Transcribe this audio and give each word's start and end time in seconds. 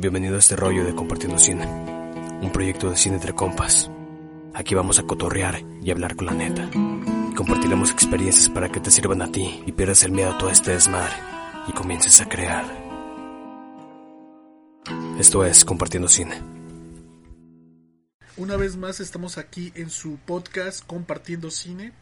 Bienvenido 0.00 0.36
a 0.36 0.38
este 0.38 0.56
rollo 0.56 0.82
de 0.82 0.94
Compartiendo 0.94 1.38
Cine, 1.38 1.66
un 1.66 2.50
proyecto 2.54 2.88
de 2.88 2.96
cine 2.96 3.16
entre 3.16 3.34
compas. 3.34 3.90
Aquí 4.54 4.74
vamos 4.74 4.98
a 4.98 5.02
cotorrear 5.02 5.60
y 5.82 5.90
hablar 5.90 6.16
con 6.16 6.24
la 6.24 6.32
neta. 6.32 6.70
Compartiremos 7.36 7.90
experiencias 7.90 8.48
para 8.48 8.70
que 8.70 8.80
te 8.80 8.90
sirvan 8.90 9.20
a 9.20 9.30
ti 9.30 9.62
y 9.66 9.72
pierdas 9.72 10.02
el 10.04 10.12
miedo 10.12 10.30
a 10.30 10.38
todo 10.38 10.48
este 10.48 10.70
desmadre 10.70 11.12
y 11.68 11.72
comiences 11.72 12.18
a 12.22 12.30
crear. 12.30 12.64
Esto 15.18 15.44
es 15.44 15.66
Compartiendo 15.66 16.08
Cine. 16.08 16.40
Una 18.38 18.56
vez 18.56 18.76
más 18.76 19.00
estamos 19.00 19.36
aquí 19.36 19.70
en 19.74 19.90
su 19.90 20.16
podcast 20.16 20.82
Compartiendo 20.86 21.50
Cine. 21.50 21.92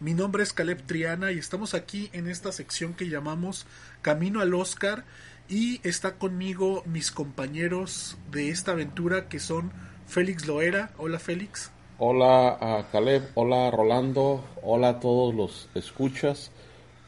Mi 0.00 0.14
nombre 0.14 0.42
es 0.42 0.54
Caleb 0.54 0.86
Triana 0.86 1.30
y 1.30 1.40
estamos 1.40 1.74
aquí 1.74 2.08
en 2.14 2.26
esta 2.26 2.52
sección 2.52 2.94
que 2.94 3.10
llamamos 3.10 3.66
Camino 4.00 4.40
al 4.40 4.54
Oscar 4.54 5.04
y 5.48 5.80
está 5.86 6.16
conmigo 6.16 6.82
mis 6.86 7.10
compañeros 7.10 8.16
de 8.30 8.50
esta 8.50 8.72
aventura 8.72 9.28
que 9.28 9.38
son 9.38 9.72
Félix 10.06 10.46
Loera. 10.46 10.92
Hola 10.98 11.18
Félix. 11.18 11.70
Hola 11.98 12.86
Caleb, 12.90 13.30
hola 13.34 13.70
Rolando, 13.70 14.44
hola 14.62 14.88
a 14.88 15.00
todos 15.00 15.34
los 15.34 15.68
escuchas. 15.74 16.50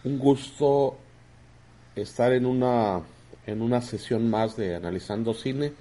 Un 0.05 0.19
gusto 0.19 0.99
estar 1.97 2.33
en 2.33 2.47
una 2.47 3.03
en 3.47 3.63
una 3.63 3.81
sesión 3.81 4.29
más 4.29 4.57
de 4.57 4.75
analizando 4.75 5.33
cine, 5.35 5.73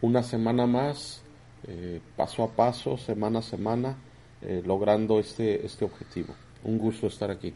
una 0.00 0.22
semana 0.22 0.66
más, 0.66 1.22
eh, 1.66 2.00
paso 2.16 2.44
a 2.44 2.50
paso, 2.50 2.96
semana 2.96 3.40
a 3.40 3.42
semana, 3.42 3.96
eh, 4.42 4.62
logrando 4.64 5.20
este 5.20 5.64
este 5.66 5.84
objetivo. 5.84 6.34
Un 6.64 6.78
gusto 6.78 7.06
estar 7.06 7.30
aquí. 7.30 7.54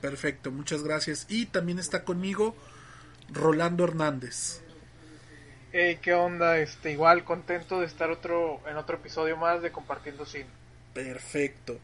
Perfecto, 0.00 0.50
muchas 0.50 0.82
gracias. 0.82 1.26
Y 1.28 1.46
también 1.46 1.78
está 1.78 2.04
conmigo 2.04 2.54
Rolando 3.30 3.84
Hernández. 3.84 4.62
Hey, 5.72 5.98
¿qué 6.00 6.14
onda? 6.14 6.58
Este, 6.58 6.92
igual 6.92 7.24
contento 7.24 7.80
de 7.80 7.86
estar 7.86 8.10
otro 8.10 8.60
en 8.68 8.76
otro 8.76 8.96
episodio 8.96 9.36
más 9.36 9.62
de 9.62 9.70
Compartiendo 9.70 10.24
Cine. 10.24 10.46
Perfecto. 10.94 11.78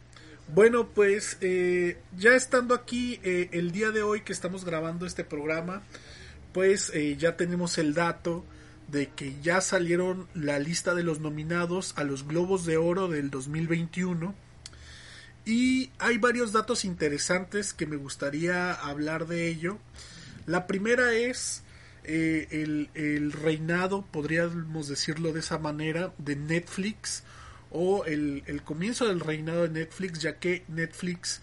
Bueno, 0.48 0.89
pues 0.89 1.39
eh, 1.41 1.98
ya 2.17 2.34
estando 2.34 2.75
aquí 2.75 3.20
eh, 3.23 3.48
el 3.53 3.73
día 3.73 3.91
de 3.91 4.03
hoy 4.03 4.23
que 4.23 4.33
estamos 4.33 4.64
grabando 4.64 5.06
este 5.06 5.25
programa, 5.25 5.83
pues 6.53 6.91
eh, 6.95 7.17
ya 7.17 7.36
tenemos 7.36 7.79
el 7.79 7.95
dato 7.95 8.45
de 8.89 9.08
que 9.08 9.34
ya 9.42 9.61
salieron 9.61 10.29
la 10.34 10.58
lista 10.58 10.95
de 10.95 11.03
los 11.03 11.20
nominados 11.20 11.95
a 11.97 12.05
los 12.05 12.27
Globos 12.27 12.67
de 12.67 12.77
Oro 12.77 13.08
del 13.08 13.31
2021. 13.31 14.34
Y 15.47 15.91
hay 15.98 16.19
varios 16.19 16.53
datos 16.53 16.84
interesantes 16.84 17.75
que 17.75 17.86
me 17.86 17.97
gustaría 17.97 18.73
hablar 18.73 19.27
de 19.27 19.48
ello. 19.48 19.79
La 20.47 20.67
primera 20.67 21.12
es 21.12 21.62
eh, 22.05 22.48
el, 22.50 22.91
el, 22.95 23.33
reinado, 23.33 24.05
podríamos 24.11 24.89
decirlo 24.89 25.33
de 25.33 25.41
esa 25.41 25.59
manera, 25.59 26.12
de 26.19 26.36
Netflix 26.36 27.25
o 27.70 28.05
el, 28.05 28.42
el, 28.47 28.62
comienzo 28.62 29.06
del 29.09 29.20
reinado 29.20 29.62
de 29.62 29.70
Netflix, 29.70 30.20
ya 30.20 30.39
que 30.39 30.64
Netflix, 30.69 31.41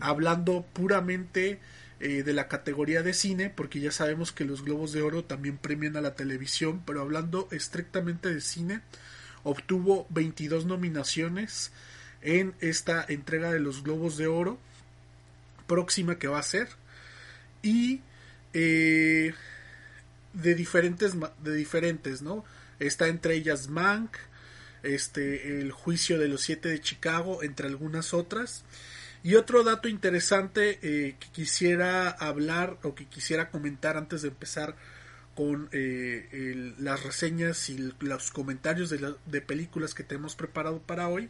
hablando 0.00 0.66
puramente 0.72 1.60
eh, 2.00 2.22
de 2.22 2.32
la 2.32 2.48
categoría 2.48 3.02
de 3.02 3.12
cine, 3.12 3.50
porque 3.50 3.78
ya 3.78 3.92
sabemos 3.92 4.32
que 4.32 4.46
los 4.46 4.64
Globos 4.64 4.92
de 4.92 5.02
Oro 5.02 5.22
también 5.22 5.58
premian 5.58 5.96
a 5.96 6.00
la 6.00 6.14
televisión, 6.14 6.82
pero 6.86 7.02
hablando 7.02 7.46
estrictamente 7.50 8.32
de 8.32 8.40
cine, 8.40 8.80
obtuvo 9.42 10.06
22 10.08 10.64
nominaciones 10.64 11.72
en 12.22 12.54
esta 12.60 13.04
entrega 13.06 13.52
de 13.52 13.60
los 13.60 13.82
Globos 13.82 14.16
de 14.16 14.26
Oro 14.26 14.58
próxima 15.66 16.18
que 16.18 16.26
va 16.26 16.38
a 16.38 16.42
ser 16.42 16.68
y 17.62 18.00
eh, 18.52 19.32
de 20.32 20.54
diferentes 20.54 21.14
de 21.42 21.54
diferentes 21.54 22.22
no 22.22 22.44
está 22.78 23.08
entre 23.08 23.34
ellas 23.34 23.68
Mank 23.68 24.16
este 24.82 25.60
el 25.60 25.72
juicio 25.72 26.18
de 26.18 26.28
los 26.28 26.40
siete 26.40 26.68
de 26.68 26.80
Chicago 26.80 27.42
entre 27.42 27.66
algunas 27.68 28.14
otras. 28.14 28.64
Y 29.22 29.34
otro 29.34 29.64
dato 29.64 29.86
interesante 29.88 30.78
eh, 30.82 31.16
que 31.20 31.28
quisiera 31.28 32.08
hablar 32.08 32.78
o 32.82 32.94
que 32.94 33.04
quisiera 33.04 33.50
comentar 33.50 33.98
antes 33.98 34.22
de 34.22 34.28
empezar 34.28 34.76
con 35.34 35.68
eh, 35.72 36.74
las 36.78 37.02
reseñas 37.02 37.68
y 37.68 37.92
los 38.00 38.30
comentarios 38.30 38.88
de, 38.88 39.14
de 39.26 39.40
películas 39.42 39.92
que 39.92 40.04
tenemos 40.04 40.36
preparado 40.36 40.80
para 40.80 41.08
hoy 41.08 41.28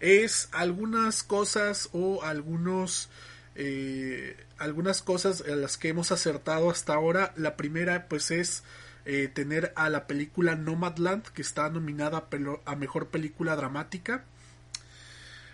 es 0.00 0.48
algunas 0.52 1.22
cosas 1.22 1.88
o 1.92 2.22
algunos 2.22 3.08
eh, 3.58 4.36
algunas 4.56 5.02
cosas 5.02 5.42
a 5.42 5.56
las 5.56 5.76
que 5.76 5.88
hemos 5.88 6.12
acertado 6.12 6.70
hasta 6.70 6.94
ahora. 6.94 7.34
La 7.36 7.56
primera 7.56 8.08
pues 8.08 8.30
es 8.30 8.62
eh, 9.04 9.28
tener 9.28 9.72
a 9.74 9.90
la 9.90 10.06
película 10.06 10.54
Nomadland 10.54 11.24
que 11.24 11.42
está 11.42 11.68
nominada 11.68 12.28
a, 12.64 12.76
mejor 12.76 13.08
película 13.08 13.56
dramática. 13.56 14.24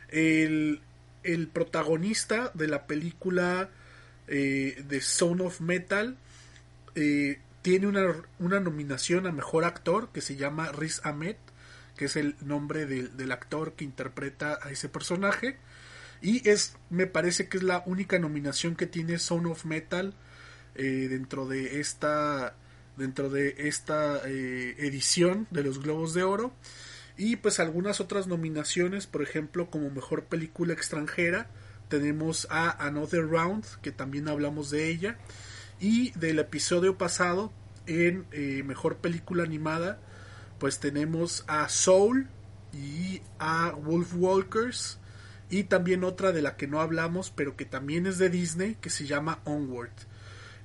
El, 0.09 0.83
el 1.23 1.49
protagonista 1.49 2.51
de 2.55 2.69
la 2.69 2.87
película 2.87 3.71
eh, 4.29 4.83
de 4.87 5.01
Son 5.01 5.41
of 5.41 5.61
Metal 5.61 6.17
eh, 6.95 7.41
tiene 7.63 7.87
una, 7.87 8.15
una, 8.39 8.61
nominación 8.61 9.27
a 9.27 9.33
mejor 9.33 9.65
actor 9.65 10.11
que 10.13 10.21
se 10.21 10.37
llama 10.37 10.71
Riz 10.73 11.01
Ahmed, 11.05 11.37
que 11.97 12.07
es 12.07 12.17
el 12.17 12.37
nombre 12.41 12.87
del 12.87 13.33
actor 13.33 13.73
que 13.73 13.85
interpreta 13.85 14.59
a 14.63 14.71
ese 14.71 14.89
personaje. 14.89 15.57
Y 16.25 16.49
es, 16.49 16.75
me 16.89 17.07
parece 17.07 17.51
que 17.51 17.59
es 17.59 17.63
la 17.63 17.83
única 17.85 18.19
nominación 18.19 18.77
que 18.77 18.87
tiene 18.87 19.19
Son 19.19 19.45
of 19.45 19.67
Metal 19.67 20.15
eh, 20.75 21.07
dentro 21.11 21.47
de 21.47 21.81
esta, 21.81 22.57
dentro 22.97 23.29
de 23.29 23.55
esta 23.59 24.23
eh, 24.25 24.75
edición 24.79 25.47
de 25.51 25.63
los 25.63 25.83
Globos 25.83 26.15
de 26.15 26.23
Oro. 26.23 26.55
Y 27.19 27.37
pues 27.37 27.61
algunas 27.61 28.01
otras 28.01 28.27
nominaciones, 28.27 29.07
por 29.07 29.23
ejemplo, 29.23 29.69
como 29.69 29.91
mejor 29.91 30.25
película 30.25 30.73
extranjera, 30.73 31.51
tenemos 31.89 32.47
a 32.49 32.71
Another 32.71 33.29
Round, 33.29 33.67
que 33.83 33.93
también 33.93 34.27
hablamos 34.27 34.71
de 34.71 34.89
ella. 34.89 35.19
Y 35.79 36.13
del 36.13 36.39
episodio 36.39 36.97
pasado, 36.97 37.53
en 37.87 38.25
eh, 38.33 38.63
mejor 38.65 38.97
película 38.97 39.43
animada, 39.43 40.01
pues 40.59 40.81
tenemos 40.81 41.45
a 41.49 41.69
Soul 41.69 42.29
y 42.73 43.21
a 43.39 43.73
Wolf 43.73 44.15
Walkers 44.15 44.99
y 45.59 45.65
también 45.65 46.03
otra 46.03 46.33
de 46.33 46.43
la 46.43 46.57
que 46.57 46.67
no 46.67 46.81
hablamos 46.81 47.31
pero 47.31 47.57
que 47.57 47.65
también 47.65 48.07
es 48.07 48.19
de 48.19 48.29
Disney 48.29 48.77
que 48.81 48.91
se 48.91 49.07
llama 49.07 49.39
Onward 49.45 49.93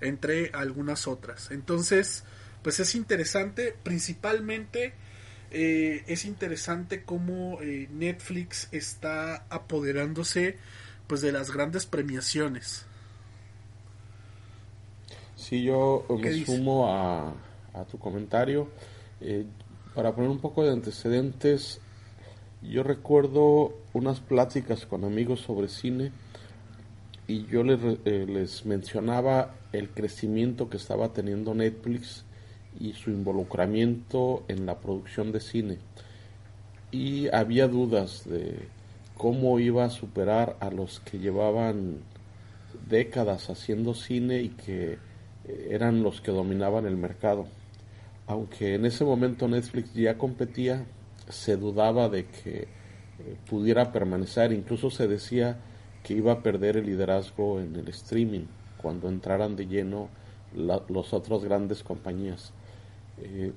entre 0.01 0.50
algunas 0.53 1.07
otras. 1.07 1.51
Entonces 1.51 2.23
pues 2.63 2.79
es 2.79 2.95
interesante 2.95 3.75
principalmente 3.83 4.94
eh, 5.51 6.03
es 6.07 6.25
interesante 6.25 7.03
cómo 7.03 7.61
eh, 7.61 7.88
Netflix 7.91 8.67
está 8.72 9.45
apoderándose 9.49 10.57
pues 11.05 11.22
de 11.22 11.31
las 11.31 11.51
grandes 11.51 11.85
premiaciones. 11.85 12.85
Sí 15.35 15.63
yo 15.63 16.05
me 16.22 16.45
sumo 16.45 16.91
a, 16.91 17.33
a, 17.73 17.85
tu 17.85 17.97
comentario. 17.97 18.69
Eh, 19.22 19.46
para 19.96 20.14
poner 20.14 20.29
un 20.29 20.40
poco 20.40 20.64
de 20.64 20.72
antecedentes 20.72 21.81
yo 22.61 22.84
recuerdo 22.84 23.73
unas 23.94 24.20
pláticas 24.20 24.85
con 24.85 25.06
amigos 25.06 25.41
sobre 25.41 25.70
cine 25.70 26.11
y 27.28 27.46
yo 27.46 27.64
les, 27.64 27.79
eh, 28.06 28.26
les, 28.28 28.66
mencionaba 28.66 29.56
el 29.72 29.90
crecimiento 29.90 30.70
que 30.70 30.78
estaba 30.78 31.14
teniendo 31.14 31.53
Netflix 31.53 32.26
y 32.79 32.94
su 32.94 33.11
involucramiento 33.11 34.44
en 34.47 34.66
la 34.66 34.79
producción 34.79 35.32
de 35.32 35.40
cine. 35.40 35.78
Y 36.91 37.28
había 37.34 37.67
dudas 37.67 38.28
de 38.28 38.67
cómo 39.16 39.59
iba 39.59 39.85
a 39.85 39.90
superar 39.90 40.58
a 40.59 40.70
los 40.72 41.00
que 41.02 41.20
llevaban 41.20 42.00
décadas 42.88 43.50
haciendo 43.50 43.94
cine 43.94 44.41
y 44.41 44.50
que 44.50 44.97
eh, 45.46 45.67
eran 45.72 46.03
los 46.03 46.22
que 46.22 46.32
dominaban 46.32 46.85
el 46.85 46.97
mercado. 46.97 47.47
Aunque 48.28 48.76
en 48.76 48.85
ese 48.85 49.05
momento 49.05 49.47
Netflix 49.47 49.94
ya 49.94 50.17
competía, 50.17 50.85
se 51.29 51.58
dudaba 51.58 52.09
de 52.09 52.26
que 52.26 52.61
eh, 52.61 52.67
pudiera 53.49 53.91
permanecer, 53.91 54.52
incluso 54.52 54.90
se 54.90 55.08
decía 55.08 55.58
que 56.03 56.14
iba 56.14 56.34
a 56.34 56.43
perder 56.43 56.78
el 56.78 56.85
liderazgo 56.85 57.59
en 57.59 57.76
el 57.76 57.87
streaming 57.90 58.46
cuando 58.81 59.09
entraran 59.09 59.55
de 59.55 59.67
lleno 59.67 60.09
las 60.55 61.14
otras 61.14 61.43
grandes 61.43 61.84
compañías. 61.84 62.53
Eh, 63.17 63.53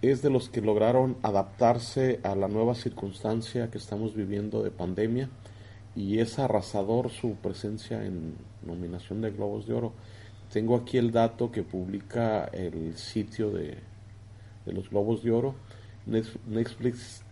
es 0.00 0.20
de 0.20 0.30
los 0.30 0.48
que 0.48 0.60
lograron 0.60 1.16
adaptarse 1.22 2.18
a 2.24 2.34
la 2.34 2.48
nueva 2.48 2.74
circunstancia 2.74 3.70
que 3.70 3.78
estamos 3.78 4.14
viviendo 4.16 4.62
de 4.62 4.72
pandemia 4.72 5.30
y 5.94 6.18
es 6.18 6.40
arrasador 6.40 7.10
su 7.10 7.36
presencia 7.36 8.04
en 8.04 8.34
nominación 8.66 9.20
de 9.20 9.30
Globos 9.30 9.66
de 9.66 9.74
Oro. 9.74 9.92
Tengo 10.52 10.74
aquí 10.76 10.98
el 10.98 11.12
dato 11.12 11.52
que 11.52 11.62
publica 11.62 12.46
el 12.46 12.96
sitio 12.96 13.50
de, 13.50 13.78
de 14.66 14.72
los 14.72 14.90
Globos 14.90 15.22
de 15.22 15.30
Oro. 15.30 15.54
Netflix 16.06 17.22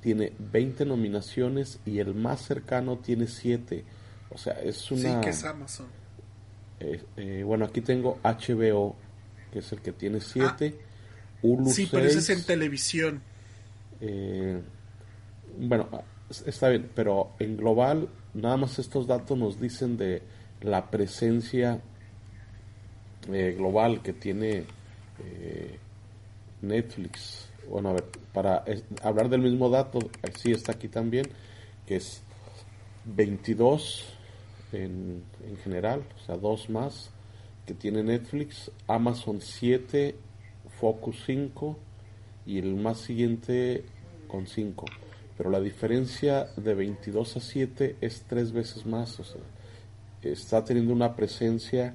tiene 0.00 0.32
20 0.38 0.84
nominaciones 0.86 1.78
y 1.84 1.98
el 1.98 2.14
más 2.14 2.42
cercano 2.42 2.98
tiene 2.98 3.26
7. 3.26 3.84
O 4.30 4.38
sea, 4.38 4.54
es 4.54 4.90
una... 4.90 5.14
Sí, 5.16 5.20
que 5.22 5.30
es 5.30 5.44
Amazon. 5.44 5.86
Eh, 6.80 7.02
eh, 7.16 7.42
bueno, 7.44 7.66
aquí 7.66 7.82
tengo 7.82 8.18
HBO, 8.22 8.96
que 9.52 9.58
es 9.58 9.72
el 9.72 9.80
que 9.80 9.92
tiene 9.92 10.20
7. 10.20 10.74
Ah, 10.74 10.86
Hulu 11.42 11.70
sí, 11.70 11.88
pero 11.90 12.06
ese 12.06 12.18
es 12.18 12.30
en 12.30 12.44
televisión. 12.44 13.22
Eh, 14.00 14.60
bueno, 15.58 15.88
está 16.46 16.68
bien, 16.70 16.90
pero 16.94 17.32
en 17.38 17.56
global, 17.56 18.08
nada 18.34 18.56
más 18.56 18.78
estos 18.78 19.06
datos 19.06 19.36
nos 19.36 19.60
dicen 19.60 19.96
de 19.96 20.22
la 20.62 20.90
presencia 20.90 21.80
global 23.26 24.02
que 24.02 24.12
tiene 24.14 24.64
Netflix. 26.62 27.49
Bueno, 27.70 27.90
a 27.90 27.92
ver, 27.92 28.04
para 28.32 28.64
hablar 29.04 29.28
del 29.28 29.42
mismo 29.42 29.70
dato, 29.70 30.00
sí 30.36 30.50
está 30.50 30.72
aquí 30.72 30.88
también, 30.88 31.26
que 31.86 31.96
es 31.96 32.20
22 33.04 34.06
en, 34.72 35.22
en 35.46 35.56
general, 35.58 36.02
o 36.20 36.26
sea, 36.26 36.36
dos 36.36 36.68
más 36.68 37.10
que 37.64 37.74
tiene 37.74 38.02
Netflix, 38.02 38.72
Amazon 38.88 39.40
7, 39.40 40.16
Focus 40.80 41.22
5 41.26 41.78
y 42.44 42.58
el 42.58 42.74
más 42.74 42.98
siguiente 42.98 43.84
con 44.26 44.48
5. 44.48 44.86
Pero 45.36 45.50
la 45.50 45.60
diferencia 45.60 46.48
de 46.56 46.74
22 46.74 47.36
a 47.36 47.40
7 47.40 47.96
es 48.00 48.24
tres 48.28 48.50
veces 48.50 48.84
más, 48.84 49.20
o 49.20 49.24
sea, 49.24 49.40
está 50.22 50.64
teniendo 50.64 50.92
una 50.92 51.14
presencia, 51.14 51.94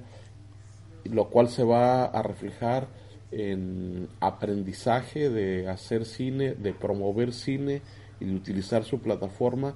lo 1.04 1.28
cual 1.28 1.50
se 1.50 1.64
va 1.64 2.06
a 2.06 2.22
reflejar 2.22 2.88
en 3.30 4.08
aprendizaje 4.20 5.30
de 5.30 5.68
hacer 5.68 6.04
cine, 6.04 6.54
de 6.54 6.72
promover 6.72 7.32
cine 7.32 7.82
y 8.20 8.26
de 8.26 8.34
utilizar 8.34 8.84
su 8.84 9.00
plataforma, 9.00 9.74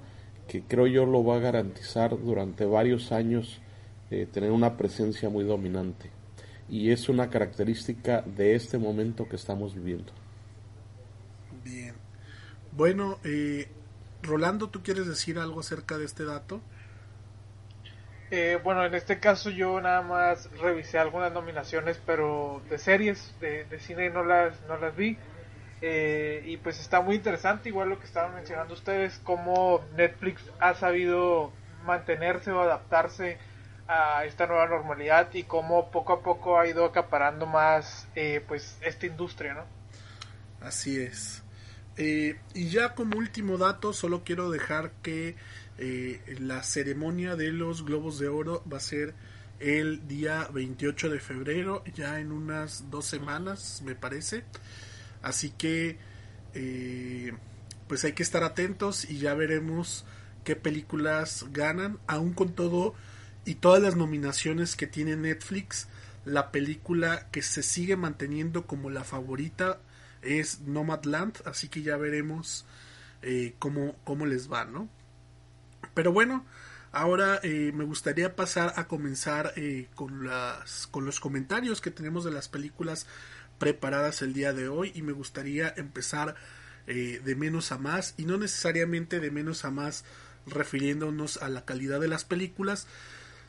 que 0.49 0.63
creo 0.63 0.87
yo 0.87 1.07
lo 1.07 1.25
va 1.25 1.37
a 1.37 1.41
garantizar 1.41 2.19
durante 2.19 2.65
varios 2.65 3.13
años 3.13 3.61
eh, 4.11 4.27
tener 4.31 4.51
una 4.51 4.77
presencia 4.77 5.29
muy 5.29 5.45
dominante. 5.45 6.11
Y 6.69 6.91
es 6.91 7.09
una 7.09 7.31
característica 7.31 8.23
de 8.23 8.55
este 8.55 8.79
momento 8.79 9.29
que 9.29 9.37
estamos 9.37 9.75
viviendo. 9.75 10.13
Bien. 11.65 11.95
Bueno, 12.73 13.19
eh, 13.25 13.69
Rolando, 14.23 14.69
¿tú 14.69 14.83
quieres 14.83 15.07
decir 15.07 15.39
algo 15.39 15.61
acerca 15.61 15.99
de 15.99 16.05
este 16.05 16.25
dato? 16.25 16.61
Eh, 18.31 18.61
bueno, 18.63 18.85
en 18.85 18.95
este 18.95 19.19
caso 19.19 19.51
yo 19.51 19.81
nada 19.81 20.03
más 20.03 20.49
revisé 20.61 20.99
algunas 20.99 21.33
nominaciones, 21.33 22.01
pero 22.07 22.63
de 22.71 22.79
series, 22.79 23.35
de, 23.41 23.67
cine 23.81 24.09
no 24.11 24.25
las, 24.25 24.61
no 24.69 24.77
las 24.77 24.95
vi. 24.97 25.19
Eh, 25.83 26.43
y 26.47 26.57
pues 26.59 26.79
está 26.79 27.01
muy 27.01 27.17
interesante, 27.17 27.71
igual 27.71 27.89
lo 27.89 27.99
que 27.99 28.07
estaban 28.07 28.35
mencionando 28.35 28.75
ustedes, 28.75 29.21
cómo 29.25 29.83
Netflix 29.97 30.43
ha 30.61 30.75
sabido 30.75 31.53
mantenerse 31.85 32.53
o 32.53 32.61
adaptarse 32.61 33.39
a 33.89 34.25
esta 34.25 34.47
nueva 34.47 34.69
normalidad 34.69 35.33
y 35.33 35.43
cómo 35.45 35.91
poco 35.91 36.13
a 36.13 36.23
poco 36.23 36.61
ha 36.61 36.69
ido 36.69 36.85
acaparando 36.85 37.47
más 37.47 38.07
eh, 38.15 38.45
pues 38.47 38.79
esta 38.83 39.07
industria, 39.07 39.55
¿no? 39.55 39.65
Así 40.61 41.01
es. 41.01 41.43
y 41.97 42.69
ya 42.69 42.95
como 42.95 43.19
último 43.19 43.59
dato, 43.59 43.93
solo 43.93 44.23
quiero 44.23 44.51
dejar 44.51 44.91
que 45.03 45.35
eh, 45.83 46.21
la 46.41 46.63
ceremonia 46.63 47.37
de 47.37 47.53
los 47.53 47.87
Globos 47.87 48.19
de 48.19 48.29
Oro 48.29 48.63
va 48.71 48.77
a 48.77 48.81
ser 48.81 49.15
el 49.61 50.07
día 50.07 50.47
28 50.53 51.09
de 51.09 51.21
febrero, 51.21 51.83
ya 51.95 52.21
en 52.21 52.33
unas 52.33 52.91
dos 52.91 53.07
semanas, 53.07 53.83
me 53.85 53.95
parece. 53.95 54.45
Así 55.23 55.51
que, 55.51 55.97
eh, 56.53 57.33
pues 57.89 58.05
hay 58.05 58.13
que 58.13 58.23
estar 58.23 58.45
atentos 58.45 59.09
y 59.09 59.19
ya 59.19 59.33
veremos 59.33 60.05
qué 60.45 60.55
películas 60.55 61.47
ganan, 61.51 61.99
aún 62.07 62.35
con 62.35 62.55
todo 62.55 62.95
y 63.47 63.55
todas 63.55 63.83
las 63.83 63.97
nominaciones 63.97 64.77
que 64.77 64.87
tiene 64.87 65.17
Netflix. 65.17 65.89
La 66.27 66.53
película 66.53 67.29
que 67.31 67.41
se 67.41 67.63
sigue 67.63 67.97
manteniendo 67.97 68.67
como 68.67 68.91
la 68.91 69.05
favorita 69.05 69.81
es 70.21 70.61
Nomadland, 70.61 71.39
así 71.47 71.69
que 71.69 71.81
ya 71.81 71.97
veremos 71.97 72.67
eh, 73.23 73.55
cómo, 73.59 73.97
cómo 74.05 74.27
les 74.27 74.53
va, 74.53 74.67
¿no? 74.67 74.91
Pero 75.95 76.13
bueno, 76.13 76.45
ahora 76.93 77.41
eh, 77.43 77.73
me 77.75 77.85
gustaría 77.85 78.37
pasar 78.37 78.75
a 78.77 78.87
comenzar 78.87 79.53
eh, 79.57 79.89
con, 79.95 80.27
las, 80.27 80.87
con 80.87 81.05
los 81.05 81.21
comentarios 81.21 81.81
que 81.81 81.91
tenemos 81.91 82.25
de 82.25 82.33
las 82.33 82.49
películas 82.49 83.07
preparadas 83.59 84.23
el 84.23 84.33
día 84.33 84.53
de 84.53 84.69
hoy. 84.69 84.93
Y 84.95 85.03
me 85.03 85.13
gustaría 85.13 85.73
empezar 85.77 86.35
eh, 86.87 87.21
de 87.25 87.37
menos 87.37 87.73
a 87.73 87.79
más 87.79 88.15
y 88.17 88.25
no 88.25 88.37
necesariamente 88.39 89.21
de 89.21 89.31
menos 89.31 89.65
a 89.65 89.71
más 89.71 90.05
refiriéndonos 90.47 91.37
a 91.37 91.49
la 91.49 91.65
calidad 91.65 92.01
de 92.01 92.09
las 92.09 92.25
películas, 92.25 92.87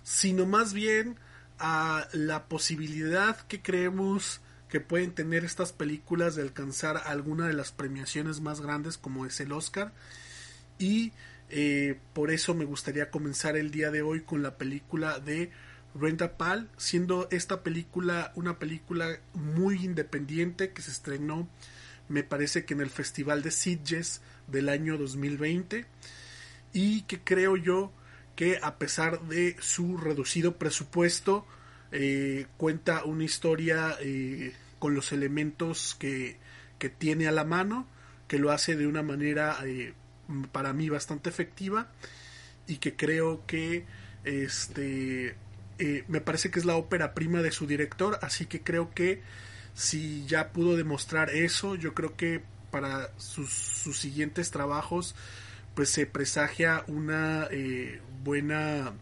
sino 0.04 0.46
más 0.46 0.74
bien 0.74 1.18
a 1.58 2.08
la 2.12 2.46
posibilidad 2.46 3.40
que 3.48 3.62
creemos 3.62 4.42
que 4.68 4.80
pueden 4.80 5.14
tener 5.14 5.44
estas 5.44 5.74
películas 5.74 6.36
de 6.36 6.44
alcanzar 6.44 7.02
alguna 7.06 7.48
de 7.48 7.54
las 7.54 7.72
premiaciones 7.72 8.42
más 8.42 8.62
grandes 8.62 8.98
como 8.98 9.26
es 9.26 9.40
el 9.40 9.52
Oscar. 9.52 9.94
Y 10.80 11.12
eh, 11.52 12.00
por 12.14 12.32
eso 12.32 12.54
me 12.54 12.64
gustaría 12.64 13.12
comenzar 13.12 13.58
el 13.58 13.72
día 13.72 13.92
de 13.92 14.02
hoy 14.02 14.22
con 14.22 14.42
la 14.42 14.58
película 14.58 15.20
de 15.20 15.52
Renta 15.94 16.38
Pal, 16.38 16.70
siendo 16.78 17.28
esta 17.30 17.62
película 17.62 18.32
una 18.36 18.58
película 18.58 19.20
muy 19.34 19.84
independiente 19.84 20.72
que 20.72 20.82
se 20.82 20.92
estrenó, 20.92 21.50
me 22.08 22.24
parece 22.24 22.64
que 22.64 22.74
en 22.74 22.80
el 22.80 22.90
Festival 22.90 23.42
de 23.42 23.52
Sitges 23.52 24.22
del 24.48 24.70
año 24.70 24.98
2020 24.98 25.86
y 26.72 27.02
que 27.02 27.20
creo 27.20 27.58
yo 27.58 27.92
que 28.38 28.60
a 28.62 28.78
pesar 28.78 29.22
de 29.24 29.58
su 29.60 29.98
reducido 29.98 30.58
presupuesto 30.58 31.46
eh, 31.92 32.48
cuenta 32.56 33.04
una 33.04 33.26
historia 33.26 33.98
eh, 34.00 34.54
con 34.80 34.96
los 34.96 35.12
elementos 35.12 35.96
que, 36.00 36.38
que, 36.80 36.90
tiene 36.90 37.28
a 37.28 37.32
la 37.32 37.44
mano 37.44 37.88
que 38.30 38.40
lo 38.40 38.52
hace 38.52 38.78
de 38.78 38.88
una 38.88 39.04
manera 39.04 39.60
para 40.52 40.74
mí 40.74 40.90
bastante 40.90 41.30
efectiva 41.30 41.88
y 42.68 42.78
que 42.78 42.96
creo 42.96 43.46
que 43.46 43.86
este 44.24 45.36
eh, 45.80 46.04
me 46.08 46.22
parece 46.22 46.52
que 46.52 46.60
es 46.60 46.66
la 46.66 46.76
ópera 46.76 47.14
prima 47.14 47.42
de 47.42 47.52
su 47.52 47.66
director 47.68 48.20
así 48.22 48.46
que 48.46 48.62
creo 48.62 48.94
que 48.94 49.22
si 49.74 50.26
ya 50.26 50.52
pudo 50.52 50.76
demostrar 50.76 51.30
eso 51.30 51.76
yo 51.76 51.94
creo 51.94 52.16
que 52.16 52.44
para 52.72 53.10
sus, 53.18 53.50
siguientes 53.52 54.52
trabajos 54.52 55.16
pues 55.76 55.90
se 55.90 56.06
presagia 56.06 56.84
una 56.88 57.48
eh, 57.52 58.02
buena 58.24 58.94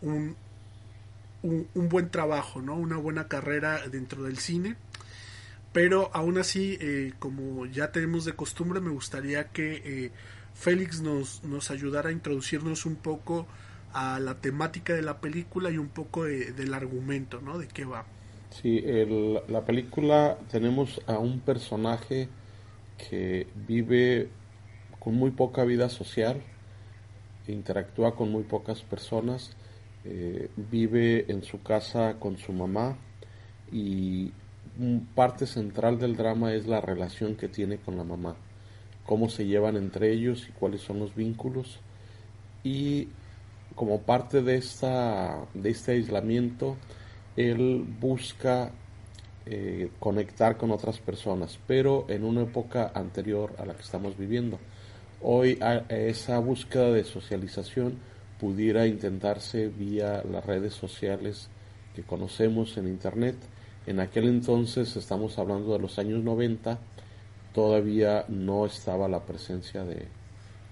un, 0.00 0.36
un, 1.42 1.88
buen 1.88 2.10
trabajo 2.10 2.60
no 2.60 2.74
una 2.74 2.96
buena 2.96 3.28
carrera 3.28 3.88
dentro 3.88 4.22
del 4.22 4.38
cine 4.38 4.76
pero 5.78 6.10
aún 6.12 6.38
así, 6.38 6.76
eh, 6.80 7.12
como 7.20 7.64
ya 7.66 7.92
tenemos 7.92 8.24
de 8.24 8.32
costumbre, 8.32 8.80
me 8.80 8.90
gustaría 8.90 9.44
que 9.52 9.80
eh, 9.84 10.10
Félix 10.52 11.00
nos, 11.00 11.44
nos 11.44 11.70
ayudara 11.70 12.08
a 12.08 12.12
introducirnos 12.12 12.84
un 12.84 12.96
poco 12.96 13.46
a 13.92 14.18
la 14.18 14.40
temática 14.40 14.92
de 14.92 15.02
la 15.02 15.20
película 15.20 15.70
y 15.70 15.78
un 15.78 15.86
poco 15.86 16.24
del 16.24 16.74
argumento, 16.74 17.40
¿no? 17.40 17.58
De 17.58 17.68
qué 17.68 17.84
va. 17.84 18.04
Sí, 18.50 18.82
la 19.46 19.64
película 19.64 20.36
tenemos 20.50 21.00
a 21.06 21.20
un 21.20 21.38
personaje 21.38 22.28
que 23.08 23.46
vive 23.54 24.30
con 24.98 25.14
muy 25.14 25.30
poca 25.30 25.62
vida 25.62 25.88
social, 25.88 26.42
interactúa 27.46 28.16
con 28.16 28.32
muy 28.32 28.42
pocas 28.42 28.82
personas, 28.82 29.52
eh, 30.04 30.50
vive 30.56 31.30
en 31.30 31.44
su 31.44 31.62
casa 31.62 32.16
con 32.18 32.36
su 32.36 32.52
mamá 32.52 32.96
y 33.70 34.32
parte 35.14 35.46
central 35.46 35.98
del 35.98 36.16
drama 36.16 36.54
es 36.54 36.66
la 36.66 36.80
relación 36.80 37.34
que 37.34 37.48
tiene 37.48 37.78
con 37.78 37.96
la 37.96 38.04
mamá, 38.04 38.36
cómo 39.04 39.28
se 39.28 39.46
llevan 39.46 39.76
entre 39.76 40.12
ellos 40.12 40.46
y 40.48 40.52
cuáles 40.52 40.82
son 40.82 41.00
los 41.00 41.14
vínculos. 41.14 41.80
Y 42.62 43.08
como 43.74 44.02
parte 44.02 44.42
de, 44.42 44.56
esta, 44.56 45.38
de 45.54 45.70
este 45.70 45.92
aislamiento, 45.92 46.76
él 47.36 47.84
busca 48.00 48.70
eh, 49.46 49.90
conectar 49.98 50.56
con 50.56 50.70
otras 50.70 50.98
personas, 50.98 51.58
pero 51.66 52.04
en 52.08 52.24
una 52.24 52.42
época 52.42 52.92
anterior 52.94 53.54
a 53.58 53.64
la 53.64 53.74
que 53.74 53.82
estamos 53.82 54.16
viviendo. 54.16 54.58
Hoy 55.20 55.58
esa 55.88 56.38
búsqueda 56.38 56.92
de 56.92 57.02
socialización 57.02 57.98
pudiera 58.38 58.86
intentarse 58.86 59.68
vía 59.68 60.22
las 60.30 60.46
redes 60.46 60.74
sociales 60.74 61.48
que 61.96 62.02
conocemos 62.02 62.76
en 62.76 62.86
Internet 62.86 63.34
En 63.88 64.00
aquel 64.00 64.28
entonces, 64.28 64.96
estamos 64.96 65.38
hablando 65.38 65.72
de 65.72 65.78
los 65.78 65.98
años 65.98 66.22
90, 66.22 66.78
todavía 67.54 68.26
no 68.28 68.66
estaba 68.66 69.08
la 69.08 69.24
presencia 69.24 69.82
de 69.82 70.08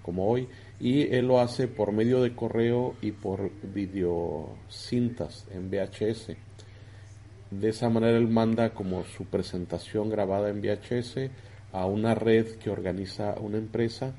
como 0.03 0.29
hoy 0.29 0.47
y 0.79 1.01
él 1.15 1.27
lo 1.27 1.39
hace 1.39 1.67
por 1.67 1.93
medio 1.93 2.21
de 2.21 2.35
correo 2.35 2.93
y 3.01 3.13
por 3.13 3.49
videocintas 3.73 5.47
en 5.51 5.71
VHS. 5.71 6.37
De 7.49 7.69
esa 7.69 7.89
manera 7.89 8.19
él 8.19 8.27
manda 8.27 8.75
como 8.75 9.03
su 9.03 9.25
presentación 9.25 10.11
grabada 10.11 10.49
en 10.49 10.61
VHS 10.61 11.31
a 11.73 11.87
una 11.87 12.13
red 12.13 12.57
que 12.57 12.69
organiza 12.69 13.33
una 13.41 13.57
empresa 13.57 14.13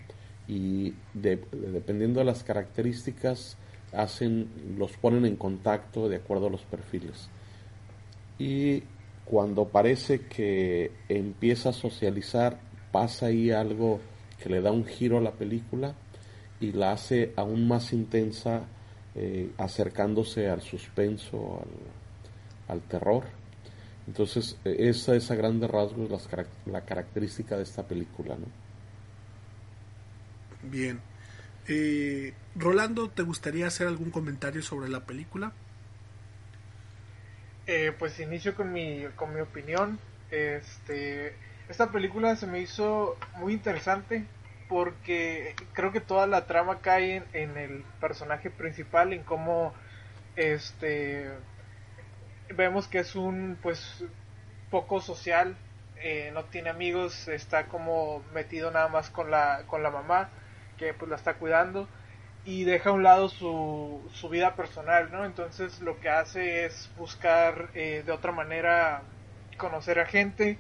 y 0.49 0.93
dependiendo 1.15 2.19
de 2.19 2.27
las 2.27 2.43
características 2.43 3.57
hacen 3.93 4.49
los 4.77 4.91
ponen 4.97 5.25
en 5.25 5.37
contacto 5.37 6.09
de 6.09 6.17
acuerdo 6.17 6.49
a 6.49 6.51
los 6.51 6.63
perfiles. 6.63 7.31
Y 8.39 8.83
cuando 9.25 9.69
parece 9.69 10.23
que 10.23 10.93
empieza 11.09 11.71
a 11.71 11.73
socializar, 11.73 12.59
pasa 12.93 13.27
ahí 13.27 13.51
algo 13.51 14.01
que 14.43 14.49
le 14.49 14.61
da 14.61 14.73
un 14.73 14.87
giro 14.87 15.19
a 15.19 15.21
la 15.21 15.33
película 15.33 15.95
y 16.61 16.73
la 16.73 16.93
hace 16.93 17.33
aún 17.37 17.69
más 17.69 17.93
intensa, 17.93 18.63
eh, 19.15 19.51
acercándose 19.59 20.49
al 20.49 20.63
suspenso, 20.63 21.63
al, 22.69 22.81
terror. 22.83 23.25
Entonces, 24.07 24.57
e, 24.65 24.89
esa 24.89 25.15
es 25.15 25.31
a 25.31 25.35
grandes 25.35 25.71
rasgos 25.71 26.29
la, 26.67 26.81
característica 26.83 27.57
de 27.57 27.63
esta 27.65 27.87
película. 27.87 28.37
¿no? 28.37 28.47
Bien. 30.71 31.01
Eh, 31.67 32.33
Rolando, 32.57 33.11
¿te 33.11 33.23
gustaría 33.23 33.67
hacer 33.67 33.87
algún 33.87 34.11
comentario 34.11 34.63
sobre 34.63 34.89
la 34.89 35.05
película? 35.05 35.53
Eh, 37.71 37.93
pues 37.99 38.19
inicio 38.19 38.55
con 38.55 38.73
mi, 38.73 39.05
con 39.15 39.35
mi 39.35 39.43
opinión. 39.43 39.99
Este, 40.31 41.37
esta 41.69 41.93
película 41.93 42.35
se 42.35 42.47
me 42.47 42.61
hizo 42.61 43.19
muy 43.37 43.53
interesante 43.53 44.25
porque 44.71 45.55
creo 45.75 45.93
que 45.93 46.01
toda 46.01 46.27
la 46.27 46.47
trama 46.47 46.81
cae 46.81 47.23
en, 47.35 47.59
el 47.59 47.85
personaje 48.01 48.49
principal, 48.49 49.13
en 49.13 49.23
cómo 49.23 49.75
este 50.37 51.31
vemos 52.57 52.89
que 52.89 53.01
es 53.01 53.15
un 53.15 53.59
pues 53.61 54.03
poco 54.71 55.03
social, 55.03 55.55
eh, 55.97 56.31
no 56.33 56.45
tiene 56.45 56.71
amigos, 56.71 57.29
está 57.29 57.67
como 57.67 58.23
metido 58.33 58.71
nada 58.71 58.89
más 58.89 59.11
con 59.11 59.31
la, 59.31 59.65
con 59.67 59.83
la 59.83 59.91
mamá, 59.91 60.31
que 60.79 60.95
pues 60.95 61.11
la 61.11 61.17
está 61.17 61.35
cuidando, 61.35 61.87
y 62.45 62.65
deja 62.65 62.91
a 62.91 62.93
un 62.93 63.03
lado 63.03 63.29
su, 63.29 64.01
su 64.13 64.29
vida 64.29 64.55
personal, 64.55 65.11
¿no? 65.13 65.25
Entonces 65.25 65.81
lo 65.81 66.01
que 66.01 66.09
hace 66.09 66.65
es 66.65 66.91
buscar 66.97 67.71
eh, 67.75 68.03
de 68.05 68.13
otra 68.13 68.33
manera 68.33 69.03
conocer 69.59 69.99
a 69.99 70.07
gente, 70.07 70.59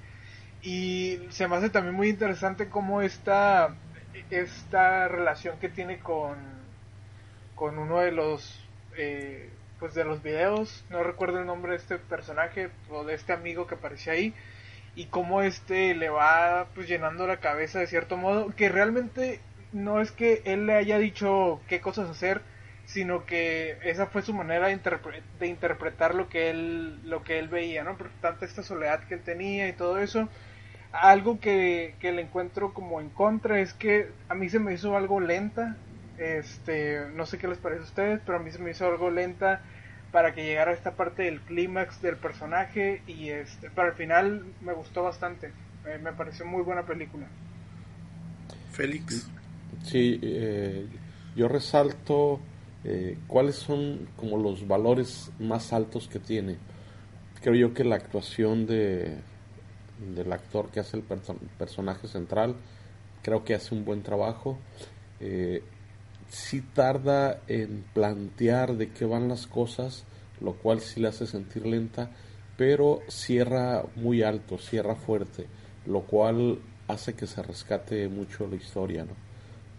y 0.63 1.21
se 1.31 1.47
me 1.47 1.57
hace 1.57 1.71
también 1.71 1.95
muy 1.95 2.09
interesante 2.09 2.69
cómo 2.69 3.01
esta 3.03 3.75
esta 4.31 5.07
relación 5.09 5.59
que 5.59 5.69
tiene 5.69 6.01
con, 6.01 6.37
con 7.55 7.79
uno 7.79 8.01
de 8.01 8.13
los 8.13 8.65
eh, 8.97 9.51
pues 9.79 9.95
de 9.95 10.05
los 10.05 10.23
videos, 10.23 10.85
no 10.91 11.05
recuerdo 11.05 11.39
el 11.39 11.47
nombre 11.47 11.73
de 11.73 11.79
este 11.79 11.99
personaje 11.99 12.71
o 12.91 13.05
de 13.05 13.15
este 13.15 13.33
amigo 13.33 13.69
que 13.69 13.77
aparecía 13.77 14.15
ahí 14.15 14.35
y 14.97 15.07
cómo 15.07 15.43
este 15.43 15.95
le 15.95 16.09
va 16.09 16.67
pues 16.75 16.89
llenando 16.89 17.29
la 17.29 17.37
cabeza 17.39 17.79
de 17.79 17.87
cierto 17.87 18.17
modo 18.17 18.53
que 18.57 18.69
realmente 18.69 19.41
no 19.73 20.01
es 20.01 20.11
que 20.13 20.43
él 20.45 20.67
le 20.67 20.75
haya 20.75 20.99
dicho 20.99 21.61
qué 21.69 21.81
cosas 21.81 22.09
hacer 22.09 22.41
sino 22.87 23.27
que 23.27 23.77
esa 23.85 24.07
fue 24.07 24.23
su 24.23 24.33
manera 24.33 24.69
de, 24.69 24.81
de 25.39 25.47
interpretar 25.47 26.15
lo 26.15 26.29
que 26.29 26.51
él 26.51 27.01
lo 27.05 27.23
que 27.23 27.39
él 27.39 27.49
veía 27.49 27.85
no 27.85 27.97
por 27.97 28.09
tanta 28.21 28.47
esta 28.47 28.63
soledad 28.63 29.05
que 29.05 29.15
él 29.15 29.23
tenía 29.23 29.69
y 29.69 29.73
todo 29.73 29.99
eso 29.99 30.29
algo 30.93 31.39
que, 31.41 31.95
le 32.01 32.23
encuentro 32.23 32.73
como 32.73 33.01
en 33.01 33.11
contra 33.11 33.61
es 33.61 33.75
que 33.75 34.11
a 34.29 34.35
mí 34.35 34.49
se 34.49 34.59
me 34.59 34.75
hizo 34.75 34.97
algo 34.97 35.21
lenta. 35.21 35.77
Este, 36.19 37.09
no 37.15 37.27
sé 37.27 37.39
qué 37.39 37.47
les 37.47 37.59
parece 37.59 37.83
a 37.83 37.85
ustedes, 37.85 38.21
pero 38.25 38.39
a 38.39 38.41
mí 38.43 38.51
se 38.51 38.59
me 38.59 38.71
hizo 38.71 38.87
algo 38.87 39.11
lenta 39.11 39.63
para 40.11 40.35
que 40.35 40.45
llegara 40.45 40.73
a 40.73 40.75
esta 40.75 40.93
parte 40.93 41.25
del 41.25 41.41
clímax 41.41 42.01
del 42.03 42.17
personaje 42.17 43.03
y 43.07 43.29
este, 43.29 43.71
pero 43.71 43.89
al 43.89 43.95
final 43.95 44.45
me 44.61 44.73
gustó 44.73 45.03
bastante. 45.03 45.53
me 46.03 46.13
pareció 46.13 46.45
muy 46.47 46.63
buena 46.63 46.83
película. 46.83 47.27
Félix. 48.73 49.29
Sí, 49.85 50.19
eh, 50.23 50.87
yo 51.37 51.49
resalto 51.49 52.41
eh, 52.85 53.19
cuáles 53.27 53.57
son 53.57 54.09
como 54.17 54.39
los 54.39 54.67
valores 54.67 55.31
más 55.39 55.73
altos 55.73 56.09
que 56.09 56.19
tiene. 56.19 56.57
Creo 57.41 57.55
yo 57.55 57.75
que 57.75 57.85
la 57.85 57.97
actuación 57.97 58.67
de 58.67 59.19
del 59.99 60.33
actor 60.33 60.71
que 60.71 60.81
hace 60.81 60.97
el 60.97 61.03
personaje 61.03 62.09
central. 62.09 62.57
Creo 63.23 63.45
que 63.45 63.55
hace 63.55 63.75
un 63.75 63.85
buen 63.85 64.03
trabajo. 64.03 64.59
Eh, 65.21 65.63
sí 66.29 66.61
tarda 66.61 67.41
en 67.49 67.85
plantear 67.95 68.77
de 68.77 68.91
qué 68.91 69.05
van 69.05 69.29
las 69.29 69.47
cosas, 69.47 70.05
lo 70.41 70.55
cual 70.55 70.81
sí 70.81 71.01
le 71.01 71.09
hace 71.09 71.27
sentir 71.27 71.67
lenta, 71.67 72.11
pero 72.57 73.01
cierra 73.09 73.85
muy 73.97 74.23
alto, 74.23 74.59
cierra 74.59 74.95
fuerte, 74.95 75.47
lo 75.87 76.03
cual 76.03 76.61
hace 76.87 77.15
que 77.15 77.27
se 77.27 77.43
rescate 77.43 78.09
mucho 78.09 78.47
la 78.47 78.57
historia, 78.57 79.05
¿no? 79.05 79.28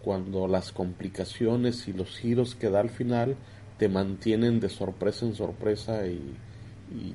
Cuando 0.02 0.48
las 0.48 0.72
complicaciones 0.72 1.88
y 1.88 1.92
los 1.92 2.16
giros 2.16 2.54
que 2.54 2.70
da 2.70 2.80
al 2.80 2.90
final 2.90 3.36
te 3.78 3.88
mantienen 3.88 4.60
de 4.60 4.68
sorpresa 4.68 5.26
en 5.26 5.34
sorpresa 5.34 6.06
y, 6.06 6.34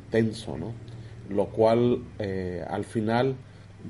tenso, 0.09 0.57
¿no? 0.57 0.71
lo 1.29 1.47
cual 1.47 2.03
eh, 2.19 2.65
al 2.69 2.85
final, 2.85 3.35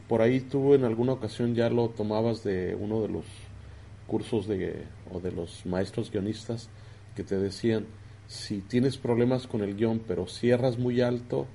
por 0.07 0.21
ahí 0.21 0.39
tú 0.39 0.73
en 0.73 0.83
alguna 0.83 1.13
ocasión 1.13 1.53
ya 1.53 1.69
lo 1.69 1.89
tomabas 1.89 2.43
de 2.43 2.75
uno 2.75 3.01
de 3.01 3.09
los 3.09 3.25
cursos 4.07 4.47
de, 4.47 4.83
o 5.11 5.19
de 5.19 5.31
los 5.31 5.65
maestros 5.65 6.11
guionistas 6.11 6.69
que 7.15 7.23
te 7.23 7.37
decían, 7.37 7.85
si 8.27 8.61
tienes 8.61 8.97
problemas 8.97 9.47
con 9.47 9.61
el 9.61 9.75
guion 9.75 10.01
pero 10.07 10.27
cierras 10.27 10.77
muy 10.77 11.01
alto, 11.01 11.45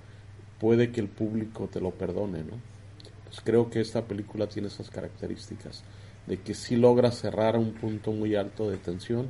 puede 0.58 0.90
que 0.92 1.00
el 1.00 1.08
público 1.08 1.68
te 1.68 1.80
lo 1.80 1.90
perdone, 1.90 2.44
¿no? 2.44 2.58
Pues 3.24 3.40
creo 3.42 3.70
que 3.70 3.80
esta 3.80 4.04
película 4.06 4.48
tiene 4.48 4.68
esas 4.68 4.90
características, 4.90 5.84
de 6.30 6.38
que 6.38 6.54
sí 6.54 6.76
logra 6.76 7.10
cerrar 7.10 7.56
un 7.56 7.72
punto 7.72 8.12
muy 8.12 8.36
alto 8.36 8.70
de 8.70 8.76
tensión 8.76 9.28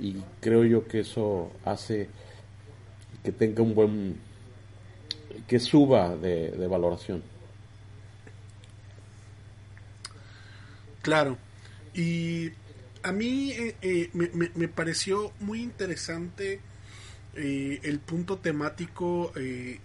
y 0.00 0.14
creo 0.40 0.62
yo 0.62 0.86
que 0.86 1.00
eso 1.00 1.50
hace 1.64 2.08
que 3.24 3.32
tenga 3.32 3.64
un 3.64 3.74
buen 3.74 4.16
que 5.48 5.58
suba 5.58 6.16
de, 6.16 6.68
valoración. 6.68 7.24
Claro. 11.02 11.36
Y 11.94 12.52
a 13.02 13.10
mí 13.10 13.50
eh, 13.50 13.74
eh, 13.82 14.10
me, 14.12 14.68
pareció 14.68 15.32
muy 15.40 15.62
interesante 15.62 16.60
eh, 17.34 17.80
el 17.82 17.98
punto 17.98 18.38
temático 18.38 19.32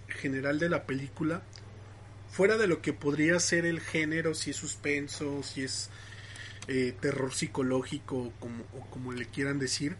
general 0.06 0.60
de 0.60 0.68
la 0.68 0.84
película. 0.86 1.42
Fuera 2.30 2.56
de 2.56 2.68
lo 2.68 2.80
que 2.80 2.92
podría 2.92 3.40
ser 3.40 3.66
el 3.66 3.80
género, 3.80 4.34
si 4.34 4.50
es 4.50 4.56
suspenso, 4.56 5.42
si 5.42 5.64
es 5.64 5.90
terror 6.66 7.34
psicológico, 7.34 8.32
como, 8.38 8.64
o 8.78 8.88
como 8.90 9.12
le 9.12 9.26
quieran 9.26 9.58
decir. 9.58 9.96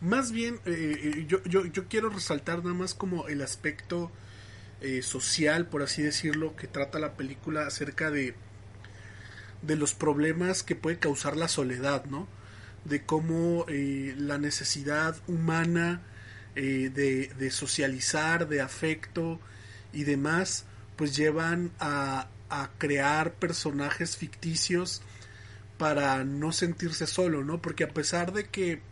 Más 0.00 0.32
bien, 0.32 0.60
yo, 1.26 1.42
yo, 1.44 1.64
yo 1.66 1.88
quiero 1.88 2.08
resaltar 2.08 2.58
nada 2.58 2.74
más 2.74 2.94
como 2.94 3.28
el 3.28 3.42
aspecto 3.42 4.10
eh, 4.80 5.02
social, 5.02 5.66
por 5.66 5.82
así 5.82 6.02
decirlo, 6.02 6.54
que 6.54 6.68
trata 6.68 7.00
la 7.00 7.14
película 7.14 7.66
acerca 7.66 8.12
de, 8.12 8.34
de 9.62 9.74
los 9.74 9.94
problemas 9.94 10.62
que 10.62 10.76
puede 10.76 11.00
causar 11.00 11.36
la 11.36 11.48
soledad, 11.48 12.04
¿no? 12.04 12.28
De 12.84 13.04
cómo 13.04 13.64
eh, 13.68 14.14
la 14.16 14.38
necesidad 14.38 15.16
humana 15.26 16.02
eh, 16.54 16.90
de, 16.94 17.50
socializar, 17.50 18.46
de 18.46 18.60
afecto 18.60 19.40
y 19.92 20.04
demás, 20.04 20.64
pues 20.94 21.16
llevan 21.16 21.72
a 21.80 22.28
crear 22.78 23.34
personajes 23.34 24.16
ficticios 24.16 25.02
para 25.78 26.24
no 26.24 26.52
sentirse 26.52 27.06
solo, 27.06 27.44
¿no? 27.44 27.62
Porque 27.62 27.84
a 27.84 27.88
pesar 27.88 28.32
de 28.32 28.44
que 28.44 28.82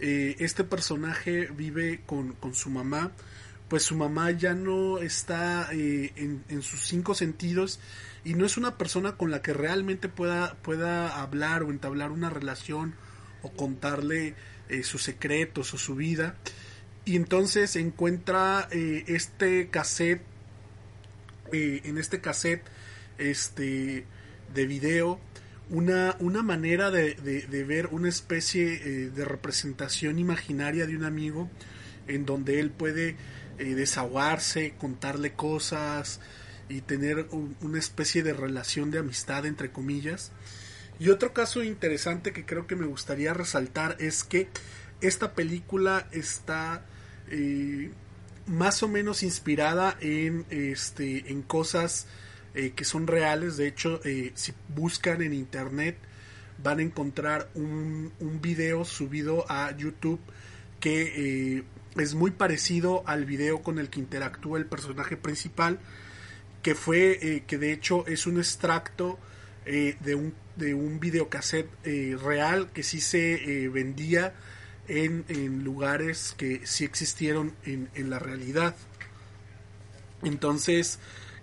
este 0.00 0.62
personaje 0.62 1.46
vive 1.46 2.02
con, 2.06 2.32
con 2.34 2.54
su 2.54 2.70
mamá, 2.70 3.12
pues 3.68 3.82
su 3.82 3.96
mamá 3.96 4.30
ya 4.30 4.54
no 4.54 4.98
está 4.98 5.68
eh, 5.72 6.12
en, 6.16 6.62
sus 6.62 6.80
cinco 6.86 7.14
sentidos 7.14 7.78
y 8.24 8.34
no 8.34 8.46
es 8.46 8.56
una 8.56 8.76
persona 8.78 9.16
con 9.16 9.30
la 9.30 9.42
que 9.42 9.52
realmente 9.52 10.08
pueda, 10.08 10.54
pueda 10.62 11.20
hablar 11.20 11.62
o 11.62 11.70
entablar 11.70 12.10
una 12.10 12.30
relación 12.30 12.94
o 13.42 13.52
contarle 13.52 14.34
eh, 14.68 14.82
sus 14.82 15.02
secretos 15.02 15.74
o 15.74 15.78
su 15.78 15.94
vida. 15.94 16.36
Y 17.04 17.16
entonces 17.16 17.76
encuentra 17.76 18.68
eh, 18.70 19.04
este 19.06 19.68
cassette, 19.68 20.22
en 21.52 21.96
este 21.96 22.20
cassette 22.20 22.62
este, 23.16 24.04
de 24.52 24.66
video, 24.66 25.18
una, 25.70 26.16
una 26.20 26.42
manera 26.42 26.90
de, 26.90 27.14
de 27.14 27.64
ver 27.64 27.88
una 27.88 28.08
especie 28.08 29.10
de 29.10 29.24
representación 29.24 30.18
imaginaria 30.18 30.86
de 30.86 30.96
un 30.96 31.04
amigo 31.04 31.50
en 32.08 32.26
donde 32.26 32.58
él 32.60 32.70
puede 32.70 33.16
eh, 33.58 33.74
desahogarse, 33.74 34.74
contarle 34.78 35.32
cosas 35.32 36.20
y 36.68 36.80
tener 36.80 37.28
una 37.60 37.78
especie 37.78 38.22
de 38.22 38.32
relación 38.32 38.90
de 38.90 38.98
amistad 38.98 39.46
entre 39.46 39.70
comillas. 39.70 40.32
Y 41.00 41.10
otro 41.10 41.32
caso 41.32 41.62
interesante 41.62 42.32
que 42.32 42.44
creo 42.44 42.66
que 42.66 42.76
me 42.76 42.86
gustaría 42.86 43.34
resaltar 43.34 43.96
es 43.98 44.24
que 44.24 44.48
esta 45.00 45.34
película 45.34 46.08
está 46.12 46.84
eh, 47.30 47.90
más 48.46 48.82
o 48.82 48.88
menos 48.88 49.22
inspirada 49.22 49.96
en, 50.00 50.44
este, 50.50 51.30
en 51.30 51.42
cosas 51.42 52.06
eh, 52.58 52.72
que 52.72 52.84
son 52.84 53.06
reales. 53.06 53.56
De 53.56 53.66
hecho, 53.66 54.00
eh, 54.04 54.32
si 54.34 54.52
buscan 54.68 55.22
en 55.22 55.32
internet 55.32 55.96
van 56.62 56.80
a 56.80 56.82
encontrar 56.82 57.48
un, 57.54 58.12
un 58.18 58.40
video 58.40 58.84
subido 58.84 59.44
a 59.48 59.76
YouTube 59.76 60.20
que 60.80 61.64
es 61.96 62.14
muy 62.14 62.32
parecido 62.32 63.02
al 63.06 63.24
video 63.24 63.62
con 63.62 63.78
el 63.78 63.90
que 63.90 64.00
interactúa 64.00 64.58
el 64.58 64.66
personaje 64.66 65.16
principal, 65.16 65.78
que 66.62 66.74
fue, 66.74 67.44
que 67.46 67.58
de 67.58 67.72
hecho 67.72 68.06
es 68.06 68.26
un 68.26 68.38
extracto 68.38 69.18
de 69.64 70.14
un 70.14 70.34
de 70.58 70.74
un 70.74 71.00
videocassette 71.00 71.70
eh, 71.84 72.16
real 72.20 72.70
que 72.72 72.82
sí 72.82 73.00
se 73.00 73.34
eh, 73.64 73.68
vendía 73.68 74.34
en, 74.88 75.24
en, 75.28 75.62
lugares 75.62 76.34
que 76.36 76.66
sí 76.66 76.84
existieron 76.84 77.54
en, 77.64 77.88
en, 77.94 78.10
la 78.10 78.18
realidad. 78.18 78.74
Entonces, 80.22 80.98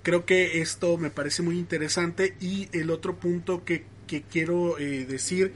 creo 0.05 0.25
que 0.25 0.61
esto 0.61 0.97
me 0.97 1.09
parece 1.09 1.41
muy 1.41 1.59
interesante. 1.59 2.37
Y 2.39 2.69
el 2.71 2.89
otro 2.91 3.17
punto 3.17 3.65
que, 3.65 3.83
que 4.07 4.21
quiero 4.21 4.77
eh, 4.79 5.05
decir 5.05 5.53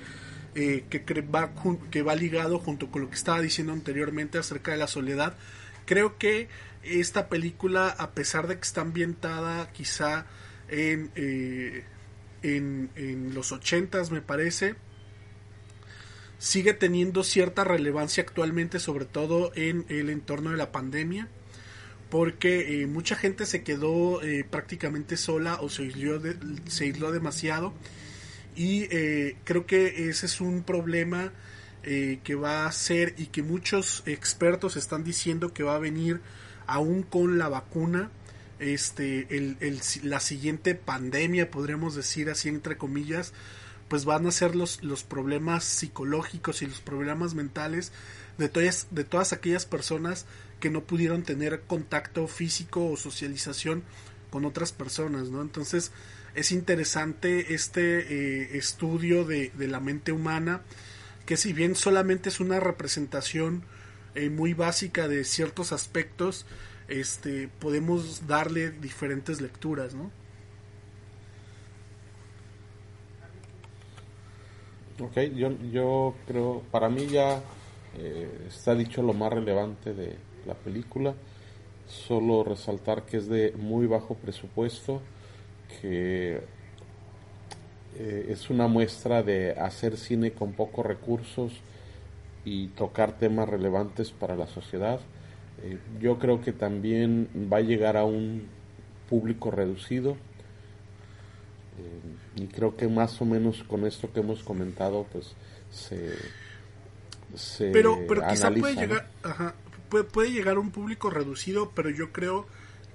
que, 0.54 1.22
va, 1.22 1.52
que 1.90 2.02
va 2.02 2.16
ligado 2.16 2.60
junto 2.60 2.92
con 2.92 3.04
lo 3.04 3.10
que 3.10 3.16
estaba 3.16 3.40
diciendo 3.40 3.72
anteriormente 3.72 4.38
acerca 4.38 4.72
de 4.72 4.78
la 4.78 4.88
soledad, 4.88 5.38
creo 5.86 6.18
que 6.18 6.50
esta 6.84 7.30
película, 7.30 7.88
a 7.88 8.12
pesar 8.12 8.48
de 8.48 8.56
que 8.56 8.64
está 8.64 8.82
ambientada 8.82 9.72
quizá 9.72 10.26
en 10.68 11.12
en, 12.44 12.90
en 12.96 13.34
los 13.34 13.52
ochentas 13.52 14.12
me 14.12 14.22
parece 14.22 14.76
sigue 16.38 16.74
teniendo 16.74 17.24
cierta 17.24 17.64
relevancia 17.64 18.24
actualmente 18.24 18.80
sobre 18.80 19.06
todo 19.06 19.52
en 19.56 19.86
el 19.90 20.10
entorno 20.10 20.52
de 20.52 20.58
la 20.58 20.72
pandemia 20.72 21.28
porque 22.10 22.82
eh, 22.82 22.88
mucha 22.88 23.16
gente 23.16 23.46
se 23.46 23.64
quedó 23.64 24.22
eh, 24.24 24.46
prácticamente 24.50 25.18
sola 25.18 25.60
o 25.62 25.70
se 25.70 25.84
aisló, 25.84 26.22
se 26.68 26.86
aisló 26.86 27.12
demasiado. 27.12 27.74
Y 28.56 28.88
eh, 28.92 29.38
creo 29.44 29.66
que 29.66 30.10
ese 30.10 30.26
es 30.26 30.42
un 30.42 30.64
problema 30.64 31.32
que 31.82 32.36
va 32.36 32.68
a 32.68 32.72
ser 32.74 33.16
y 33.18 33.28
que 33.28 33.42
muchos 33.42 34.04
expertos 34.06 34.76
están 34.76 35.04
diciendo 35.04 35.54
que 35.54 35.64
va 35.64 35.76
a 35.76 35.80
venir 35.80 36.20
aún 36.68 37.04
con 37.04 37.40
la 37.40 37.48
vacuna 37.48 38.12
este, 38.60 39.28
el, 39.36 39.58
la 40.04 40.20
siguiente 40.20 40.76
pandemia, 40.76 41.50
podríamos 41.50 41.96
decir 41.96 42.30
así 42.30 42.50
entre 42.50 42.78
comillas, 42.78 43.34
pues 43.88 44.06
van 44.06 44.28
a 44.28 44.32
ser 44.32 44.56
los, 44.56 44.84
los 44.84 45.04
problemas 45.04 45.64
psicológicos 45.64 46.62
y 46.62 46.68
los 46.68 46.82
problemas 46.82 47.34
mentales 47.34 47.92
de 48.38 48.50
todas, 48.50 48.88
de 48.92 49.04
todas 49.04 49.34
aquellas 49.34 49.66
personas 49.66 50.26
que 50.60 50.70
no 50.70 50.84
pudieron 50.84 51.24
tener 51.24 51.62
contacto 51.62 52.28
físico 52.28 52.86
o 52.86 52.98
socialización 52.98 53.84
con 54.30 54.46
otras 54.46 54.72
personas, 54.72 55.30
¿no? 55.30 55.42
Entonces 55.42 55.92
es 56.36 56.52
interesante 56.52 57.54
este 57.54 58.00
eh, 58.00 58.58
estudio 58.58 59.26
de, 59.26 59.52
la 59.58 59.80
mente 59.80 60.12
humana, 60.12 60.62
que 61.26 61.38
si 61.38 61.54
bien 61.54 61.76
solamente 61.76 62.30
es 62.30 62.40
una 62.40 62.60
representación 62.60 63.64
eh, 64.16 64.30
muy 64.30 64.54
básica 64.54 65.08
de 65.08 65.24
ciertos 65.24 65.72
aspectos, 65.72 66.46
este, 66.88 67.48
podemos 67.60 68.28
darle 68.28 68.72
diferentes 68.72 69.42
lecturas, 69.42 69.94
¿no? 69.94 70.12
Ok, 75.00 75.18
yo, 75.36 75.52
yo 75.72 76.16
creo, 76.28 76.64
para 76.72 76.90
mí 76.90 77.08
ya 77.08 77.42
eh, 77.98 78.46
está 78.48 78.76
dicho 78.76 79.02
lo 79.02 79.14
más 79.14 79.32
relevante 79.32 79.94
de 79.94 80.18
la 80.46 80.54
película, 80.54 81.14
solo 81.88 82.44
resaltar 82.44 83.04
que 83.04 83.18
es 83.18 83.28
de 83.28 83.54
muy 83.58 83.88
bajo 83.88 84.16
presupuesto, 84.16 85.02
que 85.82 86.42
eh, 87.98 88.28
es 88.30 88.50
una 88.50 88.68
muestra 88.68 89.24
de 89.24 89.52
hacer 89.52 89.98
cine 89.98 90.32
con 90.32 90.54
pocos 90.54 90.86
recursos 90.86 91.54
y 92.46 92.68
tocar 92.70 93.18
temas 93.18 93.50
relevantes 93.50 94.12
para 94.12 94.36
la 94.36 94.48
sociedad. 94.48 95.00
Eh, 95.64 95.78
yo 96.00 96.20
creo 96.20 96.42
que 96.42 96.54
también 96.54 97.28
va 97.52 97.58
a 97.58 97.62
llegar 97.62 97.98
a 97.98 98.06
un 98.06 98.48
público 99.10 99.52
reducido. 99.52 100.12
Eh, 101.78 102.42
y 102.44 102.48
creo 102.48 102.78
que 102.78 102.88
más 102.88 103.22
o 103.22 103.26
menos 103.26 103.64
con 103.64 103.86
esto 103.86 104.12
que 104.14 104.20
hemos 104.20 104.44
comentado 104.44 105.06
pues 105.12 105.34
se, 105.72 106.14
pero 107.72 108.00
pero 108.08 108.28
quizá 108.28 108.52
puede 108.52 108.76
llegar 108.76 109.08
puede, 109.90 110.32
llegar 110.32 110.58
a 110.58 110.60
un 110.60 110.72
público 110.72 111.10
reducido 111.10 111.72
pero 111.76 111.90
yo 111.90 112.12
creo 112.12 112.48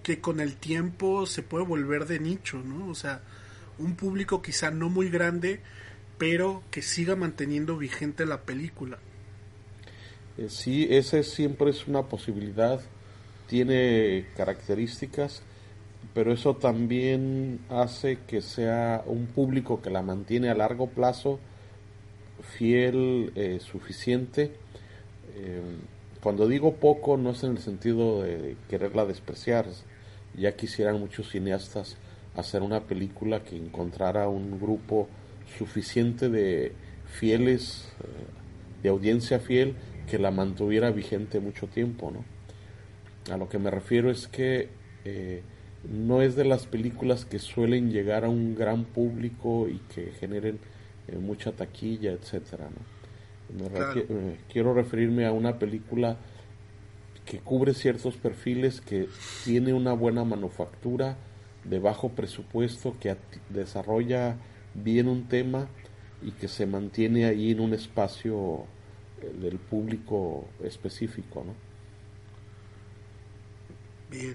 que 0.02 0.20
con 0.20 0.40
el 0.40 0.56
tiempo 0.56 1.26
se 1.26 1.42
puede 1.42 1.64
volver 1.64 2.06
de 2.06 2.20
nicho 2.20 2.58
no 2.58 2.88
o 2.88 2.94
sea 2.94 3.22
un 3.78 3.96
público 3.96 4.42
quizá 4.42 4.70
no 4.70 4.88
muy 4.88 5.10
grande 5.10 5.60
pero 6.18 6.62
que 6.70 6.82
siga 6.82 7.16
manteniendo 7.16 7.76
vigente 7.76 8.26
la 8.26 8.42
película 8.42 8.98
eh, 10.36 10.48
sí, 10.48 10.88
ese 10.90 11.22
siempre 11.22 11.70
es 11.70 11.86
una 11.86 12.02
posibilidad, 12.02 12.80
tiene 13.48 14.26
características, 14.36 15.42
pero 16.12 16.32
eso 16.32 16.56
también 16.56 17.60
hace 17.68 18.18
que 18.26 18.42
sea 18.42 19.04
un 19.06 19.26
público 19.26 19.80
que 19.80 19.90
la 19.90 20.02
mantiene 20.02 20.50
a 20.50 20.54
largo 20.54 20.88
plazo, 20.88 21.38
fiel, 22.58 23.32
eh, 23.36 23.60
suficiente. 23.60 24.52
Eh, 25.36 25.62
cuando 26.24 26.48
digo 26.48 26.76
poco 26.76 27.18
no 27.18 27.32
es 27.32 27.44
en 27.44 27.50
el 27.50 27.58
sentido 27.58 28.22
de 28.22 28.56
quererla 28.70 29.04
despreciar, 29.04 29.66
ya 30.34 30.56
quisieran 30.56 30.98
muchos 30.98 31.28
cineastas 31.28 31.98
hacer 32.34 32.62
una 32.62 32.80
película 32.80 33.44
que 33.44 33.58
encontrara 33.58 34.26
un 34.28 34.58
grupo 34.58 35.06
suficiente 35.58 36.30
de 36.30 36.72
fieles, 37.04 37.92
de 38.82 38.88
audiencia 38.88 39.38
fiel, 39.38 39.74
que 40.10 40.18
la 40.18 40.30
mantuviera 40.30 40.90
vigente 40.90 41.40
mucho 41.40 41.66
tiempo, 41.66 42.10
¿no? 42.10 42.24
A 43.30 43.36
lo 43.36 43.50
que 43.50 43.58
me 43.58 43.70
refiero 43.70 44.10
es 44.10 44.26
que 44.26 44.70
eh, 45.04 45.42
no 45.86 46.22
es 46.22 46.36
de 46.36 46.46
las 46.46 46.64
películas 46.64 47.26
que 47.26 47.38
suelen 47.38 47.90
llegar 47.90 48.24
a 48.24 48.30
un 48.30 48.54
gran 48.54 48.84
público 48.84 49.68
y 49.68 49.76
que 49.94 50.12
generen 50.12 50.58
eh, 51.06 51.18
mucha 51.18 51.52
taquilla, 51.52 52.12
etcétera, 52.12 52.70
¿no? 52.70 52.93
Eh, 53.56 54.38
quiero 54.52 54.74
referirme 54.74 55.26
a 55.26 55.32
una 55.32 55.58
película 55.58 56.16
que 57.24 57.38
cubre 57.38 57.74
ciertos 57.74 58.16
perfiles, 58.16 58.80
que 58.80 59.08
tiene 59.44 59.72
una 59.72 59.92
buena 59.92 60.24
manufactura, 60.24 61.16
de 61.64 61.78
bajo 61.78 62.10
presupuesto, 62.10 62.96
que 63.00 63.16
desarrolla 63.48 64.36
bien 64.74 65.08
un 65.08 65.28
tema 65.28 65.68
y 66.22 66.32
que 66.32 66.48
se 66.48 66.66
mantiene 66.66 67.24
ahí 67.24 67.52
en 67.52 67.60
un 67.60 67.72
espacio 67.74 68.66
del 69.40 69.58
público 69.58 70.46
específico, 70.62 71.44
¿no? 71.46 71.54
Bien. 74.10 74.34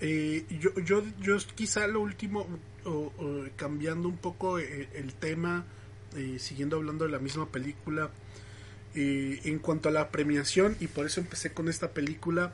Eh, 0.00 0.44
yo, 0.60 0.74
yo, 0.84 1.02
yo 1.20 1.36
quizá 1.54 1.86
lo 1.86 2.00
último, 2.00 2.46
cambiando 3.56 4.08
un 4.08 4.18
poco 4.18 4.58
eh, 4.58 4.88
el, 4.94 5.14
tema, 5.14 5.64
eh, 6.16 6.38
siguiendo 6.38 6.76
hablando 6.76 7.04
de 7.04 7.10
la 7.10 7.18
misma 7.18 7.48
película, 7.50 8.10
en 8.94 9.58
cuanto 9.58 9.88
a 9.88 9.92
la 9.92 10.10
premiación, 10.10 10.76
y 10.80 10.86
por 10.86 11.06
eso 11.06 11.20
empecé 11.20 11.52
con 11.52 11.68
esta 11.68 11.92
película, 11.92 12.52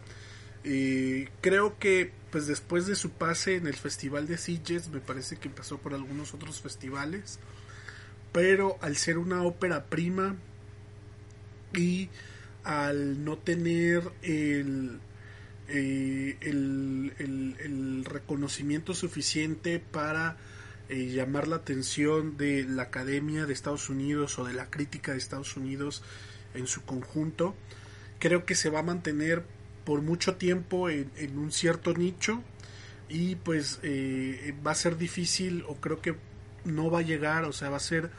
creo 0.62 1.78
que 1.78 2.12
pues 2.30 2.46
después 2.46 2.86
de 2.86 2.94
su 2.96 3.10
pase 3.10 3.56
en 3.56 3.66
el 3.66 3.74
Festival 3.74 4.26
de 4.26 4.38
Sitges, 4.38 4.88
me 4.88 5.00
parece 5.00 5.36
que 5.36 5.50
pasó 5.50 5.78
por 5.78 5.94
algunos 5.94 6.32
otros 6.32 6.60
festivales, 6.60 7.38
pero 8.32 8.78
al 8.80 8.96
ser 8.96 9.18
una 9.18 9.42
ópera 9.42 9.84
prima, 9.86 10.36
y 11.74 12.08
al 12.64 13.24
no 13.24 13.38
tener 13.38 14.10
el, 14.22 15.00
eh, 15.68 16.36
el, 16.40 18.04
reconocimiento 18.04 18.94
suficiente 18.94 19.78
para 19.78 20.36
eh, 20.88 21.06
llamar 21.06 21.46
la 21.46 21.56
atención 21.56 22.36
de 22.36 22.64
la 22.64 22.84
Academia 22.84 23.46
de 23.46 23.52
Estados 23.52 23.88
Unidos 23.88 24.38
o 24.38 24.44
de 24.44 24.54
la 24.54 24.68
crítica 24.68 25.12
de 25.12 25.18
Estados 25.18 25.56
Unidos 25.56 26.02
en 26.54 26.66
su 26.66 26.82
conjunto, 26.84 27.54
creo 28.18 28.44
que 28.44 28.54
se 28.54 28.70
va 28.70 28.80
a 28.80 28.82
mantener 28.82 29.44
por 29.84 30.02
mucho 30.02 30.36
tiempo 30.36 30.88
en, 30.88 31.10
un 31.36 31.50
cierto 31.50 31.94
nicho 31.94 32.42
y 33.08 33.34
pues 33.36 33.80
eh, 33.82 34.54
va 34.64 34.70
a 34.70 34.76
ser 34.76 34.96
difícil 34.96 35.64
o 35.66 35.76
creo 35.76 36.00
que 36.00 36.14
no 36.64 36.90
va 36.90 37.00
a 37.00 37.02
llegar, 37.02 37.44
o 37.44 37.52
sea, 37.52 37.70
va 37.70 37.78
a 37.78 37.80
ser 37.80 38.10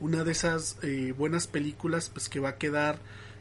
una 0.00 0.24
de 0.24 0.32
esas 0.32 0.78
eh, 0.82 1.12
buenas 1.16 1.46
películas 1.46 2.08
pues 2.08 2.28
que 2.28 2.40
va 2.40 2.50
a 2.50 2.56
quedar 2.56 2.98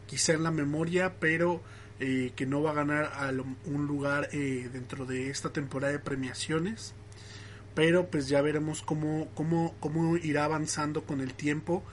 quizá 0.07 0.33
en 0.33 0.43
la 0.43 0.51
memoria, 0.51 1.13
pero 1.19 1.61
eh, 1.99 2.33
que 2.35 2.45
no 2.45 2.61
va 2.61 2.71
a 2.71 2.73
ganar 2.73 3.11
un 3.65 3.87
lugar 3.87 4.29
dentro 4.29 5.05
de 5.05 5.29
esta 5.29 5.53
temporada 5.53 5.93
de 5.93 5.99
premiaciones. 5.99 6.93
Pero 7.75 8.07
pues 8.07 8.27
ya 8.27 8.41
veremos 8.41 8.81
cómo, 8.81 9.29
cómo, 9.35 9.75
cómo 9.79 10.17
irá 10.17 10.45
avanzando 10.45 11.03
con 11.03 11.21
el 11.21 11.35
tiempo 11.35 11.83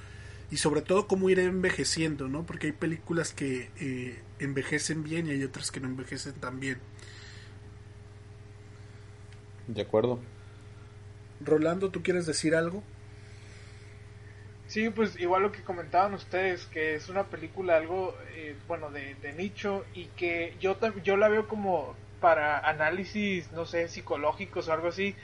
y 0.55 0.57
sobre 0.57 0.83
todo 0.83 1.09
cómo 1.09 1.31
irá 1.31 1.43
envejeciendo, 1.43 2.29
¿no? 2.29 2.47
Porque 2.47 2.69
hay 2.69 2.73
películas 2.75 3.33
que 3.33 3.71
eh, 3.81 4.23
envejecen 4.39 5.03
bien 5.03 5.27
y 5.27 5.31
hay 5.31 5.43
otras 5.43 5.73
que 5.73 5.81
no 5.81 5.89
envejecen 5.89 6.35
tan 6.35 6.61
bien. 6.61 6.79
De 9.67 9.83
acuerdo. 9.83 10.21
Rolando, 11.41 11.91
¿tú 11.91 12.05
quieres 12.05 12.25
decir 12.25 12.55
algo? 12.55 12.85
Sí, 14.69 14.91
pues 14.91 15.19
igual 15.19 15.43
lo 15.43 15.51
que 15.51 15.65
comentaban 15.65 16.15
ustedes, 16.15 16.67
que 16.67 16.95
es 16.95 17.09
una 17.09 17.25
película 17.25 17.77
algo, 17.77 18.17
eh, 18.37 18.55
bueno, 18.69 18.93
de, 18.93 19.17
nicho 19.37 19.85
y 19.93 20.05
que 20.17 20.55
yo, 20.61 20.79
yo 21.03 21.17
la 21.17 21.27
veo 21.27 21.49
como 21.49 21.97
para 22.21 22.61
análisis, 22.61 23.51
no 23.51 23.67
sé, 23.67 23.89
psicológicos 23.89 24.69
o 24.69 24.73
algo 24.73 24.87
así, 24.87 25.17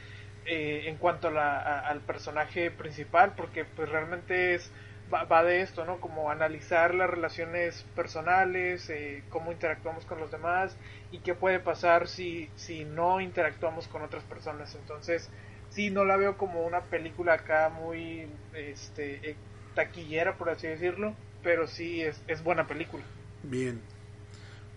eh, 0.45 0.87
en 0.87 0.97
cuanto 0.97 1.29
al 1.29 2.01
personaje 2.01 2.73
principal, 2.73 3.35
porque 3.37 3.65
pues 3.65 3.89
realmente 3.89 4.57
es 4.57 4.73
va, 5.13 5.43
de 5.43 5.61
esto, 5.61 5.85
¿no? 5.85 6.01
Como 6.01 6.31
analizar 6.31 6.95
las 6.95 7.11
relaciones 7.11 7.85
personales, 7.95 8.89
eh, 8.91 9.23
cómo 9.31 9.53
interactuamos 9.53 10.05
con 10.05 10.21
los 10.21 10.31
demás 10.31 10.77
y 11.11 11.19
qué 11.19 11.35
puede 11.35 11.59
pasar 11.59 12.09
si, 12.09 12.49
si 12.57 12.85
no 12.85 13.21
interactuamos 13.21 13.89
con 13.89 14.03
otras 14.03 14.23
personas. 14.25 14.75
Entonces, 14.75 15.29
sí, 15.71 15.91
no 15.91 16.05
la 16.05 16.17
veo 16.17 16.37
como 16.37 16.65
una 16.65 16.83
película 16.83 17.35
acá 17.35 17.69
muy 17.69 18.29
este, 18.55 19.31
eh, 19.31 19.37
taquillera, 19.75 20.37
por 20.37 20.51
así 20.51 20.67
decirlo, 20.67 21.15
pero 21.43 21.67
sí 21.67 22.03
es, 22.03 22.21
es 22.29 22.43
buena 22.43 22.67
película. 22.67 23.03
Bien. 23.43 23.81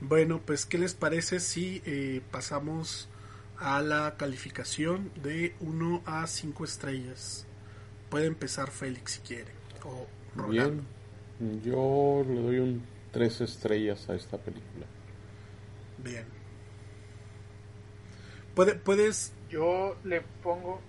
Bueno, 0.02 0.41
pues, 0.46 0.65
¿qué 0.65 0.78
les 0.78 0.93
parece 0.93 1.39
si 1.39 1.82
eh, 1.86 2.22
pasamos 2.32 3.10
a 3.58 3.82
la 3.82 4.15
calificación 4.17 5.12
de 5.22 5.56
1 5.60 6.02
a 6.06 6.28
5 6.28 6.63
estrellas? 6.63 7.46
Puede 8.10 8.26
empezar 8.26 8.69
Félix 8.69 9.13
si 9.13 9.19
quiere. 9.22 9.63
Bien, 10.50 10.82
yo 11.63 12.26
le 12.28 12.41
doy 12.41 12.60
un 12.60 12.84
tres 13.13 13.39
estrellas 13.41 14.10
a 14.10 14.15
esta 14.15 14.38
película. 14.38 14.86
Bien. 16.04 16.26
¿Puede, 18.56 18.76
puedes... 18.76 19.32
Yo 19.50 19.96
le 20.04 20.22
pongo... 20.41 20.82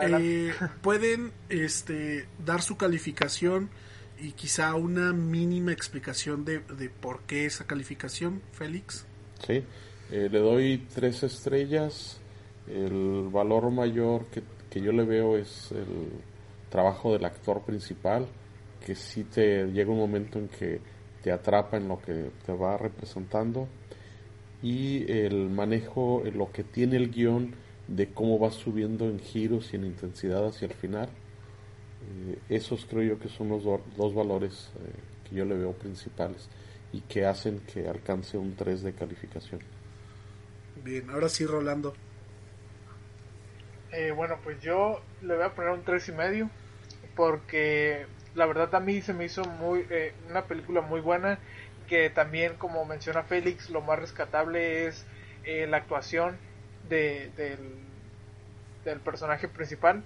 Eh, 0.00 0.52
pueden 0.82 1.32
este, 1.48 2.26
dar 2.44 2.62
su 2.62 2.76
calificación 2.76 3.70
y 4.18 4.32
quizá 4.32 4.74
una 4.74 5.12
mínima 5.12 5.72
explicación 5.72 6.44
de, 6.44 6.60
de 6.60 6.88
por 6.88 7.22
qué 7.22 7.46
esa 7.46 7.66
calificación, 7.66 8.40
Félix. 8.52 9.04
Sí, 9.44 9.64
eh, 10.10 10.28
le 10.30 10.38
doy 10.38 10.86
tres 10.94 11.22
estrellas. 11.24 12.20
El 12.68 13.28
valor 13.30 13.70
mayor 13.70 14.26
que, 14.26 14.42
que 14.70 14.80
yo 14.80 14.92
le 14.92 15.04
veo 15.04 15.36
es 15.36 15.70
el 15.72 16.12
trabajo 16.74 17.12
del 17.12 17.24
actor 17.24 17.62
principal, 17.62 18.26
que 18.84 18.96
si 18.96 19.22
te 19.22 19.66
llega 19.66 19.92
un 19.92 19.98
momento 19.98 20.40
en 20.40 20.48
que 20.48 20.80
te 21.22 21.30
atrapa 21.30 21.76
en 21.76 21.86
lo 21.86 22.02
que 22.02 22.32
te 22.44 22.52
va 22.52 22.76
representando 22.76 23.68
y 24.60 25.08
el 25.08 25.50
manejo, 25.50 26.24
lo 26.34 26.50
que 26.50 26.64
tiene 26.64 26.96
el 26.96 27.12
guion 27.12 27.54
de 27.86 28.08
cómo 28.12 28.40
va 28.40 28.50
subiendo 28.50 29.04
en 29.04 29.20
giros 29.20 29.72
y 29.72 29.76
en 29.76 29.84
intensidad 29.84 30.48
hacia 30.48 30.66
el 30.66 30.74
final. 30.74 31.10
Eh, 32.26 32.38
esos 32.48 32.86
creo 32.86 33.04
yo 33.04 33.18
que 33.20 33.28
son 33.28 33.50
los 33.50 33.62
dos 33.62 34.12
valores 34.12 34.72
eh, 34.80 35.28
que 35.28 35.36
yo 35.36 35.44
le 35.44 35.54
veo 35.54 35.74
principales 35.74 36.48
y 36.92 37.02
que 37.02 37.24
hacen 37.24 37.60
que 37.60 37.86
alcance 37.86 38.36
un 38.36 38.56
3 38.56 38.82
de 38.82 38.92
calificación. 38.94 39.60
Bien, 40.82 41.08
ahora 41.10 41.28
sí, 41.28 41.46
Rolando. 41.46 41.94
Eh, 43.92 44.10
bueno, 44.10 44.40
pues 44.42 44.60
yo 44.60 45.00
le 45.22 45.36
voy 45.36 45.44
a 45.44 45.54
poner 45.54 45.70
un 45.70 45.84
tres 45.84 46.08
y 46.08 46.12
medio 46.12 46.50
porque 47.16 48.06
la 48.34 48.46
verdad 48.46 48.74
a 48.74 48.80
mí 48.80 49.00
se 49.00 49.12
me 49.12 49.24
hizo 49.24 49.44
muy 49.44 49.86
eh, 49.90 50.12
una 50.30 50.44
película 50.44 50.80
muy 50.80 51.00
buena 51.00 51.38
que 51.88 52.10
también 52.10 52.54
como 52.54 52.84
menciona 52.84 53.22
Félix 53.22 53.70
lo 53.70 53.80
más 53.80 53.98
rescatable 53.98 54.86
es 54.86 55.04
eh, 55.44 55.66
la 55.66 55.78
actuación 55.78 56.36
de, 56.88 57.30
del, 57.36 59.00
personaje 59.00 59.48
principal 59.48 60.02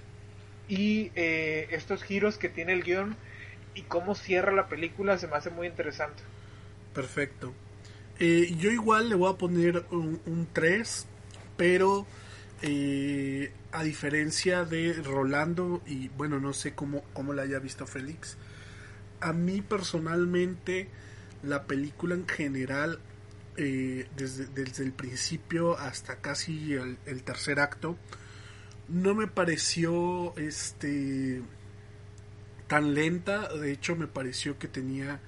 y 0.68 1.11
eh, 1.14 1.68
estos 1.71 2.03
giros 2.03 2.38
que 2.38 2.49
tiene 2.49 2.73
el 2.73 2.83
guion 2.83 3.16
y 3.75 3.83
cómo 3.83 4.14
cierra 4.14 4.53
la 4.53 4.68
película 4.68 5.18
se 5.18 5.27
me 5.27 5.37
hace 5.37 5.51
muy 5.51 5.66
interesante. 5.66 6.23
Perfecto. 6.94 7.53
Yo 8.18 8.73
igual 8.73 9.09
le 9.09 9.14
voy 9.14 9.33
a 9.33 9.37
poner 9.37 9.85
un, 9.90 10.21
un 10.27 10.49
3 10.53 11.07
pero 11.59 12.07
eh, 12.62 13.53
a 13.72 13.83
diferencia 13.83 14.64
de 14.64 14.94
Rolando, 14.94 15.83
y 15.87 16.09
bueno, 16.09 16.40
no 16.40 16.52
sé 16.52 16.74
cómo, 16.74 17.02
cómo 17.12 17.33
la 17.33 17.42
haya 17.42 17.59
visto 17.59 17.87
Félix, 17.87 18.37
a 19.20 19.33
mí 19.33 19.62
personalmente 19.62 20.88
la 21.42 21.64
película 21.64 22.14
en 22.14 22.26
general, 22.26 23.00
eh, 23.57 24.09
desde, 24.16 24.46
desde, 24.46 24.85
el 24.85 24.92
principio 24.92 25.78
hasta 25.78 26.16
casi 26.16 26.74
el, 26.74 27.22
tercer 27.24 27.61
acto, 27.61 27.96
no 28.88 29.14
me 29.14 29.26
pareció 29.26 30.37
este 30.37 31.42
tan 32.68 32.94
lenta, 32.94 33.52
de 33.54 33.72
hecho 33.72 33.96
me 33.96 34.07
pareció 34.07 34.59
que 34.59 34.68
tenía 34.68 35.20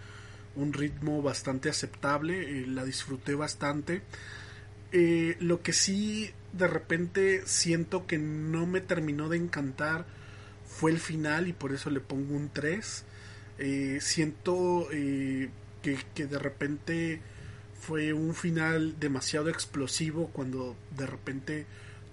un 0.57 0.73
ritmo 0.73 1.23
bastante 1.23 1.69
aceptable, 1.69 2.63
eh, 2.63 2.67
la 2.67 2.85
disfruté 2.85 3.35
bastante. 3.35 4.03
Eh, 4.93 5.37
lo 5.41 5.63
que 5.63 5.73
sí 5.73 6.33
de 6.53 6.67
repente 6.67 7.43
siento 7.47 8.07
que 8.07 8.19
no 8.19 8.67
me 8.67 8.81
terminó 8.81 9.29
de 9.29 9.37
encantar 9.37 10.05
fue 10.67 10.91
el 10.91 10.99
final 10.99 11.47
y 11.47 11.53
por 11.53 11.73
eso 11.73 11.91
le 11.91 12.01
pongo 12.01 12.35
un 12.35 12.49
3. 12.49 13.05
Eh, 13.59 13.99
siento 14.01 14.89
eh, 14.93 15.51
que, 15.83 15.99
que, 16.15 16.27
de 16.27 16.39
repente 16.39 17.21
fue 17.81 18.13
un 18.13 18.35
final 18.35 18.99
demasiado 18.99 19.49
explosivo 19.49 20.31
cuando 20.33 20.77
de 20.97 21.07
repente 21.07 21.67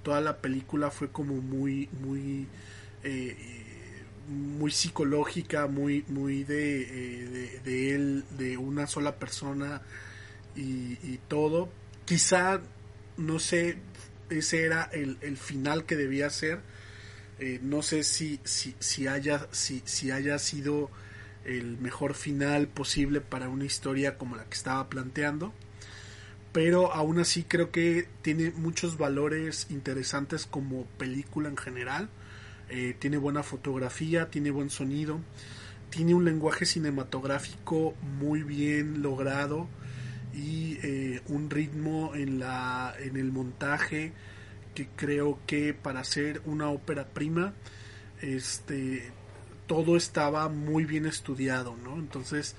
toda 0.03 0.21
la 0.21 0.37
película 0.37 0.91
fue 0.91 1.09
como 1.09 1.35
muy 1.35 1.89
muy 2.01 2.47
muy 4.27 4.71
psicológica 4.71 5.67
muy 5.67 6.03
muy 6.09 6.43
de, 6.43 7.59
de, 7.63 7.95
él 7.95 8.25
de 8.37 8.57
una 8.57 8.87
sola 8.87 9.15
persona 9.15 9.81
y 10.55 11.17
todo 11.29 11.69
quizá, 12.07 12.61
no 13.17 13.37
sé, 13.37 13.77
ese 14.29 14.63
era 14.63 14.83
el, 14.93 15.17
el 15.21 15.37
final 15.37 15.85
que 15.85 15.97
debía 15.97 16.29
ser. 16.29 16.61
Eh, 17.39 17.59
no 17.61 17.83
sé 17.83 18.03
si, 18.03 18.39
si, 18.45 18.75
si, 18.79 19.07
haya, 19.07 19.47
si, 19.51 19.83
si 19.85 20.09
haya 20.09 20.39
sido 20.39 20.89
el 21.45 21.77
mejor 21.77 22.13
final 22.15 22.67
posible 22.67 23.21
para 23.21 23.49
una 23.49 23.65
historia 23.65 24.17
como 24.17 24.37
la 24.37 24.45
que 24.45 24.55
estaba 24.55 24.89
planteando. 24.89 25.53
Pero 26.53 26.93
aún 26.93 27.19
así 27.19 27.43
creo 27.43 27.71
que 27.71 28.07
tiene 28.21 28.51
muchos 28.51 28.97
valores 28.97 29.67
interesantes 29.69 30.45
como 30.45 30.85
película 30.97 31.49
en 31.49 31.57
general. 31.57 32.09
Eh, 32.69 32.95
tiene 32.97 33.17
buena 33.17 33.43
fotografía, 33.43 34.29
tiene 34.29 34.49
buen 34.49 34.69
sonido, 34.69 35.19
tiene 35.89 36.15
un 36.15 36.25
lenguaje 36.25 36.65
cinematográfico 36.65 37.95
muy 38.01 38.43
bien 38.43 39.01
logrado 39.01 39.67
y 40.37 40.77
eh, 40.83 41.21
un 41.29 41.49
ritmo 41.49 42.13
en, 42.13 42.37
la, 42.37 42.93
en 42.99 43.17
el 43.17 43.31
montaje 43.31 44.13
que 44.75 44.87
creo 44.95 45.39
que 45.47 45.73
para 45.73 46.01
hacer 46.01 46.41
una 46.45 46.69
ópera 46.69 47.07
prima 47.07 47.53
este 48.21 49.11
todo 49.65 49.97
estaba 49.97 50.47
muy 50.47 50.85
bien 50.85 51.07
estudiado 51.07 51.75
¿no? 51.83 51.97
entonces 51.97 52.55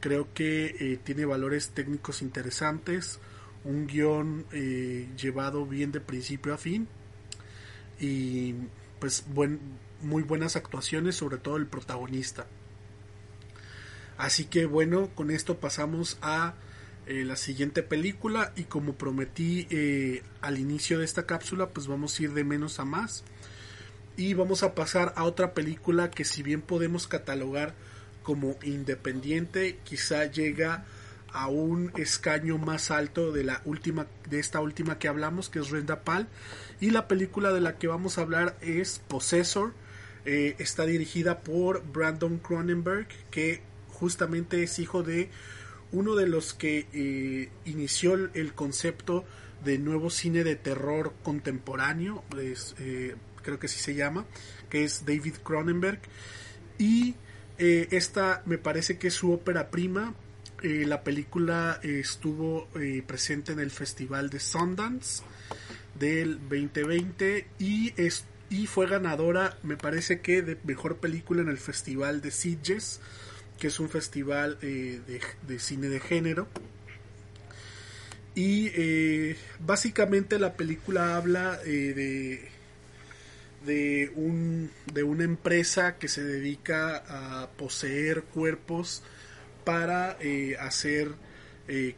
creo 0.00 0.28
que 0.34 0.76
eh, 0.78 0.98
tiene 1.02 1.24
valores 1.24 1.70
técnicos 1.70 2.20
interesantes 2.20 3.18
un 3.64 3.86
guion 3.86 4.44
eh, 4.52 5.08
llevado 5.16 5.64
bien 5.64 5.90
de 5.90 6.00
principio 6.00 6.52
a 6.52 6.58
fin 6.58 6.86
y 7.98 8.54
pues 9.00 9.24
buen, 9.32 9.58
muy 10.02 10.22
buenas 10.22 10.56
actuaciones 10.56 11.16
sobre 11.16 11.38
todo 11.38 11.56
el 11.56 11.66
protagonista 11.66 12.46
así 14.18 14.44
que 14.44 14.66
bueno 14.66 15.08
con 15.14 15.30
esto 15.30 15.58
pasamos 15.58 16.18
a 16.20 16.56
eh, 17.06 17.24
la 17.24 17.36
siguiente 17.36 17.82
película 17.82 18.52
y 18.54 18.64
como 18.64 18.94
prometí 18.94 19.66
eh, 19.70 20.22
al 20.40 20.58
inicio 20.58 20.98
de 20.98 21.04
esta 21.04 21.26
cápsula 21.26 21.70
pues 21.70 21.86
vamos 21.86 22.18
a 22.18 22.22
ir 22.22 22.32
de 22.32 22.44
menos 22.44 22.78
a 22.78 22.84
más. 22.84 23.24
Y 24.16 24.34
vamos 24.34 24.62
a 24.62 24.74
pasar 24.74 25.12
a 25.16 25.24
otra 25.24 25.54
película 25.54 26.10
que 26.10 26.24
si 26.24 26.42
bien 26.42 26.60
podemos 26.60 27.08
catalogar 27.08 27.74
como 28.22 28.56
independiente 28.62 29.78
quizá 29.84 30.26
llega 30.26 30.84
a 31.32 31.48
un 31.48 31.92
escaño 31.96 32.58
más 32.58 32.90
alto 32.90 33.32
de 33.32 33.42
la 33.42 33.62
última 33.64 34.06
de 34.28 34.38
esta 34.38 34.60
última 34.60 34.98
que 34.98 35.08
hablamos 35.08 35.48
que 35.48 35.58
es 35.58 35.70
Renda 35.70 36.04
Pal. 36.04 36.28
Y 36.80 36.90
la 36.90 37.08
película 37.08 37.52
de 37.52 37.60
la 37.60 37.78
que 37.78 37.88
vamos 37.88 38.18
a 38.18 38.22
hablar 38.22 38.56
es 38.60 39.00
Possessor 39.08 39.72
eh, 40.24 40.54
está 40.58 40.86
dirigida 40.86 41.40
por 41.40 41.84
Brandon 41.84 42.38
Cronenberg 42.38 43.08
que 43.30 43.60
justamente 43.88 44.62
es 44.62 44.78
hijo 44.78 45.02
de 45.02 45.30
uno 45.92 46.14
de 46.16 46.26
los 46.26 46.54
que 46.54 46.86
eh, 46.92 47.50
inició 47.66 48.14
el, 48.14 48.54
concepto 48.54 49.24
de 49.64 49.78
nuevo 49.78 50.10
cine 50.10 50.42
de 50.42 50.56
terror 50.56 51.12
contemporáneo, 51.22 52.24
eh, 52.78 53.14
creo 53.42 53.58
que 53.58 53.66
así 53.66 53.78
se 53.78 53.94
llama, 53.94 54.24
que 54.70 54.84
es 54.84 55.04
David 55.04 55.34
Cronenberg. 55.44 56.00
Y 56.78 57.14
eh, 57.58 57.88
esta 57.90 58.42
me 58.46 58.58
parece 58.58 58.98
que 58.98 59.08
es 59.08 59.14
su 59.14 59.32
ópera 59.32 59.70
prima. 59.70 60.14
la 60.62 61.02
película 61.02 61.80
estuvo 61.82 62.68
presente 63.06 63.50
en 63.50 63.58
el 63.58 63.72
Festival 63.72 64.30
de 64.30 64.38
Sundance 64.38 65.24
del 65.98 66.38
2020 66.48 67.48
y, 67.58 67.92
es, 67.96 68.26
y 68.48 68.68
fue 68.68 68.86
ganadora, 68.86 69.58
me 69.64 69.76
parece 69.76 70.20
que 70.20 70.40
de 70.40 70.56
mejor 70.62 70.98
película 70.98 71.42
en 71.42 71.48
el 71.48 71.58
Festival 71.58 72.20
de 72.20 72.30
Sitges 72.30 73.00
que 73.62 73.68
es 73.68 73.78
un 73.78 73.88
festival 73.88 74.58
eh, 74.60 75.00
de, 75.46 75.58
cine 75.60 75.86
de 75.86 76.00
género. 76.00 76.48
Y 78.34 78.72
eh, 78.74 79.36
básicamente 79.60 80.40
la 80.40 80.54
película 80.54 81.16
habla 81.16 81.60
eh, 81.64 81.94
de, 81.94 82.48
de, 83.64 84.12
un, 84.16 84.68
de 84.92 85.04
una 85.04 85.22
empresa 85.22 85.96
que 85.96 86.08
se 86.08 86.24
dedica 86.24 87.04
a 87.06 87.50
poseer 87.50 88.24
cuerpos 88.24 89.04
para 89.64 90.18
hacer 90.58 91.12
que, 91.68 91.94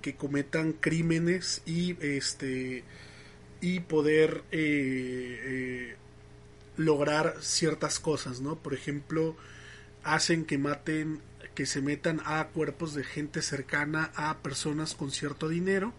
que, 0.00 0.14
cometan 0.14 0.72
crímenes 0.72 1.62
y 1.66 1.96
este 2.00 2.84
y 3.60 3.80
poder 3.80 4.44
lograr 6.76 7.34
ciertas 7.40 7.98
cosas, 7.98 8.40
¿no? 8.40 8.54
Por 8.54 8.72
ejemplo, 8.72 9.36
hacen 10.02 10.44
que 10.44 10.58
maten, 10.58 11.20
que 11.54 11.66
se 11.66 11.82
metan 11.82 12.20
a 12.24 12.46
cuerpos 12.48 12.94
de 12.94 13.04
gente 13.04 13.42
cercana 13.42 14.10
a 14.14 14.38
personas 14.38 14.94
con 14.94 15.10
cierto 15.10 15.48
dinero 15.48 15.92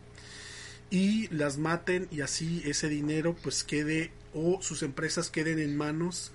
y 0.89 1.27
las 1.27 1.57
maten 1.57 2.07
y 2.12 2.21
así 2.21 2.62
ese 2.65 2.89
dinero 2.89 3.35
pues 3.43 3.63
quede 3.63 4.12
o 4.33 4.62
sus 4.62 4.83
empresas 4.83 5.29
queden 5.29 5.59
en 5.59 5.77
manos 5.77 6.31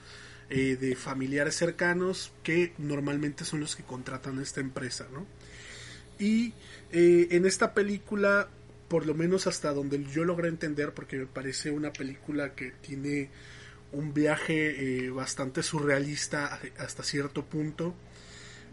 eh, 0.50 0.76
de 0.76 0.94
familiares 0.94 1.56
cercanos 1.56 2.32
que 2.42 2.72
normalmente 2.78 3.44
son 3.44 3.60
los 3.60 3.76
que 3.76 3.82
contratan 3.82 4.38
a 4.38 4.42
esta 4.42 4.60
empresa, 4.60 5.06
¿no? 5.12 5.26
Y 6.18 6.52
eh, 6.92 7.28
en 7.30 7.46
esta 7.46 7.74
película, 7.74 8.48
por 8.88 9.06
lo 9.06 9.14
menos 9.14 9.46
hasta 9.46 9.72
donde 9.72 10.04
yo 10.04 10.24
logré 10.24 10.48
entender, 10.48 10.92
porque 10.92 11.16
me 11.16 11.26
parece 11.26 11.70
una 11.70 11.92
película 11.92 12.54
que 12.54 12.70
tiene 12.70 13.30
un 13.94 14.12
viaje 14.12 15.06
eh, 15.06 15.10
bastante 15.10 15.62
surrealista 15.62 16.60
hasta 16.78 17.02
cierto 17.02 17.44
punto. 17.44 17.94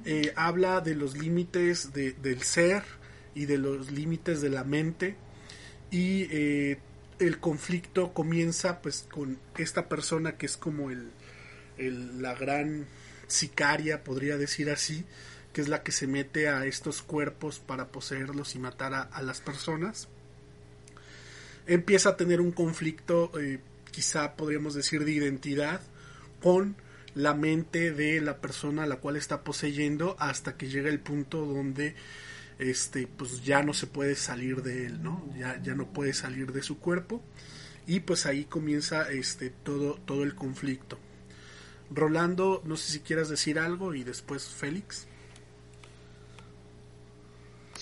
Eh, 0.05 0.33
habla 0.35 0.81
de 0.81 0.95
los 0.95 1.15
límites 1.15 1.93
del 1.93 2.41
ser 2.41 2.83
y 3.35 3.45
de 3.45 3.57
los 3.57 3.91
límites 3.91 4.41
de 4.41 4.49
la 4.49 4.63
mente 4.63 5.15
y 5.91 6.23
eh, 6.31 6.79
el 7.19 7.39
conflicto 7.39 8.13
comienza 8.13 8.81
pues 8.81 9.07
con 9.11 9.37
esta 9.57 9.87
persona 9.87 10.37
que 10.37 10.47
es 10.47 10.57
como 10.57 10.89
el, 10.89 11.11
la 12.21 12.33
gran 12.33 12.87
sicaria 13.27 14.03
podría 14.03 14.37
decir 14.37 14.71
así 14.71 15.05
que 15.53 15.61
es 15.61 15.67
la 15.67 15.83
que 15.83 15.91
se 15.91 16.07
mete 16.07 16.49
a 16.49 16.65
estos 16.65 17.03
cuerpos 17.03 17.59
para 17.59 17.89
poseerlos 17.89 18.55
y 18.55 18.59
matar 18.59 18.93
a, 18.93 19.21
las 19.21 19.39
personas 19.39 20.07
empieza 21.67 22.09
a 22.09 22.17
tener 22.17 22.41
un 22.41 22.51
conflicto 22.51 23.31
quizá 23.91 24.35
podríamos 24.35 24.73
decir 24.73 25.05
de 25.05 25.11
identidad 25.11 25.81
con 26.41 26.75
la 27.13 27.33
mente 27.33 27.91
de 27.91 28.21
la 28.21 28.37
persona 28.37 28.83
a 28.83 28.87
la 28.87 28.97
cual 28.97 29.17
está 29.17 29.43
poseyendo 29.43 30.15
hasta 30.19 30.55
que 30.57 30.69
llega 30.69 30.89
el 30.89 30.99
punto 30.99 31.45
donde 31.45 31.95
este 32.57 33.07
pues 33.07 33.43
ya 33.43 33.63
no 33.63 33.73
se 33.73 33.87
puede 33.87 34.15
salir 34.15 34.61
de 34.61 34.85
él 34.85 35.01
no 35.03 35.27
ya, 35.37 35.61
ya 35.61 35.73
no 35.75 35.87
puede 35.87 36.13
salir 36.13 36.51
de 36.51 36.63
su 36.63 36.79
cuerpo. 36.79 37.21
Y 37.87 38.01
pues 38.01 38.25
ahí 38.25 38.45
comienza 38.45 39.11
este 39.11 39.49
todo 39.49 39.95
todo 40.05 40.23
el 40.23 40.35
conflicto. 40.35 40.97
Rolando 41.89 42.61
no 42.63 42.77
sé 42.77 42.91
si 42.93 42.99
quieras 43.01 43.27
decir 43.27 43.59
algo 43.59 43.93
y 43.93 44.03
después 44.03 44.47
Félix. 44.47 45.07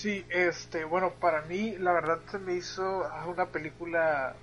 Sí, 0.00 0.24
este, 0.30 0.84
bueno, 0.84 1.12
para 1.20 1.42
mí 1.42 1.76
la 1.78 1.92
verdad 1.92 2.20
se 2.30 2.38
me 2.38 2.54
hizo 2.54 3.06
una 3.26 3.50
película 3.50 4.34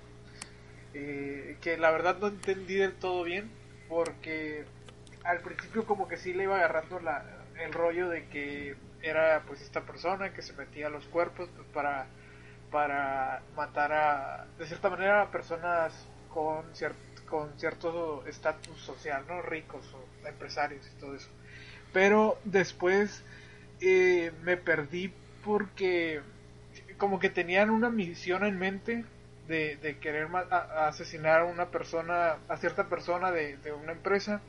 eh, 1.00 1.56
que 1.60 1.76
la 1.76 1.92
verdad 1.92 2.18
no 2.18 2.26
entendí 2.26 2.74
del 2.74 2.92
todo 2.92 3.22
bien 3.22 3.48
porque 3.88 4.64
al 5.22 5.38
principio 5.40 5.86
como 5.86 6.08
que 6.08 6.16
sí 6.16 6.32
le 6.32 6.42
iba 6.42 6.56
agarrando 6.56 6.98
la, 6.98 7.24
el 7.60 7.72
rollo 7.72 8.08
de 8.08 8.26
que 8.26 8.74
era 9.00 9.44
pues 9.46 9.60
esta 9.60 9.82
persona 9.82 10.34
que 10.34 10.42
se 10.42 10.54
metía 10.54 10.88
a 10.88 10.90
los 10.90 11.04
cuerpos 11.04 11.48
pues, 11.54 11.68
para 11.68 12.06
para 12.72 13.42
matar 13.54 13.92
a 13.92 14.46
de 14.58 14.66
cierta 14.66 14.90
manera 14.90 15.22
a 15.22 15.30
personas 15.30 15.94
con 16.34 16.64
con 17.30 17.56
cierto 17.60 18.24
estatus 18.26 18.80
social 18.80 19.24
no 19.28 19.40
ricos 19.40 19.94
o 19.94 20.26
empresarios 20.26 20.84
y 20.84 21.00
todo 21.00 21.14
eso. 21.14 21.28
Pero 21.92 22.38
después 22.44 23.22
eh, 23.80 24.32
me 24.42 24.56
perdí 24.56 25.12
porque 25.44 26.22
como 26.98 27.20
que 27.20 27.30
tenían 27.30 27.70
una 27.70 27.88
misión 27.88 28.44
en 28.44 28.58
mente 28.58 29.04
de, 29.48 29.98
querer 30.00 30.28
asesinar 30.50 31.40
a 31.40 31.44
una 31.44 31.70
persona, 31.70 32.36
a 32.48 32.56
cierta 32.58 32.88
persona 32.88 33.32
de, 33.32 33.72
una 33.72 33.92
empresa, 33.92 34.40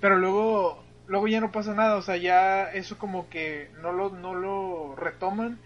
pero 0.00 0.16
luego, 0.16 0.84
luego 1.06 1.28
ya 1.28 1.40
no 1.40 1.52
pasa 1.52 1.72
nada, 1.74 1.96
o 1.96 2.02
sea, 2.02 2.16
ya 2.16 2.72
eso 2.72 2.98
como 2.98 3.30
que 3.30 3.70
no 3.80 3.92
lo, 3.92 4.10
no 4.10 4.34
lo 4.34 4.96
retoman 4.96 5.58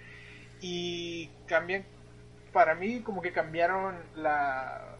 y 0.60 1.30
cambian, 1.46 1.84
para 2.52 2.74
mí 2.74 3.00
como 3.00 3.22
que 3.22 3.32
cambiaron 3.32 3.96
la, 4.16 4.96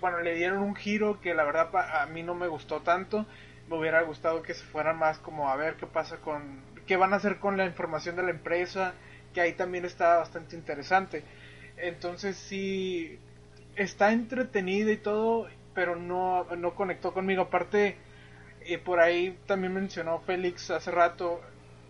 bueno, 0.00 0.20
le 0.20 0.34
dieron 0.34 0.58
un 0.58 0.76
giro 0.76 1.20
que 1.20 1.34
la 1.34 1.44
verdad 1.44 1.70
a 1.74 2.06
mí 2.06 2.22
no 2.22 2.34
me 2.34 2.48
gustó 2.48 2.82
tanto, 2.82 3.24
me 3.68 3.78
hubiera 3.78 4.02
gustado 4.02 4.42
que 4.42 4.54
se 4.54 4.64
fueran 4.64 4.98
más 4.98 5.18
como 5.18 5.48
a 5.48 5.56
ver 5.56 5.76
qué 5.76 5.86
pasa 5.86 6.18
con, 6.18 6.60
qué 6.86 6.96
van 6.96 7.14
a 7.14 7.16
hacer 7.16 7.38
con 7.38 7.56
la 7.56 7.64
información 7.64 8.14
de 8.16 8.24
la 8.24 8.30
empresa, 8.30 8.92
que 9.32 9.40
ahí 9.40 9.54
también 9.54 9.86
está 9.86 10.18
bastante 10.18 10.54
interesante 10.54 11.24
entonces 11.76 12.36
sí, 12.36 13.18
está 13.76 14.12
entretenida 14.12 14.90
y 14.90 14.96
todo, 14.96 15.48
pero 15.74 15.96
no, 15.96 16.44
no 16.56 16.74
conectó 16.74 17.12
conmigo. 17.12 17.42
Aparte, 17.42 17.96
eh, 18.62 18.78
por 18.78 19.00
ahí 19.00 19.38
también 19.46 19.74
mencionó 19.74 20.20
Félix 20.20 20.70
hace 20.70 20.90
rato 20.90 21.40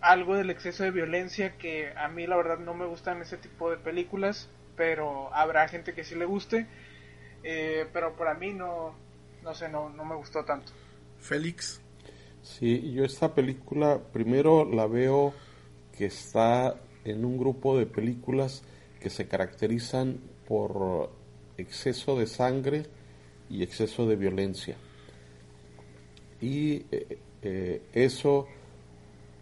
algo 0.01 0.35
del 0.35 0.49
exceso 0.49 0.83
de 0.83 0.91
violencia 0.91 1.57
que 1.57 1.91
a 1.95 2.07
mí 2.07 2.27
la 2.27 2.37
verdad 2.37 2.59
no 2.59 2.73
me 2.73 2.85
gustan 2.85 3.21
ese 3.21 3.37
tipo 3.37 3.71
de 3.71 3.77
películas, 3.77 4.49
pero 4.75 5.33
habrá 5.33 5.67
gente 5.67 5.93
que 5.93 6.03
sí 6.03 6.15
le 6.15 6.25
guste. 6.25 6.67
Eh, 7.43 7.87
pero 7.93 8.15
para 8.15 8.33
mí 8.33 8.53
no, 8.53 8.93
no 9.43 9.53
sé, 9.53 9.69
no, 9.69 9.89
no 9.89 10.05
me 10.05 10.15
gustó 10.15 10.43
tanto. 10.43 10.71
Félix. 11.19 11.81
Sí, 12.41 12.93
yo 12.93 13.03
esta 13.03 13.33
película 13.33 13.99
primero 14.13 14.65
la 14.65 14.87
veo 14.87 15.33
que 15.97 16.05
está 16.05 16.75
en 17.03 17.25
un 17.25 17.37
grupo 17.37 17.77
de 17.77 17.85
películas 17.85 18.63
que 18.99 19.09
se 19.09 19.27
caracterizan 19.27 20.19
por 20.47 21.11
exceso 21.57 22.17
de 22.17 22.27
sangre 22.27 22.83
y 23.49 23.63
exceso 23.63 24.07
de 24.07 24.15
violencia. 24.15 24.75
Y 26.41 26.83
eh, 26.91 27.17
eh, 27.41 27.81
eso 27.93 28.47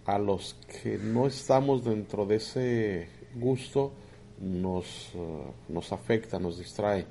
a 0.05 0.19
los 0.19 0.55
que 0.83 0.97
no 0.97 1.27
estamos 1.27 1.83
dentro 1.83 2.25
de 2.25 2.35
ese 2.35 3.07
gusto 3.35 3.91
nos, 4.39 5.11
eh, 5.15 5.43
nos 5.69 5.91
afecta, 5.91 6.39
nos 6.39 6.57
distrae. 6.57 7.05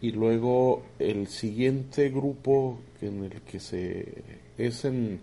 Y 0.00 0.12
luego 0.12 0.82
el 0.98 1.28
siguiente 1.28 2.10
grupo 2.10 2.78
en 3.00 3.24
el 3.24 3.40
que 3.42 3.58
se 3.58 4.22
es 4.58 4.84
en, 4.84 5.20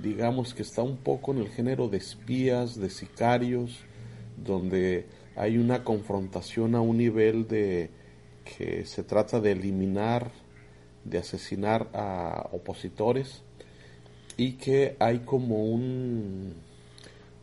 digamos 0.00 0.54
que 0.54 0.62
está 0.62 0.82
un 0.82 0.96
poco 0.96 1.32
en 1.32 1.38
el 1.38 1.50
género 1.50 1.88
de 1.88 1.98
espías, 1.98 2.80
de 2.80 2.88
sicarios, 2.88 3.80
donde 4.42 5.06
hay 5.36 5.58
una 5.58 5.84
confrontación 5.84 6.74
a 6.74 6.80
un 6.80 6.98
nivel 6.98 7.48
de 7.48 7.90
que 8.44 8.84
se 8.84 9.02
trata 9.02 9.40
de 9.40 9.52
eliminar, 9.52 10.30
de 11.04 11.18
asesinar 11.18 11.88
a 11.94 12.48
opositores 12.52 13.42
y 14.36 14.52
que 14.52 14.96
hay 14.98 15.20
como 15.20 15.64
un, 15.64 16.54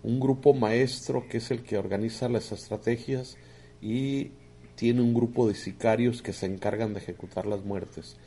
un 0.04 0.20
grupo 0.20 0.54
maestro 0.54 1.28
que 1.28 1.38
es 1.38 1.52
el 1.52 1.64
que 1.64 1.78
organiza 1.78 2.30
las 2.30 2.52
estrategias 2.52 3.38
y 3.82 4.32
tiene 4.76 5.02
un 5.02 5.14
grupo 5.14 5.48
de 5.48 5.56
sicarios 5.56 6.22
que 6.22 6.34
se 6.34 6.46
encargan 6.46 6.94
de 6.94 7.00
ejecutar 7.00 7.46
las 7.46 7.64
muertes. 7.64 8.18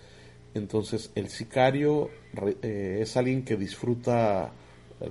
Entonces 0.55 1.11
el 1.15 1.29
sicario 1.29 2.11
eh, 2.63 2.99
es 3.01 3.17
alguien 3.17 3.43
que 3.43 3.57
disfruta 3.57 4.53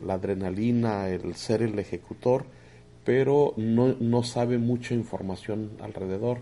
la 0.06 0.14
adrenalina, 0.14 1.10
el 1.10 1.36
ser 1.36 1.64
el 1.64 1.78
ejecutor, 1.80 2.46
pero 3.04 3.54
no, 3.58 3.96
no 4.00 4.24
sabe 4.24 4.58
mucha 4.58 4.94
información 4.94 5.72
alrededor. 5.82 6.40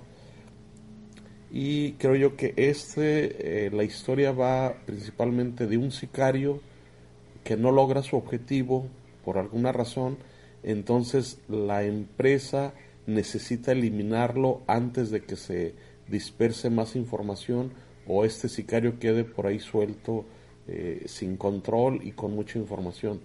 Y 1.52 1.93
creo 1.93 2.15
yo 2.15 2.36
que 2.36 2.54
este, 2.58 3.65
eh, 3.65 3.72
la 3.72 3.84
historia 3.84 4.32
va 4.32 4.76
principalmente 4.86 5.65
de 5.65 5.78
un 5.78 5.91
sicario 5.91 6.62
que 7.43 7.58
no 7.58 7.72
logra 7.72 8.04
su 8.04 8.17
objetivo 8.17 8.88
por 9.24 9.38
alguna 9.38 9.72
razón 9.72 10.17
entonces 10.63 11.39
la 11.48 11.84
empresa 11.84 12.74
necesita 13.06 13.72
eliminarlo 13.72 14.62
antes 14.67 15.10
de 15.10 15.22
que 15.22 15.36
se 15.36 15.76
disperse 16.08 16.69
más 16.69 16.95
información 16.95 17.72
o 18.08 18.26
este 18.26 18.50
sicario 18.50 19.00
quede 19.00 19.24
por 19.24 19.48
ahí 19.48 19.60
suelto 19.60 20.26
eh, 20.67 21.04
sin 21.08 21.38
control 21.38 22.02
y 22.04 22.12
con 22.12 22.36
mucha 22.36 22.60
información. 22.60 23.22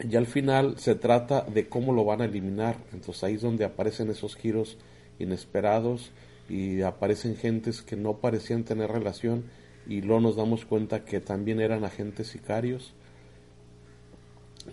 Y 0.00 0.16
al 0.16 0.26
final 0.26 0.78
se 0.78 0.94
trata 0.94 1.42
de 1.42 1.68
cómo 1.68 1.92
lo 1.92 2.04
van 2.04 2.20
a 2.20 2.26
eliminar. 2.26 2.76
Entonces 2.92 3.24
ahí 3.24 3.34
es 3.34 3.42
donde 3.42 3.64
aparecen 3.64 4.10
esos 4.10 4.36
giros 4.36 4.76
inesperados 5.18 6.12
y 6.48 6.82
aparecen 6.82 7.36
gentes 7.36 7.82
que 7.82 7.96
no 7.96 8.18
parecían 8.18 8.64
tener 8.64 8.90
relación 8.90 9.44
y 9.88 10.00
luego 10.02 10.20
nos 10.20 10.36
damos 10.36 10.64
cuenta 10.64 11.04
que 11.04 11.20
también 11.20 11.60
eran 11.60 11.84
agentes 11.84 12.28
sicarios. 12.28 12.92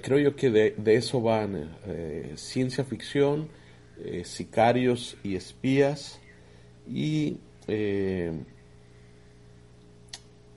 Creo 0.01 0.19
yo 0.19 0.35
que 0.35 0.49
de, 0.49 0.95
eso 0.95 1.21
van 1.21 1.77
eh, 1.85 2.33
ciencia 2.35 2.83
ficción, 2.83 3.47
eh, 4.03 4.23
sicarios 4.25 5.17
y 5.23 5.35
espías 5.35 6.19
y 6.87 7.37
eh, 7.67 8.33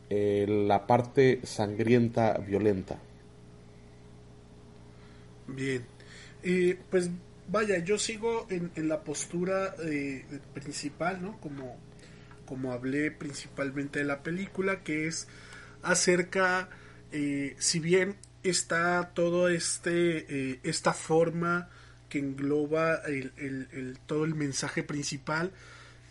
la 0.08 0.86
parte 0.86 1.40
sangrienta, 1.44 2.38
violenta. 2.38 2.98
Bien, 5.48 5.86
pues 6.90 7.10
vaya, 7.48 7.78
yo 7.78 7.98
sigo 7.98 8.46
en, 8.50 8.70
en 8.74 8.88
la 8.88 9.02
postura 9.02 9.74
principal, 10.54 11.22
¿no? 11.22 11.40
Como 11.40 11.76
como 12.46 12.72
hablé 12.72 13.10
principalmente 13.10 13.98
de 13.98 14.06
la 14.06 14.22
película, 14.22 14.82
que 14.82 15.06
es 15.08 15.26
acerca, 15.82 16.70
eh, 17.12 17.54
si 17.58 17.80
bien 17.80 18.16
está 18.42 19.10
todo 19.12 19.48
este, 19.48 20.52
eh, 20.52 20.60
esta 20.62 20.94
forma 20.94 21.68
que 22.08 22.20
engloba 22.20 23.02
el, 23.06 23.98
todo 24.06 24.24
el 24.24 24.34
mensaje 24.34 24.82
principal, 24.82 25.52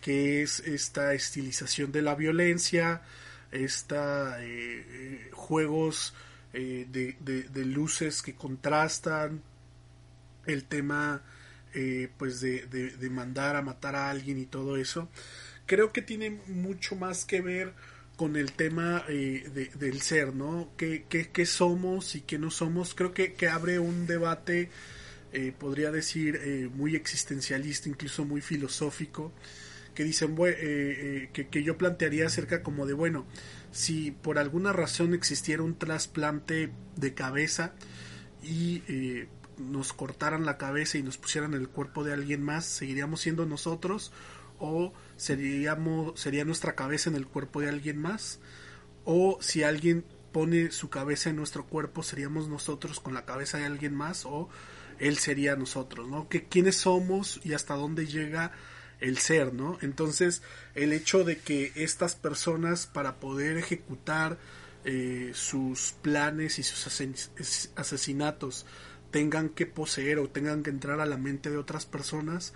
que 0.02 0.42
es 0.42 0.60
esta 0.60 1.14
estilización 1.14 1.90
de 1.90 2.02
la 2.02 2.14
violencia, 2.14 3.02
esta 3.50 4.36
eh, 4.40 5.30
juegos 5.32 6.14
de, 6.52 7.16
de, 7.20 7.64
luces 7.64 8.22
que 8.22 8.34
contrastan, 8.34 9.42
el 10.46 10.64
tema 10.64 11.22
pues 12.16 12.40
de, 12.40 12.66
de, 12.66 13.10
mandar 13.10 13.56
a 13.56 13.62
matar 13.62 13.94
a 13.94 14.08
alguien 14.08 14.38
y 14.38 14.46
todo 14.46 14.76
eso 14.78 15.10
creo 15.66 15.92
que 15.92 16.02
tiene 16.02 16.30
mucho 16.46 16.96
más 16.96 17.24
que 17.24 17.40
ver 17.40 17.74
con 18.16 18.36
el 18.36 18.52
tema 18.52 19.04
eh, 19.08 19.70
del 19.74 20.00
ser, 20.00 20.34
¿no? 20.34 20.72
¿Qué, 20.78 21.04
¿Qué, 21.08 21.46
somos 21.46 22.14
y 22.14 22.22
qué 22.22 22.38
no 22.38 22.50
somos? 22.50 22.94
Creo 22.94 23.12
que, 23.12 23.34
que 23.34 23.48
abre 23.48 23.78
un 23.78 24.06
debate, 24.06 24.70
eh, 25.32 25.52
podría 25.56 25.90
decir, 25.90 26.40
eh, 26.42 26.70
muy 26.72 26.96
existencialista, 26.96 27.90
incluso 27.90 28.24
muy 28.24 28.40
filosófico, 28.40 29.32
que 29.94 30.04
dicen, 30.04 30.34
que, 30.36 31.48
que, 31.50 31.62
yo 31.62 31.76
plantearía 31.76 32.26
acerca 32.26 32.62
como 32.62 32.86
de, 32.86 32.94
bueno, 32.94 33.26
si 33.72 34.10
por 34.10 34.38
alguna 34.38 34.72
razón 34.72 35.14
existiera 35.14 35.62
un 35.62 35.76
trasplante 35.76 36.72
de 36.96 37.14
cabeza 37.14 37.74
y 38.42 38.82
nos 39.58 39.92
cortaran 39.92 40.44
la 40.44 40.58
cabeza 40.58 40.98
y 40.98 41.02
nos 41.02 41.18
pusieran 41.18 41.54
el 41.54 41.68
cuerpo 41.68 42.04
de 42.04 42.12
alguien 42.12 42.42
más, 42.42 42.64
¿seguiríamos 42.64 43.20
siendo 43.20 43.46
nosotros? 43.46 44.12
¿O 44.58 44.92
seríamos, 45.16 46.18
sería 46.18 46.44
nuestra 46.44 46.74
cabeza 46.74 47.10
en 47.10 47.16
el 47.16 47.26
cuerpo 47.26 47.60
de 47.60 47.68
alguien 47.68 47.98
más, 47.98 48.40
o 49.04 49.38
si 49.40 49.62
alguien 49.62 50.04
pone 50.32 50.70
su 50.70 50.90
cabeza 50.90 51.30
en 51.30 51.36
nuestro 51.36 51.66
cuerpo, 51.66 52.02
seríamos 52.02 52.48
nosotros 52.48 53.00
con 53.00 53.14
la 53.14 53.24
cabeza 53.24 53.58
de 53.58 53.64
alguien 53.64 53.94
más, 53.94 54.26
o 54.26 54.48
él 54.98 55.18
sería 55.18 55.56
nosotros, 55.56 56.08
¿no? 56.08 56.28
Que 56.28 56.44
quiénes 56.44 56.76
somos 56.76 57.40
y 57.44 57.52
hasta 57.54 57.74
dónde 57.74 58.06
llega 58.06 58.52
el 59.00 59.18
ser, 59.18 59.52
¿no? 59.52 59.78
Entonces, 59.82 60.42
el 60.74 60.92
hecho 60.92 61.24
de 61.24 61.38
que 61.38 61.72
estas 61.74 62.14
personas 62.14 62.86
para 62.86 63.16
poder 63.16 63.56
ejecutar 63.58 64.38
eh, 64.84 65.32
sus 65.34 65.94
planes 66.02 66.58
y 66.58 66.62
sus 66.62 66.86
asesinatos 67.76 68.66
tengan 69.10 69.48
que 69.48 69.66
poseer 69.66 70.18
o 70.18 70.28
tengan 70.28 70.62
que 70.62 70.70
entrar 70.70 71.00
a 71.00 71.06
la 71.06 71.16
mente 71.16 71.50
de 71.50 71.56
otras 71.56 71.86
personas, 71.86 72.52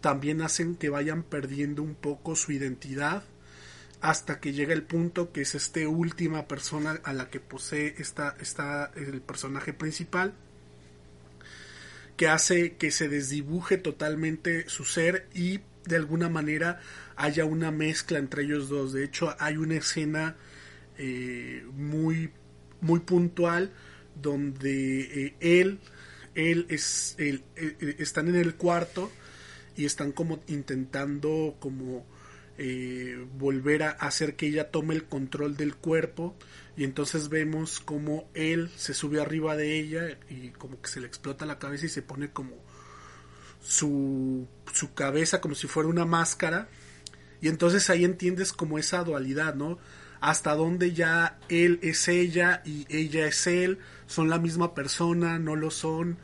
también 0.00 0.42
hacen 0.42 0.76
que 0.76 0.88
vayan 0.88 1.22
perdiendo 1.22 1.82
un 1.82 1.94
poco 1.94 2.36
su 2.36 2.52
identidad 2.52 3.24
hasta 4.00 4.40
que 4.40 4.52
llega 4.52 4.72
el 4.72 4.82
punto 4.82 5.30
que 5.30 5.42
es 5.42 5.54
esta 5.54 5.86
última 5.86 6.48
persona 6.48 7.00
a 7.04 7.12
la 7.12 7.28
que 7.28 7.38
posee 7.38 7.94
esta, 7.98 8.34
esta, 8.40 8.90
el 8.94 9.20
personaje 9.20 9.74
principal 9.74 10.32
que 12.16 12.28
hace 12.28 12.76
que 12.76 12.90
se 12.90 13.08
desdibuje 13.08 13.78
totalmente 13.78 14.68
su 14.68 14.84
ser 14.84 15.28
y 15.34 15.60
de 15.84 15.96
alguna 15.96 16.28
manera 16.28 16.80
haya 17.16 17.44
una 17.44 17.70
mezcla 17.70 18.18
entre 18.18 18.44
ellos 18.44 18.68
dos. 18.68 18.92
De 18.92 19.04
hecho, 19.04 19.34
hay 19.38 19.56
una 19.56 19.76
escena 19.76 20.36
eh, 20.98 21.64
muy, 21.72 22.30
muy 22.80 23.00
puntual 23.00 23.72
donde 24.20 25.26
eh, 25.26 25.34
él, 25.40 25.78
él 26.34 26.66
es, 26.68 27.14
eh, 27.18 27.40
están 27.98 28.28
en 28.28 28.36
el 28.36 28.54
cuarto 28.54 29.10
y 29.76 29.84
están 29.84 30.12
como 30.12 30.40
intentando 30.48 31.56
como 31.58 32.04
eh, 32.62 33.16
volver 33.38 33.82
a 33.82 33.90
hacer 33.90 34.36
que 34.36 34.46
ella 34.46 34.70
tome 34.70 34.94
el 34.94 35.04
control 35.04 35.56
del 35.56 35.76
cuerpo 35.76 36.36
y 36.76 36.84
entonces 36.84 37.30
vemos 37.30 37.80
como 37.80 38.28
él 38.34 38.70
se 38.76 38.92
sube 38.92 39.18
arriba 39.18 39.56
de 39.56 39.78
ella 39.78 40.18
y 40.28 40.50
como 40.50 40.80
que 40.82 40.88
se 40.90 41.00
le 41.00 41.06
explota 41.06 41.46
la 41.46 41.58
cabeza 41.58 41.86
y 41.86 41.88
se 41.88 42.02
pone 42.02 42.30
como 42.30 42.56
su, 43.62 44.46
su 44.72 44.94
cabeza 44.94 45.40
como 45.40 45.54
si 45.54 45.66
fuera 45.66 45.88
una 45.88 46.04
máscara 46.04 46.68
y 47.40 47.48
entonces 47.48 47.88
ahí 47.90 48.04
entiendes 48.04 48.52
como 48.52 48.78
esa 48.78 49.02
dualidad, 49.04 49.54
¿no? 49.54 49.78
Hasta 50.20 50.54
donde 50.54 50.92
ya 50.92 51.38
él 51.48 51.78
es 51.82 52.08
ella 52.08 52.62
y 52.64 52.86
ella 52.90 53.26
es 53.26 53.46
él, 53.46 53.78
son 54.06 54.28
la 54.28 54.38
misma 54.38 54.74
persona, 54.74 55.38
no 55.38 55.56
lo 55.56 55.70
son, 55.70 56.18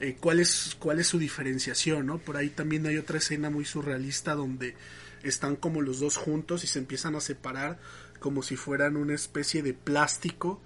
eh, 0.00 0.16
cuál, 0.18 0.40
es, 0.40 0.76
cuál 0.78 0.98
es 0.98 1.06
su 1.06 1.18
diferenciación, 1.18 2.06
¿no? 2.06 2.18
Por 2.18 2.36
ahí 2.36 2.48
también 2.48 2.86
hay 2.86 2.96
otra 2.96 3.18
escena 3.18 3.50
muy 3.50 3.66
surrealista 3.66 4.34
donde 4.34 4.74
están 5.22 5.56
como 5.56 5.82
los 5.82 6.00
dos 6.00 6.16
juntos 6.16 6.64
y 6.64 6.66
se 6.66 6.78
empiezan 6.78 7.14
a 7.16 7.20
separar 7.20 7.78
como 8.18 8.42
si 8.42 8.56
fueran 8.56 8.96
una 8.96 9.14
especie 9.14 9.62
de 9.62 9.74
plástico 9.74 10.62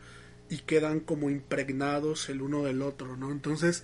y 0.48 0.58
quedan 0.58 1.00
como 1.00 1.30
impregnados 1.30 2.28
el 2.28 2.40
uno 2.40 2.62
del 2.62 2.82
otro, 2.82 3.16
¿no? 3.16 3.32
Entonces 3.32 3.82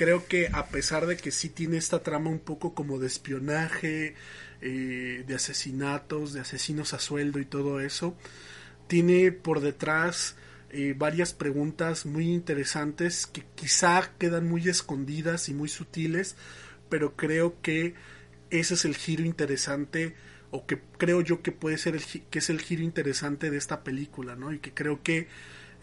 creo 0.00 0.26
que 0.26 0.48
a 0.50 0.68
pesar 0.68 1.04
de 1.04 1.18
que 1.18 1.30
sí 1.30 1.50
tiene 1.50 1.76
esta 1.76 2.02
trama 2.02 2.30
un 2.30 2.38
poco 2.38 2.72
como 2.72 2.98
de 2.98 3.06
espionaje, 3.06 4.14
eh, 4.62 5.24
de 5.26 5.34
asesinatos, 5.34 6.32
de 6.32 6.40
asesinos 6.40 6.94
a 6.94 6.98
sueldo 6.98 7.38
y 7.38 7.44
todo 7.44 7.80
eso, 7.80 8.16
tiene 8.86 9.30
por 9.30 9.60
detrás 9.60 10.36
eh, 10.70 10.94
varias 10.96 11.34
preguntas 11.34 12.06
muy 12.06 12.32
interesantes 12.32 13.26
que 13.26 13.42
quizá 13.54 14.10
quedan 14.18 14.48
muy 14.48 14.70
escondidas 14.70 15.50
y 15.50 15.54
muy 15.54 15.68
sutiles, 15.68 16.34
pero 16.88 17.14
creo 17.14 17.60
que 17.60 17.92
ese 18.48 18.72
es 18.72 18.86
el 18.86 18.96
giro 18.96 19.26
interesante 19.26 20.14
o 20.50 20.64
que 20.64 20.80
creo 20.96 21.20
yo 21.20 21.42
que 21.42 21.52
puede 21.52 21.76
ser 21.76 21.94
el 21.94 22.04
que 22.30 22.38
es 22.38 22.48
el 22.48 22.62
giro 22.62 22.82
interesante 22.82 23.50
de 23.50 23.58
esta 23.58 23.84
película, 23.84 24.34
¿no? 24.34 24.50
Y 24.50 24.60
que 24.60 24.72
creo 24.72 25.02
que 25.02 25.28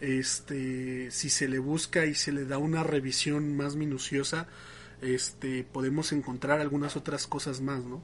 este 0.00 1.10
si 1.10 1.30
se 1.30 1.48
le 1.48 1.58
busca 1.58 2.06
y 2.06 2.14
se 2.14 2.32
le 2.32 2.44
da 2.44 2.58
una 2.58 2.82
revisión 2.82 3.56
más 3.56 3.76
minuciosa, 3.76 4.46
este 5.02 5.64
podemos 5.64 6.12
encontrar 6.12 6.60
algunas 6.60 6.96
otras 6.96 7.26
cosas 7.26 7.60
más, 7.60 7.84
¿no? 7.84 8.00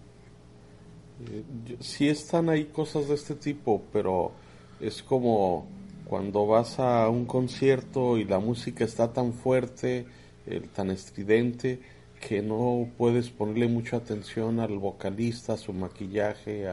Eh, 1.31 1.45
sí 1.81 2.09
están 2.09 2.49
ahí 2.49 2.67
cosas 2.67 3.09
de 3.09 3.15
este 3.15 3.35
tipo, 3.35 3.83
pero 3.93 4.33
es 4.81 5.03
como 5.03 5.67
cuando 6.05 6.47
vas 6.47 6.79
a 6.79 7.09
un 7.09 7.25
concierto 7.25 8.19
y 8.19 8.25
la 8.25 8.39
música 8.39 8.85
está 8.85 9.13
tan 9.13 9.33
fuerte, 9.33 10.07
eh, 10.47 10.61
tan 10.75 10.91
estridente, 10.91 11.81
que 12.21 12.43
no 12.43 12.89
puedes 12.97 13.31
ponerle 13.31 13.69
mucha 13.69 13.99
atención 13.99 14.61
al 14.61 14.79
vocalista, 14.79 15.55
a 15.55 15.57
su 15.57 15.73
maquillaje 15.73 16.67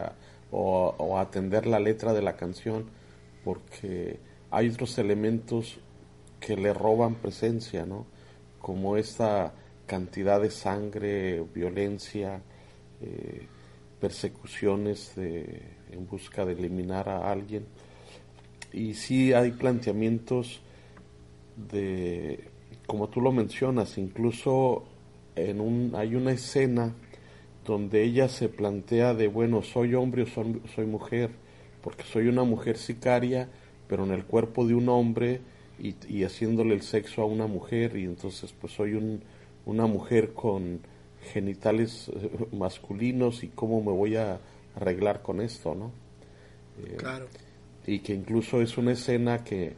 o, 0.51 1.17
a 1.17 1.21
atender 1.21 1.65
la 1.65 1.79
letra 1.79 2.13
de 2.13 2.21
la 2.21 2.35
canción, 2.35 2.85
porque 3.43 4.19
hay 4.51 4.69
otros 4.69 4.97
elementos 4.97 5.79
que 6.39 6.55
le 6.55 6.73
roban 6.73 7.15
presencia, 7.15 7.85
¿no? 7.85 8.05
Como 8.59 8.97
esta 8.97 9.53
cantidad 9.85 10.39
de 10.41 10.51
sangre, 10.51 11.43
violencia, 11.53 12.41
eh, 13.01 13.47
persecuciones 13.99 15.13
en 15.17 16.07
busca 16.09 16.45
de 16.45 16.53
eliminar 16.53 17.09
a 17.09 17.31
alguien 17.31 17.65
y 18.73 18.93
sí 18.93 19.33
hay 19.33 19.51
planteamientos 19.51 20.61
de, 21.55 22.47
como 22.87 23.09
tú 23.09 23.21
lo 23.21 23.31
mencionas, 23.31 23.97
incluso 23.97 24.85
en 25.35 25.59
un, 25.59 25.93
hay 25.95 26.15
una 26.15 26.31
escena 26.31 26.93
donde 27.65 28.03
ella 28.03 28.27
se 28.27 28.49
plantea 28.49 29.13
de, 29.13 29.27
bueno, 29.27 29.61
soy 29.61 29.93
hombre 29.93 30.23
o 30.23 30.27
soy 30.27 30.85
mujer, 30.85 31.31
porque 31.81 32.03
soy 32.03 32.27
una 32.27 32.43
mujer 32.43 32.77
sicaria, 32.77 33.49
pero 33.91 34.05
en 34.05 34.11
el 34.11 34.23
cuerpo 34.23 34.65
de 34.65 34.73
un 34.73 34.87
hombre 34.87 35.41
y, 35.77 36.23
haciéndole 36.23 36.73
el 36.73 36.81
sexo 36.81 37.23
a 37.23 37.25
una 37.25 37.45
mujer 37.45 37.97
y 37.97 38.05
entonces 38.05 38.53
pues 38.53 38.71
soy 38.71 38.93
un, 38.93 39.21
una 39.65 39.85
mujer 39.85 40.31
con 40.33 40.79
genitales 41.33 42.09
eh, 42.15 42.29
masculinos 42.53 43.43
y 43.43 43.49
cómo 43.49 43.81
me 43.81 43.91
voy 43.91 44.15
a 44.15 44.39
arreglar 44.77 45.21
con 45.21 45.41
esto, 45.41 45.75
¿no? 45.75 45.91
Eh, 46.85 46.95
claro. 46.95 47.27
Y 47.85 47.99
que 47.99 48.13
incluso 48.13 48.61
es 48.61 48.77
una 48.77 48.93
escena 48.93 49.43
que 49.43 49.73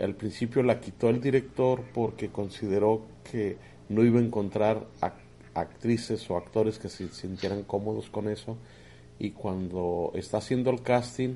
al 0.00 0.14
principio 0.14 0.62
la 0.62 0.80
quitó 0.80 1.10
el 1.10 1.20
director 1.20 1.82
porque 1.92 2.30
consideró 2.30 3.02
que 3.30 3.58
no 3.90 4.02
iba 4.02 4.18
a 4.18 4.22
encontrar 4.22 4.86
actrices 5.52 6.30
o 6.30 6.38
actores 6.38 6.78
que 6.78 6.88
se 6.88 7.06
sintieran 7.10 7.64
cómodos 7.64 8.08
con 8.08 8.30
eso 8.30 8.56
y 9.18 9.32
cuando 9.32 10.10
está 10.14 10.38
haciendo 10.38 10.70
el 10.70 10.80
casting 10.80 11.34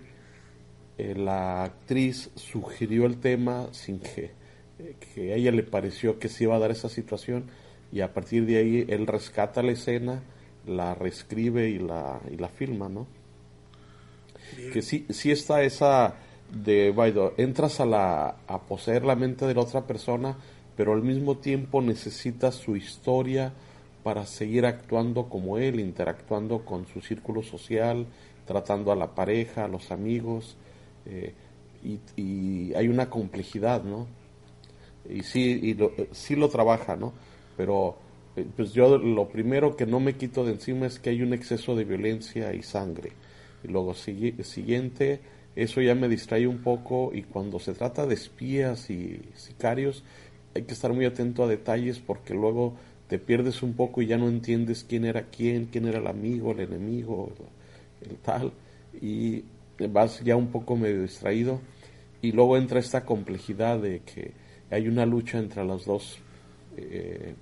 eh, 0.98 1.14
la 1.14 1.64
actriz 1.64 2.30
sugirió 2.34 3.06
el 3.06 3.18
tema 3.18 3.68
sin 3.72 3.98
que, 3.98 4.30
eh, 4.78 4.96
que 5.14 5.32
a 5.32 5.36
ella 5.36 5.50
le 5.50 5.62
pareció 5.62 6.18
que 6.18 6.28
se 6.28 6.44
iba 6.44 6.56
a 6.56 6.58
dar 6.58 6.70
esa 6.70 6.88
situación 6.88 7.44
y 7.92 8.00
a 8.00 8.12
partir 8.12 8.46
de 8.46 8.58
ahí 8.58 8.84
él 8.88 9.06
rescata 9.06 9.62
la 9.62 9.72
escena, 9.72 10.22
la 10.66 10.94
reescribe 10.94 11.68
y 11.70 11.78
la, 11.78 12.20
y 12.30 12.36
la 12.36 12.48
filma, 12.48 12.88
¿no? 12.88 13.06
Que 14.72 14.82
sí, 14.82 15.06
sí 15.08 15.30
está 15.30 15.62
esa 15.62 16.14
de, 16.52 16.90
Baido, 16.90 17.32
entras 17.38 17.80
a, 17.80 17.86
la, 17.86 18.36
a 18.46 18.60
poseer 18.60 19.04
la 19.04 19.16
mente 19.16 19.46
de 19.46 19.54
la 19.54 19.62
otra 19.62 19.86
persona, 19.86 20.36
pero 20.76 20.92
al 20.92 21.02
mismo 21.02 21.38
tiempo 21.38 21.80
necesitas 21.80 22.54
su 22.54 22.76
historia 22.76 23.52
para 24.02 24.26
seguir 24.26 24.66
actuando 24.66 25.28
como 25.28 25.58
él, 25.58 25.80
interactuando 25.80 26.64
con 26.64 26.86
su 26.86 27.00
círculo 27.00 27.42
social, 27.42 28.06
tratando 28.46 28.92
a 28.92 28.96
la 28.96 29.14
pareja, 29.14 29.64
a 29.64 29.68
los 29.68 29.90
amigos, 29.90 30.56
eh, 31.06 31.34
y, 32.16 32.72
hay 32.74 32.88
una 32.88 33.10
complejidad, 33.10 33.82
¿no? 33.82 34.06
Y 35.08 35.22
sí, 35.22 35.58
y 35.62 35.74
lo, 35.74 35.92
sí 36.12 36.36
lo 36.36 36.48
trabaja, 36.48 36.96
¿no? 36.96 37.12
Pero 37.56 37.96
eh, 38.36 38.46
pues 38.56 38.72
yo 38.72 38.98
lo 38.98 39.28
primero 39.28 39.76
que 39.76 39.86
no 39.86 40.00
me 40.00 40.14
quito 40.14 40.44
de 40.44 40.52
encima 40.52 40.86
es 40.86 40.98
que 40.98 41.10
hay 41.10 41.22
un 41.22 41.32
exceso 41.32 41.74
de 41.74 41.84
violencia 41.84 42.54
y 42.54 42.62
sangre. 42.62 43.12
Y 43.64 43.68
luego 43.68 43.94
siguiente, 43.94 45.20
eso 45.54 45.80
ya 45.80 45.94
me 45.94 46.08
distrae 46.08 46.46
un 46.46 46.58
poco 46.58 47.10
y 47.12 47.22
cuando 47.22 47.58
se 47.58 47.74
trata 47.74 48.06
de 48.06 48.14
espías 48.14 48.90
y 48.90 49.20
sicarios 49.34 50.02
hay 50.54 50.62
que 50.62 50.72
estar 50.72 50.92
muy 50.92 51.04
atento 51.04 51.44
a 51.44 51.48
detalles 51.48 51.98
porque 51.98 52.34
luego 52.34 52.74
te 53.08 53.18
pierdes 53.18 53.62
un 53.62 53.74
poco 53.74 54.02
y 54.02 54.06
ya 54.06 54.18
no 54.18 54.28
entiendes 54.28 54.84
quién 54.88 55.04
era 55.04 55.26
quién, 55.26 55.66
quién 55.66 55.86
era 55.86 55.98
el 55.98 56.06
amigo, 56.06 56.52
el 56.52 56.60
enemigo, 56.60 57.30
el 58.00 58.16
tal. 58.16 58.52
Y 59.00 59.44
vas 59.78 60.22
ya 60.22 60.36
un 60.36 60.48
poco 60.48 60.76
medio 60.76 61.02
distraído 61.02 61.60
y 62.20 62.32
luego 62.32 62.56
entra 62.56 62.78
esta 62.78 63.04
complejidad 63.04 63.80
de 63.80 64.00
que 64.00 64.32
hay 64.70 64.88
una 64.88 65.06
lucha 65.06 65.38
entre 65.38 65.64
los 65.64 65.84
dos 65.84 66.18
eh, 66.76 67.34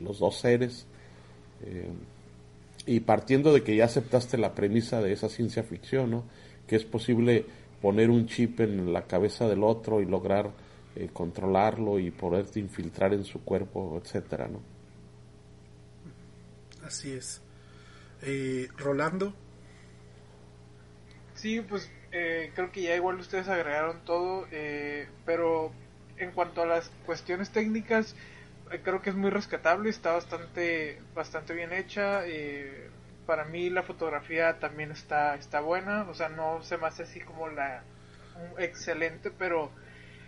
los 0.00 0.18
dos 0.18 0.38
seres 0.38 0.86
eh, 1.64 1.88
y 2.86 3.00
partiendo 3.00 3.52
de 3.52 3.62
que 3.62 3.76
ya 3.76 3.86
aceptaste 3.86 4.38
la 4.38 4.54
premisa 4.54 5.02
de 5.02 5.12
esa 5.12 5.28
ciencia 5.28 5.62
ficción 5.62 6.10
¿no? 6.10 6.24
que 6.66 6.76
es 6.76 6.84
posible 6.84 7.44
poner 7.82 8.08
un 8.08 8.26
chip 8.26 8.60
en 8.60 8.92
la 8.92 9.06
cabeza 9.06 9.48
del 9.48 9.64
otro 9.64 10.00
y 10.00 10.06
lograr 10.06 10.52
eh, 10.96 11.10
controlarlo 11.12 11.98
y 11.98 12.10
poderte 12.10 12.60
infiltrar 12.60 13.12
en 13.14 13.24
su 13.24 13.42
cuerpo 13.42 14.00
etcétera 14.02 14.48
no 14.48 14.60
así 16.84 17.12
es. 17.12 17.40
Rolando 18.78 19.34
Sí, 21.44 21.60
pues 21.60 21.90
eh, 22.10 22.52
creo 22.54 22.72
que 22.72 22.80
ya 22.80 22.96
igual 22.96 23.16
ustedes 23.16 23.48
agregaron 23.48 24.02
todo, 24.06 24.46
eh, 24.50 25.06
pero 25.26 25.72
en 26.16 26.30
cuanto 26.30 26.62
a 26.62 26.66
las 26.66 26.88
cuestiones 27.04 27.50
técnicas, 27.50 28.16
eh, 28.72 28.80
creo 28.82 29.02
que 29.02 29.10
es 29.10 29.16
muy 29.16 29.28
rescatable, 29.28 29.90
está 29.90 30.12
bastante, 30.12 31.02
bastante 31.14 31.52
bien 31.52 31.74
hecha. 31.74 32.22
para 33.26 33.44
mí 33.44 33.68
la 33.68 33.82
fotografía 33.82 34.58
también 34.58 34.90
está, 34.90 35.34
está 35.34 35.60
buena, 35.60 36.08
o 36.08 36.14
sea, 36.14 36.30
no 36.30 36.62
se 36.62 36.78
me 36.78 36.86
hace 36.86 37.02
así 37.02 37.20
como 37.20 37.50
la 37.50 37.82
excelente, 38.56 39.30
pero 39.30 39.70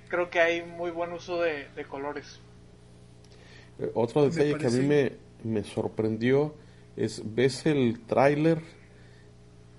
creo 0.08 0.28
que 0.28 0.40
hay 0.40 0.66
muy 0.66 0.90
buen 0.90 1.14
uso 1.14 1.40
de, 1.40 1.66
colores. 1.88 2.42
Otro 3.94 4.28
detalle 4.28 4.58
que 4.58 4.66
a 4.66 4.70
mí 4.70 4.86
me, 4.86 5.12
me 5.44 5.64
sorprendió 5.64 6.54
es, 6.94 7.22
ves 7.24 7.64
el 7.64 8.00
tráiler 8.04 8.60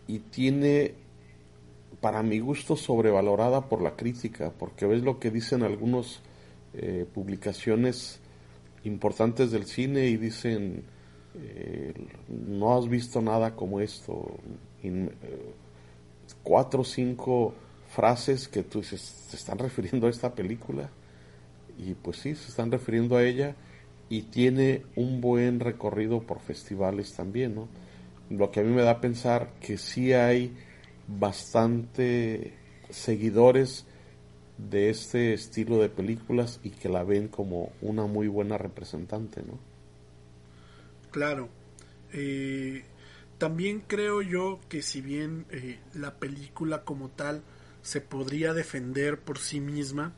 y 0.08 0.18
tiene 0.18 1.06
para 2.02 2.24
mi 2.24 2.40
gusto 2.40 2.76
sobrevalorada 2.76 3.68
por 3.70 3.82
la 3.82 3.96
crítica, 3.96 4.52
porque 4.58 4.86
ves 4.86 5.02
lo 5.02 5.20
que 5.20 5.32
dicen 5.32 5.64
algunas 5.64 6.22
eh, 6.74 7.06
publicaciones 7.12 8.20
importantes 8.84 9.52
del 9.52 9.66
cine 9.66 10.06
y 10.06 10.18
dicen, 10.18 10.84
eh, 11.36 11.94
no 12.30 12.78
has 12.78 12.88
visto 12.88 13.22
nada 13.22 13.56
como 13.56 13.80
esto, 13.80 14.38
eh, 14.84 15.10
cuatro 16.44 16.82
o 16.82 16.86
cinco 16.86 17.54
frases 17.90 18.48
que 18.48 18.64
tú 18.64 18.82
dices, 18.82 19.02
¿se 19.02 19.36
están 19.36 19.58
refiriendo 19.58 20.08
a 20.08 20.10
esta 20.10 20.34
película? 20.36 20.90
Y 21.78 21.94
pues 21.94 22.18
sí, 22.18 22.36
se 22.36 22.50
están 22.50 22.72
refiriendo 22.72 23.18
a 23.18 23.24
ella 23.24 23.56
y 24.10 24.24
tiene 24.24 24.84
un 24.96 25.22
buen 25.22 25.60
recorrido 25.60 26.22
por 26.22 26.40
festivales 26.40 27.14
también, 27.14 27.56
¿no? 27.56 27.68
Lo 28.30 28.52
que 28.52 28.60
a 28.60 28.64
mí 28.64 28.74
me 28.74 28.82
da 28.82 28.92
a 28.92 29.02
pensar 29.02 29.52
que 29.62 29.78
sí 29.78 30.14
hay 30.14 30.54
bastante 31.08 32.54
seguidores 32.90 33.86
de 34.58 34.90
este 34.90 35.34
estilo 35.34 35.78
de 35.78 35.90
películas 35.90 36.60
y 36.64 36.72
que 36.72 36.90
la 36.90 37.04
ven 37.04 37.28
como 37.28 37.72
una 37.82 38.06
muy 38.06 38.28
buena 38.28 38.58
representante, 38.58 39.44
¿no? 39.44 39.60
Claro. 41.12 41.50
Eh, 42.14 42.84
también 43.38 43.84
creo 43.86 44.22
yo 44.22 44.60
que 44.68 44.82
si 44.82 45.02
bien 45.02 45.46
eh, 45.52 45.80
la 45.94 46.16
película 46.16 46.84
como 46.84 47.10
tal 47.10 47.44
se 47.82 48.02
podría 48.02 48.54
defender 48.54 49.20
por 49.20 49.38
sí 49.38 49.60
misma, 49.60 50.14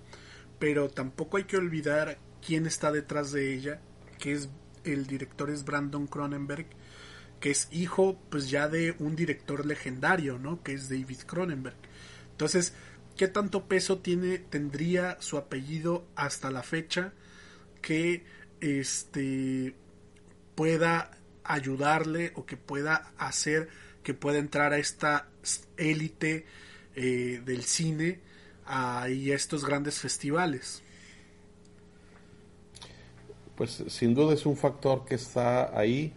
pero 0.58 0.90
tampoco 0.90 1.38
hay 1.38 1.44
que 1.44 1.58
olvidar 1.58 2.18
quién 2.46 2.66
está 2.66 2.92
detrás 2.92 3.32
de 3.32 3.54
ella, 3.54 3.82
que 4.18 4.32
es 4.32 4.50
el 4.86 5.08
director 5.08 5.50
es 5.50 5.66
Brandon 5.66 6.08
Cronenberg, 6.08 6.66
que 7.40 7.52
es 7.52 7.68
hijo 7.72 8.20
pues 8.30 8.50
ya 8.50 8.68
de 8.68 8.96
un 9.00 9.16
director 9.16 9.66
legendario, 9.66 10.38
¿no? 10.38 10.62
Que 10.62 10.74
es 10.74 10.90
David 10.90 11.20
Cronenberg. 11.26 11.78
Entonces, 12.32 12.74
¿qué 13.16 13.28
tanto 13.28 13.66
peso 13.66 14.00
tiene 14.00 14.38
tendría 14.38 15.18
su 15.22 15.38
apellido 15.38 16.06
hasta 16.16 16.52
la 16.52 16.64
fecha 16.64 17.14
que 17.82 18.24
este 18.60 19.76
pueda 20.56 21.12
ayudarle 21.44 22.34
o 22.36 22.46
que 22.46 22.58
pueda 22.58 23.12
hacer 23.18 23.70
que 24.04 24.14
pueda 24.14 24.40
entrar 24.40 24.74
a 24.74 24.78
esta 24.78 25.28
élite 25.78 26.46
eh, 26.96 27.42
del 27.46 27.64
cine 27.64 28.20
y 29.10 29.32
a 29.32 29.36
estos 29.36 29.66
grandes 29.66 30.00
festivales? 30.00 30.82
Pues 33.56 33.84
sin 33.88 34.14
duda 34.14 34.34
es 34.34 34.46
un 34.46 34.56
factor 34.56 35.06
que 35.06 35.16
está 35.16 35.78
ahí 35.78 36.14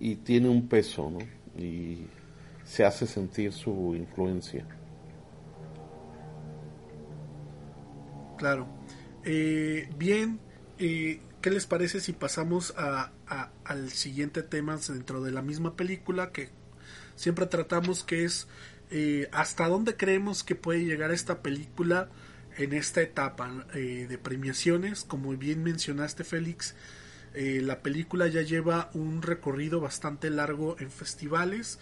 y 0.00 0.16
tiene 0.16 0.48
un 0.48 0.66
peso, 0.66 1.10
¿no? 1.10 1.18
Y 1.62 2.06
se 2.64 2.84
hace 2.84 3.06
sentir 3.06 3.52
su 3.52 3.94
influencia. 3.94 4.66
Claro. 8.38 8.66
Eh, 9.24 9.90
bien, 9.98 10.40
eh, 10.78 11.20
¿qué 11.42 11.50
les 11.50 11.66
parece 11.66 12.00
si 12.00 12.14
pasamos 12.14 12.72
a, 12.78 13.12
al 13.64 13.90
siguiente 13.90 14.42
tema 14.42 14.78
dentro 14.88 15.22
de 15.22 15.30
la 15.30 15.42
misma 15.42 15.76
película 15.76 16.32
que 16.32 16.48
siempre 17.16 17.44
tratamos 17.44 18.02
que 18.02 18.24
es 18.24 18.48
eh, 18.90 19.28
hasta 19.30 19.68
dónde 19.68 19.96
creemos 19.96 20.42
que 20.42 20.54
puede 20.54 20.86
llegar 20.86 21.10
esta 21.10 21.42
película 21.42 22.08
en 22.56 22.72
esta 22.72 23.02
etapa 23.02 23.66
de 23.74 24.18
premiaciones? 24.18 25.04
Como 25.04 25.36
bien 25.36 25.62
mencionaste, 25.62 26.24
Félix, 26.24 26.74
eh, 27.34 27.60
la 27.62 27.80
película 27.80 28.26
ya 28.26 28.42
lleva 28.42 28.90
un 28.94 29.22
recorrido 29.22 29.80
bastante 29.80 30.30
largo 30.30 30.76
en 30.80 30.90
festivales, 30.90 31.78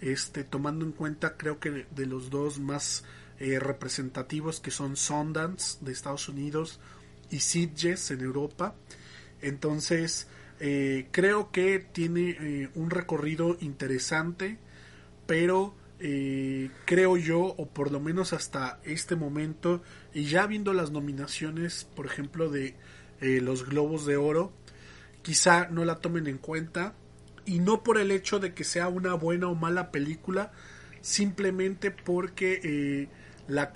este, 0.00 0.44
tomando 0.44 0.84
en 0.84 0.92
cuenta 0.92 1.36
creo 1.36 1.60
que 1.60 1.86
de 1.90 2.06
los 2.06 2.30
dos 2.30 2.58
más 2.58 3.04
eh, 3.38 3.60
representativos 3.60 4.60
que 4.60 4.70
son 4.70 4.96
Sundance 4.96 5.78
de 5.80 5.92
Estados 5.92 6.28
Unidos 6.28 6.80
y 7.30 7.40
Sitges 7.40 8.10
en 8.10 8.20
Europa. 8.20 8.74
Entonces 9.40 10.26
eh, 10.58 11.06
creo 11.12 11.52
que 11.52 11.78
tiene 11.78 12.70
un 12.74 12.90
recorrido 12.90 13.56
interesante, 13.60 14.58
pero 15.26 15.74
creo 16.84 17.16
yo, 17.16 17.40
o 17.40 17.68
por 17.68 17.90
lo 17.90 17.98
menos 17.98 18.32
hasta 18.32 18.78
este 18.84 19.16
momento, 19.16 19.82
y 20.14 20.24
ya 20.26 20.46
viendo 20.46 20.72
las 20.72 20.92
nominaciones, 20.92 21.88
por 21.96 22.06
ejemplo, 22.06 22.50
de 22.50 22.76
los 23.20 23.68
Globos 23.68 24.06
de 24.06 24.16
Oro, 24.16 24.52
quizá 25.28 25.68
no 25.68 25.84
la 25.84 25.96
tomen 25.96 26.26
en 26.26 26.38
cuenta 26.38 26.94
y 27.44 27.58
no 27.58 27.82
por 27.82 27.98
el 27.98 28.12
hecho 28.12 28.38
de 28.38 28.54
que 28.54 28.64
sea 28.64 28.88
una 28.88 29.12
buena 29.12 29.48
o 29.48 29.54
mala 29.54 29.90
película, 29.92 30.52
simplemente 31.02 31.90
porque 31.90 32.62
eh, 32.64 33.08
la, 33.46 33.70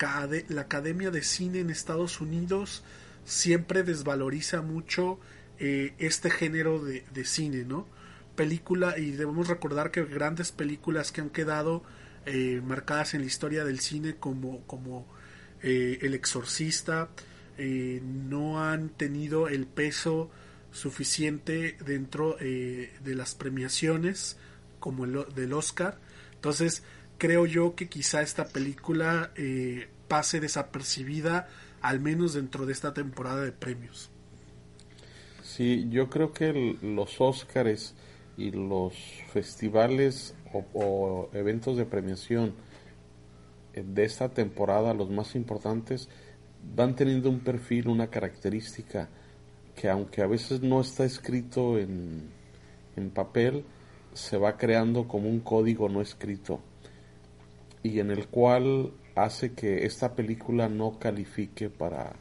la 0.47 0.61
Academia 0.61 1.11
de 1.11 1.21
Cine 1.21 1.59
en 1.59 1.69
Estados 1.69 2.21
Unidos 2.21 2.83
siempre 3.23 3.83
desvaloriza 3.83 4.63
mucho 4.63 5.19
eh, 5.59 5.93
este 5.99 6.31
género 6.31 6.83
de, 6.83 7.05
de, 7.13 7.23
cine, 7.23 7.65
¿no? 7.65 7.87
Película, 8.35 8.97
y 8.97 9.11
debemos 9.11 9.47
recordar 9.47 9.91
que 9.91 10.03
grandes 10.05 10.51
películas 10.51 11.11
que 11.11 11.21
han 11.21 11.29
quedado 11.29 11.83
eh, 12.25 12.63
marcadas 12.65 13.13
en 13.13 13.21
la 13.21 13.27
historia 13.27 13.63
del 13.63 13.79
cine 13.79 14.15
como, 14.15 14.65
como 14.65 15.05
eh, 15.61 15.99
El 16.01 16.15
Exorcista 16.15 17.09
no 17.59 18.63
han 18.63 18.89
tenido 18.89 19.47
el 19.47 19.67
peso 19.67 20.31
suficiente 20.73 21.77
dentro 21.85 22.35
de 22.35 23.15
las 23.15 23.35
premiaciones 23.35 24.37
como 24.79 25.05
el 25.05 25.25
del 25.33 25.53
Oscar. 25.53 25.97
Entonces, 26.33 26.83
creo 27.17 27.45
yo 27.45 27.75
que 27.75 27.87
quizá 27.87 28.21
esta 28.21 28.47
película 28.49 29.31
pase 30.09 30.39
desapercibida 30.41 31.47
al 31.81 31.99
menos 31.99 32.33
dentro 32.33 32.65
de 32.65 32.73
esta 32.73 32.93
temporada 32.93 33.41
de 33.41 33.51
premios. 33.51 34.09
Sí, 35.43 35.87
yo 35.89 36.09
creo 36.09 36.33
que 36.33 36.77
los 36.81 37.21
Óscares 37.21 37.93
y 38.37 38.51
los 38.51 38.95
festivales 39.31 40.33
o, 40.73 41.29
eventos 41.33 41.77
de 41.77 41.85
premiación 41.85 42.53
eh, 43.73 43.83
de 43.85 44.03
esta 44.05 44.29
temporada, 44.29 44.93
los 44.93 45.09
más 45.09 45.35
importantes, 45.35 46.09
van 46.75 46.95
teniendo 46.95 47.29
un 47.29 47.41
perfil, 47.41 47.89
una 47.89 48.07
característica 48.07 49.09
que 49.75 49.89
aunque 49.89 50.21
a 50.21 50.27
veces 50.27 50.61
no 50.61 50.81
está 50.81 51.05
escrito 51.05 51.77
en, 51.77 52.29
en 52.95 53.09
papel, 53.09 53.65
se 54.13 54.37
va 54.37 54.57
creando 54.57 55.07
como 55.07 55.29
un 55.29 55.39
código 55.39 55.89
no 55.89 56.01
escrito 56.01 56.59
y 57.83 57.99
en 57.99 58.11
el 58.11 58.27
cual 58.27 58.91
hace 59.15 59.53
que 59.53 59.85
esta 59.85 60.15
película 60.15 60.69
no 60.69 60.97
califique 60.97 61.69
para, 61.69 62.13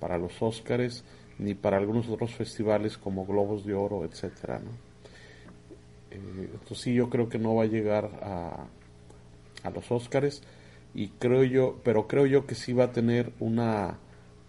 para 0.00 0.18
los 0.18 0.42
Óscares 0.42 1.04
ni 1.38 1.54
para 1.54 1.76
algunos 1.76 2.08
otros 2.08 2.34
festivales 2.34 2.98
como 2.98 3.24
Globos 3.24 3.64
de 3.64 3.74
Oro, 3.74 4.04
etcétera, 4.04 4.58
¿no? 4.58 4.70
Eh, 6.10 6.50
entonces 6.52 6.78
sí, 6.78 6.94
yo 6.94 7.08
creo 7.08 7.28
que 7.28 7.38
no 7.38 7.54
va 7.54 7.62
a 7.62 7.66
llegar 7.66 8.06
a, 8.22 8.66
a 9.62 9.70
los 9.70 9.90
Óscares 9.92 10.42
y 10.94 11.08
creo 11.08 11.44
yo, 11.44 11.78
pero 11.84 12.08
creo 12.08 12.26
yo 12.26 12.46
que 12.46 12.56
sí 12.56 12.72
va 12.72 12.84
a 12.84 12.92
tener 12.92 13.32
una 13.38 13.98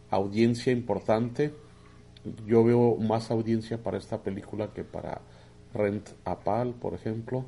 audiencia 0.10 0.74
importante. 0.74 1.54
Yo 2.46 2.64
veo 2.64 2.96
más 2.98 3.32
audiencia 3.32 3.82
para 3.82 3.98
esta 3.98 4.22
película 4.22 4.74
que 4.74 4.84
para 4.84 5.22
Rent 5.74 6.10
a 6.26 6.40
Pal, 6.40 6.74
por 6.74 6.94
ejemplo, 6.94 7.46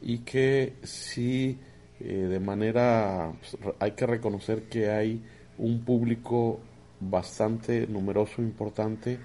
y 0.00 0.20
que 0.20 0.76
sí 0.82 1.58
eh, 2.00 2.04
de 2.04 2.40
manera, 2.40 3.32
pues, 3.38 3.56
hay 3.80 3.92
que 3.92 4.06
reconocer 4.06 4.68
que 4.68 4.90
hay 4.90 5.22
un 5.58 5.84
público 5.84 6.60
bastante 7.00 7.86
numeroso, 7.86 8.40
importante, 8.40 9.18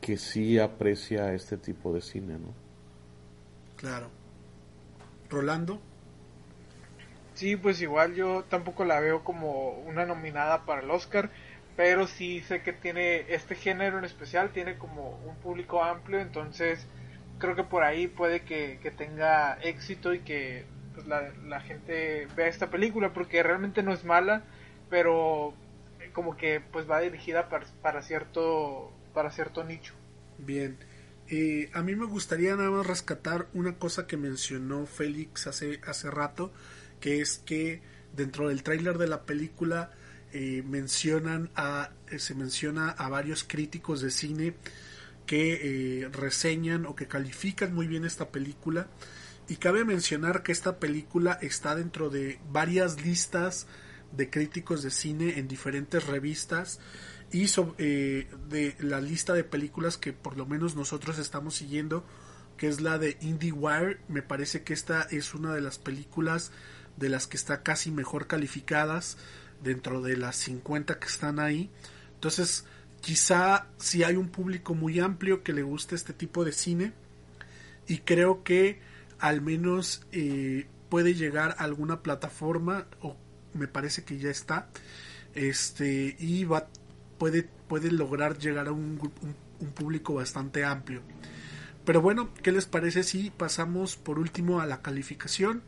que 0.00 0.16
sí 0.16 0.58
aprecia 0.58 1.32
este 1.32 1.56
tipo 1.56 1.92
de 1.92 2.00
cine, 2.00 2.34
¿no? 2.34 2.54
Claro. 3.76 4.08
Rolando. 5.30 5.80
Sí, 7.34 7.56
pues 7.56 7.80
igual 7.80 8.14
yo 8.14 8.44
tampoco 8.48 8.84
la 8.84 9.00
veo 9.00 9.24
como 9.24 9.70
una 9.86 10.04
nominada 10.04 10.66
para 10.66 10.82
el 10.82 10.90
Oscar, 10.90 11.30
pero 11.76 12.06
sí 12.06 12.40
sé 12.40 12.62
que 12.62 12.72
tiene 12.72 13.24
este 13.32 13.54
género 13.54 13.98
en 13.98 14.04
especial, 14.04 14.50
tiene 14.52 14.76
como 14.76 15.18
un 15.26 15.36
público 15.36 15.82
amplio, 15.82 16.20
entonces 16.20 16.86
creo 17.38 17.56
que 17.56 17.64
por 17.64 17.82
ahí 17.82 18.06
puede 18.06 18.42
que, 18.42 18.78
que 18.82 18.90
tenga 18.90 19.58
éxito 19.62 20.12
y 20.12 20.20
que 20.20 20.64
pues 20.94 21.06
la, 21.06 21.32
la 21.46 21.60
gente 21.60 22.28
vea 22.36 22.48
esta 22.48 22.70
película 22.70 23.12
porque 23.12 23.42
realmente 23.42 23.82
no 23.82 23.92
es 23.92 24.04
mala, 24.04 24.42
pero 24.90 25.54
como 26.12 26.36
que 26.36 26.60
pues 26.60 26.90
va 26.90 27.00
dirigida 27.00 27.48
para, 27.48 27.66
para 27.82 28.02
cierto 28.02 28.92
para 29.14 29.30
cierto 29.30 29.64
nicho. 29.64 29.94
Bien. 30.38 30.78
Eh, 31.28 31.70
a 31.74 31.82
mí 31.82 31.94
me 31.94 32.06
gustaría 32.06 32.56
nada 32.56 32.70
más 32.70 32.86
rescatar 32.86 33.46
una 33.54 33.76
cosa 33.76 34.06
que 34.06 34.16
mencionó 34.16 34.86
Félix 34.86 35.46
hace, 35.46 35.80
hace 35.86 36.10
rato, 36.10 36.52
que 37.00 37.20
es 37.20 37.38
que 37.38 37.82
dentro 38.14 38.48
del 38.48 38.62
tráiler 38.64 38.98
de 38.98 39.06
la 39.06 39.22
película 39.22 39.92
eh, 40.32 40.62
mencionan 40.66 41.50
a, 41.54 41.90
eh, 42.10 42.18
se 42.18 42.34
menciona 42.34 42.90
a 42.90 43.08
varios 43.08 43.44
críticos 43.44 44.00
de 44.00 44.10
cine 44.10 44.54
que 45.26 46.08
reseñan 46.12 46.86
o 46.86 46.96
que 46.96 47.06
califican 47.06 47.72
muy 47.72 47.86
bien 47.86 48.04
esta 48.04 48.30
película. 48.30 48.88
Y 49.48 49.56
cabe 49.56 49.84
mencionar 49.84 50.42
que 50.42 50.50
esta 50.50 50.78
película 50.78 51.38
está 51.40 51.76
dentro 51.76 52.10
de 52.10 52.40
varias 52.50 53.04
listas 53.04 53.68
de 54.12 54.28
críticos 54.28 54.82
de 54.82 54.90
cine 54.90 55.38
en 55.38 55.48
diferentes 55.48 56.06
revistas 56.06 56.80
y 57.32 57.46
eh, 57.78 58.28
de 58.48 58.76
la 58.80 59.00
lista 59.00 59.34
de 59.34 59.44
películas 59.44 59.96
que 59.96 60.12
por 60.12 60.36
lo 60.36 60.46
menos 60.46 60.74
nosotros 60.74 61.18
estamos 61.18 61.54
siguiendo 61.54 62.04
que 62.56 62.68
es 62.68 62.80
la 62.80 62.98
de 62.98 63.16
IndieWire. 63.20 64.00
Me 64.08 64.22
parece 64.22 64.62
que 64.62 64.72
esta 64.72 65.02
es 65.02 65.32
una 65.34 65.54
de 65.54 65.60
las 65.60 65.78
películas 65.78 66.50
de 66.96 67.08
las 67.08 67.26
que 67.26 67.36
está 67.36 67.62
casi 67.62 67.90
mejor 67.90 68.26
calificadas 68.26 69.16
dentro 69.62 70.02
de 70.02 70.16
las 70.16 70.36
50 70.36 70.98
que 70.98 71.06
están 71.06 71.38
ahí. 71.38 71.70
Entonces 72.14 72.64
quizá 73.00 73.66
si 73.78 74.04
hay 74.04 74.16
un 74.16 74.28
público 74.28 74.74
muy 74.74 75.00
amplio 75.00 75.42
que 75.42 75.52
le 75.52 75.62
guste 75.62 75.94
este 75.94 76.12
tipo 76.12 76.44
de 76.44 76.52
cine 76.52 76.92
y 77.86 77.98
creo 77.98 78.44
que 78.44 78.80
al 79.18 79.40
menos 79.40 80.06
eh, 80.12 80.66
puede 80.88 81.14
llegar 81.14 81.56
a 81.58 81.64
alguna 81.64 82.02
plataforma 82.02 82.86
o 83.00 83.16
me 83.54 83.68
parece 83.68 84.04
que 84.04 84.18
ya 84.18 84.30
está 84.30 84.68
este 85.34 86.16
y 86.18 86.44
va 86.44 86.68
puede 87.18 87.48
puede 87.68 87.90
lograr 87.90 88.38
llegar 88.38 88.68
a 88.68 88.72
un, 88.72 88.98
público 89.74 90.14
bastante 90.14 90.64
amplio. 90.64 91.02
Pero 91.84 92.00
bueno 92.00 92.32
qué 92.42 92.52
les 92.52 92.66
parece 92.66 93.02
si 93.02 93.30
pasamos 93.30 93.96
por 93.96 94.18
último 94.18 94.60
a 94.60 94.66
la 94.66 94.82
calificación 94.82 95.62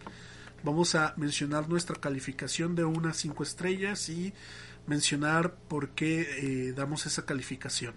vamos 0.63 0.95
a 0.95 1.15
mencionar 1.17 1.69
nuestra 1.69 1.97
calificación 1.97 2.75
de 2.75 2.85
unas 2.85 3.17
5 3.19 3.43
estrellas 3.43 4.09
y 4.09 4.33
mencionar 4.87 5.55
por 5.69 5.91
qué 5.91 6.21
eh, 6.23 6.73
damos 6.73 7.07
esa 7.07 7.25
calificación 7.25 7.95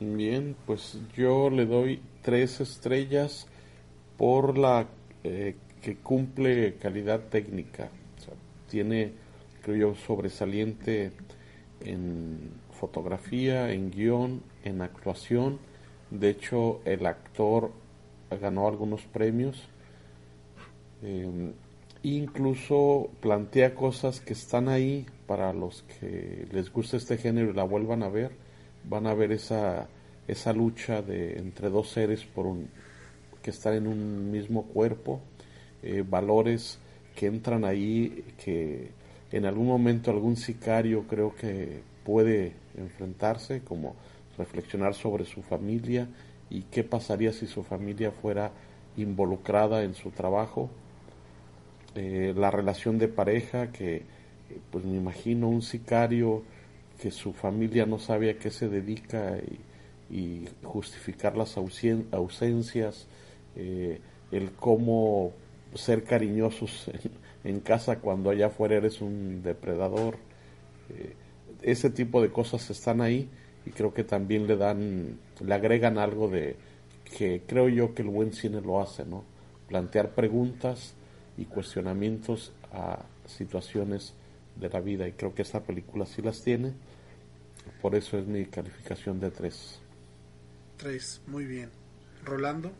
bien 0.00 0.56
pues 0.66 0.98
yo 1.16 1.48
le 1.48 1.64
doy 1.66 2.00
tres 2.22 2.60
estrellas 2.60 3.46
por 4.16 4.58
la 4.58 4.86
eh, 5.24 5.56
que 5.82 5.96
cumple 5.96 6.74
calidad 6.76 7.20
técnica. 7.30 7.90
tiene, 8.70 9.12
creo 9.62 9.76
yo, 9.76 9.94
sobresaliente 9.94 11.12
en 11.80 12.50
fotografía, 12.72 13.72
en 13.72 13.90
guion, 13.90 14.42
en 14.64 14.82
actuación. 14.82 15.60
De 16.10 16.30
hecho, 16.30 16.80
el 16.84 17.06
actor 17.06 17.70
ganó 18.40 18.66
algunos 18.66 19.02
premios. 19.02 19.68
Eh, 21.02 21.52
incluso 22.02 23.10
plantea 23.20 23.74
cosas 23.74 24.20
que 24.20 24.32
están 24.32 24.68
ahí 24.68 25.06
para 25.26 25.52
los 25.52 25.82
que 25.82 26.46
les 26.52 26.72
gusta 26.72 26.96
este 26.96 27.18
género 27.18 27.50
y 27.50 27.54
la 27.54 27.64
vuelvan 27.64 28.02
a 28.02 28.08
ver. 28.08 28.32
Van 28.84 29.06
a 29.06 29.14
ver 29.14 29.32
esa, 29.32 29.88
esa 30.28 30.52
lucha 30.52 31.02
de, 31.02 31.38
entre 31.38 31.68
dos 31.70 31.90
seres 31.90 32.24
por 32.24 32.46
un, 32.46 32.68
que 33.42 33.50
están 33.50 33.74
en 33.74 33.86
un 33.86 34.30
mismo 34.30 34.64
cuerpo, 34.64 35.20
eh, 35.82 36.04
valores 36.08 36.78
que 37.14 37.26
entran 37.26 37.64
ahí, 37.64 38.24
que 38.44 38.90
en 39.32 39.46
algún 39.46 39.66
momento 39.66 40.10
algún 40.10 40.36
sicario 40.36 41.04
creo 41.08 41.34
que 41.34 41.80
puede 42.04 42.52
enfrentarse, 42.76 43.62
como 43.62 43.96
reflexionar 44.38 44.94
sobre 44.94 45.24
su 45.24 45.42
familia 45.42 46.08
y 46.50 46.62
qué 46.62 46.84
pasaría 46.84 47.32
si 47.32 47.46
su 47.46 47.62
familia 47.62 48.12
fuera 48.12 48.52
involucrada 48.96 49.82
en 49.82 49.94
su 49.94 50.10
trabajo, 50.10 50.70
eh, 51.96 52.34
la 52.36 52.50
relación 52.50 52.98
de 52.98 53.08
pareja 53.08 53.72
que 53.72 54.02
pues 54.70 54.84
me 54.84 54.96
imagino 54.96 55.48
un 55.48 55.62
sicario 55.62 56.42
que 57.00 57.10
su 57.10 57.32
familia 57.32 57.86
no 57.86 57.98
sabe 57.98 58.30
a 58.30 58.38
qué 58.38 58.50
se 58.50 58.68
dedica 58.68 59.38
y, 59.38 60.48
justificar 60.62 61.36
las 61.36 61.56
ausencias, 61.56 63.08
eh, 63.56 64.00
el 64.30 64.52
cómo 64.52 65.32
ser 65.74 66.04
cariñosos 66.04 66.90
en, 67.44 67.60
casa 67.60 67.98
cuando 67.98 68.30
allá 68.30 68.46
afuera 68.46 68.76
eres 68.76 69.00
un 69.00 69.42
depredador. 69.42 70.16
Eh, 70.90 71.14
ese 71.62 71.90
tipo 71.90 72.22
de 72.22 72.30
cosas 72.30 72.70
están 72.70 73.00
ahí 73.00 73.28
y 73.66 73.70
creo 73.70 73.92
que 73.92 74.04
también 74.04 74.46
le 74.46 74.56
dan, 74.56 75.18
le 75.40 75.54
agregan 75.54 75.98
algo 75.98 76.28
de 76.28 76.54
que 77.16 77.42
creo 77.44 77.68
yo 77.68 77.94
que 77.94 78.02
el 78.02 78.08
buen 78.08 78.32
cine 78.32 78.60
lo 78.60 78.80
hace, 78.80 79.04
¿no? 79.04 79.24
Plantear 79.66 80.14
preguntas 80.14 80.94
y 81.36 81.44
cuestionamientos 81.44 82.52
a 82.72 83.04
situaciones 83.26 84.14
de 84.56 84.68
la 84.68 84.80
vida 84.80 85.06
y 85.06 85.12
creo 85.12 85.34
que 85.34 85.42
esta 85.42 85.60
película 85.60 86.06
sí 86.06 86.22
las 86.22 86.42
tiene. 86.42 86.72
Por 87.82 87.94
eso 87.94 88.18
es 88.18 88.26
mi 88.26 88.46
calificación 88.46 89.20
de 89.20 89.30
tres. 89.30 89.80
Tres, 90.76 91.20
muy 91.26 91.44
bien. 91.44 91.70
Rolando. 92.24 92.72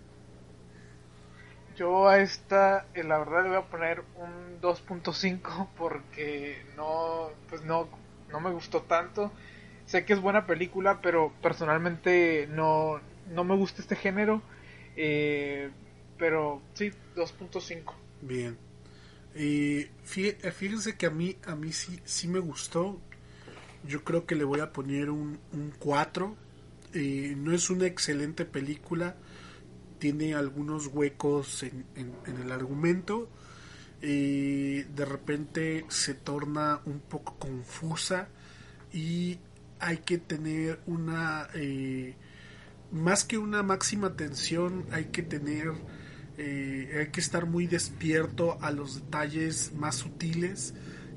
Yo 1.77 2.09
a 2.09 2.19
esta, 2.21 2.87
eh, 2.95 3.05
la 3.05 3.19
verdad, 3.19 3.43
le 3.43 3.49
voy 3.51 3.59
a 3.59 3.67
poner 3.67 4.03
un 4.17 4.61
2.5 4.61 5.69
porque 5.77 6.63
no, 6.77 7.31
pues 7.49 7.63
no, 7.63 7.89
no 8.31 8.41
me 8.41 8.51
gustó 8.51 8.83
tanto. 8.83 9.33
Sé 9.87 10.05
que 10.05 10.15
es 10.15 10.21
buena 10.21 10.47
película, 10.47 11.01
pero 11.01 11.33
personalmente 11.43 12.49
no, 12.51 13.01
no 13.31 13.45
me 13.45 13.57
gusta 13.57 13.83
este 13.83 13.97
género. 13.97 14.43
Eh, 14.97 15.71
pero 16.19 16.63
sí, 16.75 16.91
2.5. 17.15 17.93
Bien. 18.27 18.57
Y 19.35 19.87
fíjense 20.05 20.97
que 20.97 21.07
a 21.07 21.11
mí, 21.11 21.37
a 21.45 21.55
mí 21.55 21.73
sí, 21.73 22.01
sí 22.05 22.29
me 22.29 22.39
gustó. 22.39 23.01
Yo 23.87 24.03
creo 24.03 24.27
que 24.27 24.35
le 24.35 24.45
voy 24.45 24.61
a 24.61 24.73
poner 24.73 25.11
un, 25.11 25.39
un 25.53 25.73
4. 25.79 26.37
Eh, 26.95 27.35
no 27.37 27.53
es 27.53 27.71
una 27.71 27.87
excelente 27.87 28.45
película 28.45 29.17
tiene 29.99 30.35
algunos 30.35 30.89
huecos 30.89 31.63
en, 31.63 31.85
el 32.27 32.53
argumento 32.53 33.29
y 34.03 34.83
de 34.83 35.05
repente 35.05 35.87
se 35.89 36.15
torna 36.15 36.81
un 36.85 37.01
poco 37.01 37.37
confusa 37.39 38.29
y 38.93 39.39
hay 39.79 39.99
que 39.99 40.19
tener 40.19 40.81
una 40.87 41.49
eh, 41.55 42.15
más 42.93 43.25
que 43.25 43.39
una 43.39 43.63
máxima 43.63 44.09
atención 44.09 44.87
hay 44.93 45.07
que 45.07 45.23
tener 45.23 45.73
eh, 46.39 46.99
hay 46.99 47.09
que 47.09 47.21
estar 47.21 47.47
muy 47.47 47.67
despierto 47.67 48.59
a 48.61 48.71
los 48.71 48.97
detalles 48.97 49.73
más 49.75 49.97
sutiles 49.97 50.75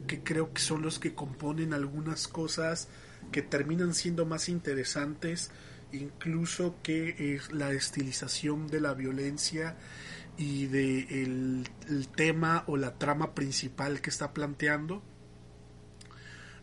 que 0.08 0.22
creo 0.22 0.54
que 0.54 0.62
son 0.62 0.82
los 0.82 1.00
que 1.00 1.14
componen 1.14 1.74
algunas 1.74 2.28
cosas 2.28 2.88
que 3.32 3.42
terminan 3.42 3.94
siendo 3.94 4.26
más 4.26 4.50
interesantes 4.50 5.52
incluso 5.92 6.76
que 6.84 7.36
es 7.36 7.52
la 7.52 7.72
estilización 7.72 8.68
de 8.68 8.82
la 8.82 8.94
violencia 8.94 9.76
y 10.38 10.68
de 10.68 11.24
el, 11.24 11.68
tema 12.16 12.64
o 12.68 12.78
la 12.78 12.98
trama 12.98 13.34
principal 13.34 14.02
que 14.02 14.10
está 14.10 14.34
planteando. 14.34 15.04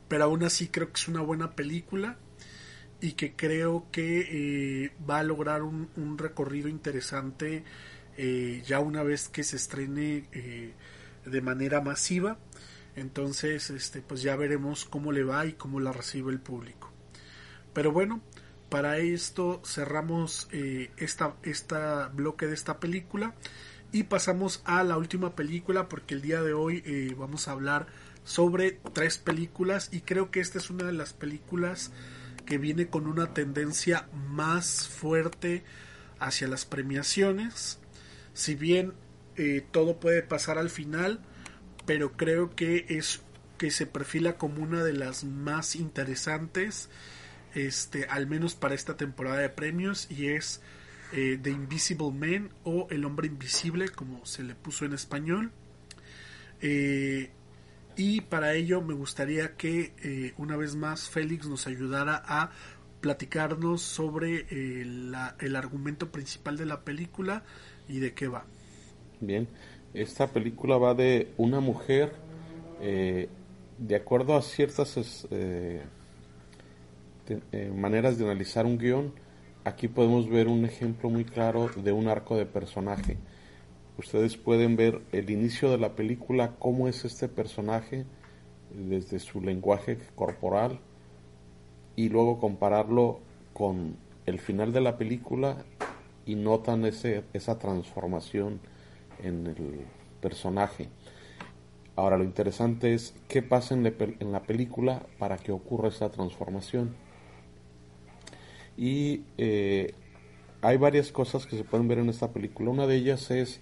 Pero 0.08 0.24
aún 0.24 0.44
así 0.44 0.68
creo 0.68 0.88
que 0.88 1.00
es 1.00 1.08
una 1.08 1.20
buena 1.20 1.54
película 1.54 2.16
y 3.00 3.12
que 3.12 3.34
creo 3.34 3.88
que 3.90 4.84
eh, 4.84 4.92
va 5.08 5.18
a 5.18 5.22
lograr 5.22 5.62
un, 5.62 6.16
recorrido 6.16 6.68
interesante 6.68 7.64
eh, 8.16 8.62
ya 8.66 8.80
una 8.80 9.02
vez 9.02 9.28
que 9.28 9.44
se 9.44 9.56
estrene 9.56 10.28
eh, 10.32 10.72
de 11.24 11.40
manera 11.40 11.80
masiva 11.80 12.38
entonces 12.96 13.70
este 13.70 14.00
pues 14.00 14.22
ya 14.22 14.36
veremos 14.36 14.84
cómo 14.84 15.12
le 15.12 15.22
va 15.22 15.46
y 15.46 15.52
cómo 15.52 15.80
la 15.80 15.92
recibe 15.92 16.32
el 16.32 16.40
público. 16.40 16.90
Pero 17.72 17.92
bueno 17.92 18.22
para 18.68 18.98
esto 18.98 19.62
cerramos 19.64 20.48
eh, 20.50 20.90
esta, 20.96 21.36
esta 21.42 22.08
bloque 22.08 22.46
de 22.46 22.54
esta 22.54 22.80
película 22.80 23.34
y 23.92 24.04
pasamos 24.04 24.62
a 24.64 24.82
la 24.82 24.96
última 24.96 25.36
película 25.36 25.88
porque 25.88 26.14
el 26.14 26.22
día 26.22 26.42
de 26.42 26.52
hoy 26.52 26.82
eh, 26.84 27.14
vamos 27.16 27.46
a 27.46 27.52
hablar 27.52 27.86
sobre 28.24 28.72
tres 28.92 29.18
películas 29.18 29.88
y 29.92 30.00
creo 30.00 30.30
que 30.30 30.40
esta 30.40 30.58
es 30.58 30.70
una 30.70 30.84
de 30.84 30.92
las 30.92 31.12
películas 31.12 31.92
que 32.44 32.58
viene 32.58 32.88
con 32.88 33.06
una 33.06 33.32
tendencia 33.32 34.08
más 34.12 34.88
fuerte 34.88 35.62
hacia 36.18 36.48
las 36.48 36.64
premiaciones 36.64 37.78
si 38.36 38.54
bien 38.54 38.92
eh, 39.36 39.64
todo 39.70 39.98
puede 39.98 40.22
pasar 40.22 40.58
al 40.58 40.70
final 40.70 41.20
pero 41.86 42.12
creo 42.12 42.54
que 42.54 42.84
es 42.88 43.22
que 43.58 43.70
se 43.70 43.86
perfila 43.86 44.36
como 44.36 44.62
una 44.62 44.84
de 44.84 44.92
las 44.92 45.24
más 45.24 45.76
interesantes 45.76 46.90
este, 47.56 48.04
al 48.04 48.26
menos 48.26 48.54
para 48.54 48.74
esta 48.74 48.98
temporada 48.98 49.38
de 49.38 49.48
premios, 49.48 50.10
y 50.10 50.26
es 50.26 50.60
eh, 51.12 51.38
The 51.40 51.50
Invisible 51.50 52.10
Man 52.12 52.50
o 52.64 52.86
El 52.90 53.06
Hombre 53.06 53.28
Invisible, 53.28 53.88
como 53.88 54.26
se 54.26 54.42
le 54.42 54.54
puso 54.54 54.84
en 54.84 54.92
español. 54.92 55.52
Eh, 56.60 57.30
y 57.96 58.20
para 58.20 58.52
ello 58.52 58.82
me 58.82 58.92
gustaría 58.92 59.56
que 59.56 59.94
eh, 60.02 60.34
una 60.36 60.56
vez 60.56 60.76
más 60.76 61.08
Félix 61.08 61.46
nos 61.46 61.66
ayudara 61.66 62.22
a 62.26 62.50
platicarnos 63.00 63.80
sobre 63.80 64.46
el, 64.50 65.14
el 65.38 65.56
argumento 65.56 66.12
principal 66.12 66.58
de 66.58 66.66
la 66.66 66.82
película 66.82 67.42
y 67.88 68.00
de 68.00 68.14
qué 68.14 68.28
va. 68.28 68.44
Bien, 69.20 69.48
esta 69.94 70.28
película 70.28 70.76
va 70.76 70.94
de 70.94 71.32
una 71.36 71.60
mujer, 71.60 72.12
de 72.80 73.96
acuerdo 73.96 74.36
a 74.36 74.42
ciertas 74.42 75.26
eh, 75.30 75.82
maneras 77.74 78.18
de 78.18 78.24
analizar 78.24 78.66
un 78.66 78.78
guion, 78.78 79.12
aquí 79.64 79.88
podemos 79.88 80.28
ver 80.28 80.46
un 80.46 80.64
ejemplo 80.64 81.10
muy 81.10 81.24
claro 81.24 81.70
de 81.74 81.92
un 81.92 82.08
arco 82.08 82.36
de 82.36 82.46
personaje. 82.46 83.16
Ustedes 83.98 84.36
pueden 84.36 84.76
ver 84.76 85.00
el 85.12 85.30
inicio 85.30 85.70
de 85.70 85.78
la 85.78 85.96
película, 85.96 86.54
cómo 86.58 86.86
es 86.86 87.04
este 87.04 87.28
personaje 87.28 88.04
desde 88.72 89.18
su 89.18 89.40
lenguaje 89.40 89.98
corporal 90.14 90.80
y 91.96 92.10
luego 92.10 92.38
compararlo 92.38 93.20
con 93.54 93.96
el 94.26 94.38
final 94.38 94.72
de 94.72 94.82
la 94.82 94.98
película 94.98 95.64
y 96.26 96.34
notan 96.34 96.84
ese, 96.84 97.24
esa 97.32 97.58
transformación 97.58 98.60
en 99.22 99.46
el 99.46 99.80
personaje. 100.20 100.88
Ahora 101.94 102.18
lo 102.18 102.24
interesante 102.24 102.92
es 102.92 103.14
qué 103.28 103.42
pasa 103.42 103.74
en, 103.74 103.82
la 104.32 104.42
película 104.42 105.06
para 105.18 105.38
que 105.38 105.52
ocurra 105.52 105.88
esa 105.88 106.10
transformación 106.10 106.94
y 108.76 109.22
eh, 109.38 109.94
hay 110.60 110.76
varias 110.76 111.10
cosas 111.10 111.46
que 111.46 111.56
se 111.56 111.64
pueden 111.64 111.88
ver 111.88 111.98
en 111.98 112.10
esta 112.10 112.32
película. 112.32 112.70
Una 112.70 112.86
de 112.86 112.96
ellas 112.96 113.30
es 113.30 113.60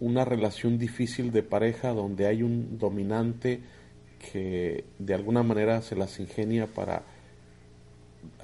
una 0.00 0.24
relación 0.24 0.78
difícil 0.78 1.30
de 1.30 1.42
pareja 1.42 1.90
donde 1.90 2.26
hay 2.26 2.42
un 2.42 2.78
dominante 2.78 3.60
que 4.32 4.84
de 4.98 5.14
alguna 5.14 5.42
manera 5.42 5.82
se 5.82 5.94
las 5.94 6.18
ingenia 6.18 6.66
para 6.66 7.04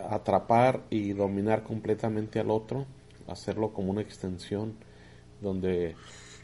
atrapar 0.09 0.85
y 0.91 1.13
dominar 1.13 1.63
completamente 1.63 2.39
al 2.39 2.51
otro, 2.51 2.87
hacerlo 3.29 3.73
como 3.73 3.91
una 3.91 4.03
extensión 4.03 4.75
donde 5.41 5.97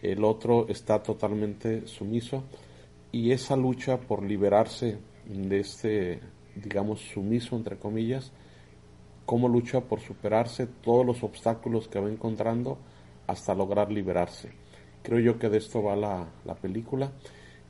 el 0.02 0.24
otro 0.24 0.66
está 0.68 1.02
totalmente 1.02 1.86
sumiso 1.86 2.44
y 3.10 3.32
esa 3.32 3.56
lucha 3.56 4.00
por 4.00 4.22
liberarse 4.22 4.98
de 5.26 5.60
este 5.60 6.20
digamos 6.54 7.00
sumiso 7.00 7.56
entre 7.56 7.78
comillas 7.78 8.32
cómo 9.24 9.48
lucha 9.48 9.80
por 9.80 10.00
superarse 10.00 10.66
todos 10.66 11.06
los 11.06 11.22
obstáculos 11.22 11.88
que 11.88 12.00
va 12.00 12.08
encontrando 12.08 12.78
hasta 13.26 13.54
lograr 13.54 13.90
liberarse. 13.90 14.50
Creo 15.02 15.18
yo 15.18 15.38
que 15.38 15.48
de 15.48 15.58
esto 15.58 15.82
va 15.82 15.96
la, 15.96 16.54
película. 16.60 17.12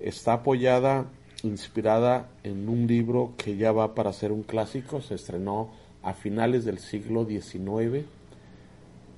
Está 0.01 0.35
apoyada, 0.35 1.07
inspirada 1.43 2.29
en 2.43 2.69
un 2.69 2.87
libro 2.87 3.35
que 3.37 3.57
ya 3.57 3.73
va 3.73 3.95
para 3.95 4.13
ser 4.13 4.33
un 4.33 4.43
clásico, 4.43 5.01
se 5.01 5.15
estrenó 5.15 5.71
a 6.03 6.15
finales 6.15 6.65
del 6.65 6.79
siglo 6.79 7.25
XIX. 7.25 8.07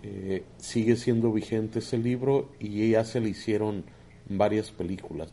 Eh, 0.07 0.45
sigue 0.59 0.97
siendo 0.97 1.33
vigente 1.33 1.79
ese 1.79 1.97
libro 1.97 2.53
y 2.61 2.91
ya 2.91 3.05
se 3.05 3.21
le 3.21 3.31
hicieron 3.31 3.85
varias 4.29 4.71
películas. 4.71 5.33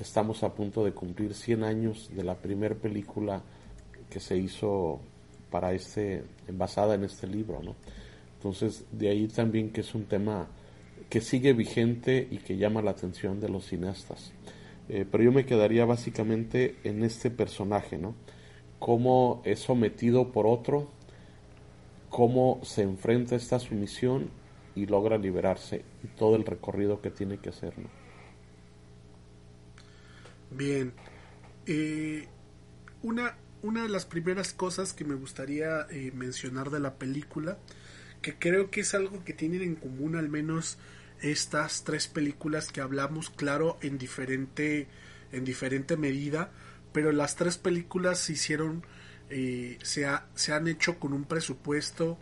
Estamos 0.00 0.42
a 0.42 0.54
punto 0.54 0.82
de 0.82 0.92
cumplir 0.92 1.34
100 1.34 1.64
años 1.64 2.10
de 2.16 2.24
la 2.24 2.34
primera 2.34 2.74
película 2.74 3.42
que 4.08 4.18
se 4.18 4.38
hizo 4.38 5.00
para 5.50 5.74
este, 5.74 6.24
basada 6.50 6.94
en 6.94 7.04
este 7.04 7.26
libro, 7.26 7.62
¿no? 7.62 7.76
Entonces, 8.36 8.86
de 8.90 9.10
ahí 9.10 9.28
también 9.28 9.68
que 9.70 9.82
es 9.82 9.94
un 9.94 10.06
tema 10.06 10.48
que 11.10 11.20
sigue 11.20 11.52
vigente 11.52 12.26
y 12.30 12.38
que 12.38 12.56
llama 12.56 12.80
la 12.80 12.92
atención 12.92 13.38
de 13.38 13.50
los 13.50 13.66
cineastas. 13.66 14.32
Eh, 14.88 15.04
pero 15.10 15.24
yo 15.24 15.30
me 15.30 15.44
quedaría 15.44 15.84
básicamente 15.84 16.76
en 16.84 17.04
este 17.04 17.30
personaje, 17.30 17.98
¿no? 17.98 18.14
Cómo 18.78 19.42
es 19.44 19.58
sometido 19.58 20.32
por 20.32 20.46
otro, 20.46 20.88
cómo 22.10 22.60
se 22.62 22.82
enfrenta 22.82 23.36
esta 23.36 23.58
sumisión 23.58 24.30
y 24.74 24.86
logra 24.86 25.16
liberarse 25.16 25.84
y 26.04 26.08
todo 26.08 26.36
el 26.36 26.44
recorrido 26.44 27.00
que 27.00 27.10
tiene 27.10 27.38
que 27.38 27.48
hacer. 27.48 27.72
Bien. 30.50 30.92
Eh, 31.66 32.26
una, 33.02 33.36
una 33.62 33.82
de 33.82 33.88
las 33.88 34.04
primeras 34.04 34.52
cosas 34.52 34.92
que 34.92 35.04
me 35.04 35.14
gustaría 35.14 35.86
eh, 35.90 36.12
mencionar 36.14 36.70
de 36.70 36.80
la 36.80 36.94
película, 36.94 37.58
que 38.20 38.34
creo 38.34 38.70
que 38.70 38.80
es 38.80 38.94
algo 38.94 39.24
que 39.24 39.32
tienen 39.32 39.62
en 39.62 39.76
común 39.76 40.16
al 40.16 40.28
menos 40.28 40.78
estas 41.22 41.84
tres 41.84 42.08
películas 42.08 42.68
que 42.68 42.80
hablamos, 42.80 43.30
claro, 43.30 43.78
en 43.82 43.98
diferente, 43.98 44.88
en 45.32 45.44
diferente 45.44 45.96
medida, 45.96 46.50
pero 46.92 47.12
las 47.12 47.36
tres 47.36 47.58
películas 47.58 48.18
se 48.18 48.32
hicieron, 48.32 48.84
eh, 49.30 49.78
se, 49.82 50.06
han 50.06 50.68
hecho 50.68 50.98
con 50.98 51.12
un 51.12 51.24
presupuesto 51.24 52.18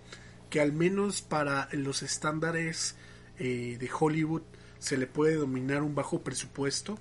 que 0.50 0.60
al 0.60 0.72
menos 0.72 1.22
para 1.22 1.68
los 1.72 2.02
estándares 2.02 2.96
eh, 3.38 3.76
de 3.80 3.90
Hollywood 3.98 4.42
se 4.78 4.98
le 4.98 5.06
puede 5.06 5.36
dominar 5.36 5.82
un 5.82 5.94
bajo 5.94 6.22
presupuesto. 6.22 6.98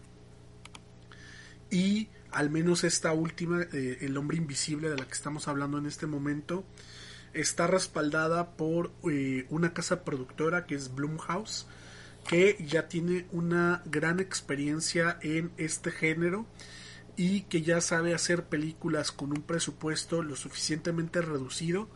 Y 1.70 2.08
al 2.32 2.50
menos 2.50 2.84
esta 2.84 3.12
última, 3.12 3.62
eh, 3.74 3.98
El 4.02 4.16
hombre 4.18 4.38
invisible 4.38 4.90
de 4.90 4.96
la 4.96 5.06
que 5.06 5.14
estamos 5.14 5.48
hablando 5.48 5.78
en 5.78 5.86
este 5.86 6.08
momento, 6.08 6.64
está 7.34 7.68
respaldada 7.68 8.56
por 8.56 8.92
una 9.50 9.74
casa 9.74 10.04
productora 10.04 10.66
que 10.66 10.76
es 10.76 10.96
Blumhouse, 10.96 11.68
que 12.28 12.58
ya 12.66 12.88
tiene 12.88 13.28
una 13.32 13.84
gran 13.86 14.20
experiencia 14.20 15.20
en 15.22 15.52
este 15.58 15.92
género 15.92 16.48
y 17.18 17.42
que 17.42 17.64
ya 17.64 17.82
sabe 17.82 18.14
hacer 18.14 18.46
películas 18.46 19.12
con 19.12 19.32
un 19.32 19.42
presupuesto 19.42 20.22
lo 20.22 20.36
suficientemente 20.36 21.22
reducido, 21.22 21.90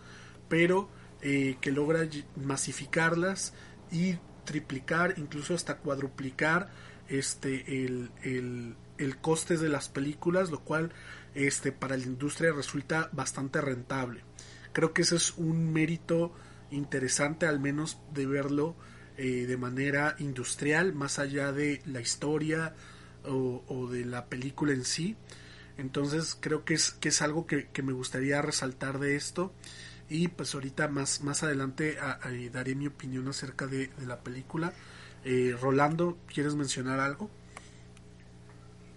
pero 0.50 0.90
eh, 1.22 1.58
que 1.62 1.72
logra 1.72 2.08
masificarlas 2.36 3.54
y 3.92 4.18
triplicar, 4.46 5.14
incluso 5.18 5.54
hasta 5.54 5.78
cuadruplicar 5.78 6.70
este 7.08 7.86
el, 7.86 8.10
el, 8.24 8.76
el 8.98 9.18
coste 9.18 9.58
de 9.58 9.70
las 9.70 9.90
películas, 9.90 10.50
lo 10.50 10.62
cual 10.62 10.92
este 11.36 11.72
para 11.72 11.96
la 11.96 12.04
industria 12.04 12.52
resulta 12.52 13.10
bastante 13.14 13.62
rentable. 13.62 14.24
Creo 14.74 14.92
que 14.92 15.04
ese 15.04 15.18
es 15.18 15.38
un 15.38 15.72
mérito 15.72 16.34
interesante 16.72 17.46
al 17.46 17.60
menos 17.60 18.00
de 18.14 18.26
verlo 18.26 18.76
eh, 19.18 19.46
de 19.46 19.58
manera 19.58 20.16
industrial, 20.18 20.94
más 20.94 21.20
allá 21.20 21.52
de 21.52 21.82
la 21.86 22.02
historia 22.02 22.74
o, 23.26 23.88
de 23.88 24.06
la 24.06 24.26
película 24.26 24.74
en 24.74 24.86
sí. 24.86 25.16
Entonces 25.78 26.38
creo 26.40 26.66
que 26.66 26.74
es, 26.74 26.92
que 26.92 27.10
es 27.10 27.22
algo 27.22 27.48
que, 27.48 27.68
me 27.84 27.94
gustaría 27.94 28.42
resaltar 28.42 29.00
de 29.00 29.16
esto. 29.16 29.54
Y 30.10 30.28
pues 30.28 30.54
ahorita 30.54 30.88
más, 30.90 31.22
más 31.22 31.44
adelante 31.44 31.98
daré 32.52 32.76
mi 32.76 32.88
opinión 32.88 33.28
acerca 33.28 33.68
de, 33.68 33.90
la 34.06 34.20
película. 34.20 34.74
Eh, 35.24 35.56
Rolando, 35.60 36.18
¿quieres 36.28 36.56
mencionar 36.56 37.00
algo? 37.00 37.30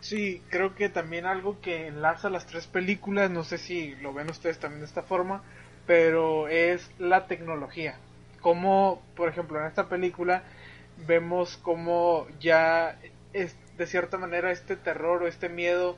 Sí, 0.04 0.42
creo 0.50 0.74
que 0.74 0.90
también 0.90 1.24
algo 1.24 1.62
que 1.62 1.86
enlaza 1.86 2.28
las 2.28 2.46
tres 2.46 2.66
películas, 2.66 3.30
no 3.30 3.42
sé 3.42 3.56
si 3.56 3.94
lo 3.96 4.12
ven 4.12 4.28
ustedes 4.28 4.58
también 4.58 4.80
de 4.80 4.86
esta 4.86 5.02
forma, 5.02 5.42
pero 5.86 6.46
es 6.48 6.90
la 6.98 7.26
tecnología. 7.26 7.96
Como, 8.42 9.02
por 9.16 9.30
ejemplo, 9.30 9.58
en 9.58 9.66
esta 9.66 9.88
película 9.88 10.42
vemos 11.06 11.56
como 11.56 12.26
ya 12.38 12.98
es, 13.32 13.56
de 13.76 13.86
cierta 13.86 14.18
manera 14.18 14.50
este 14.50 14.76
terror 14.76 15.22
o 15.22 15.26
este 15.26 15.48
miedo 15.48 15.96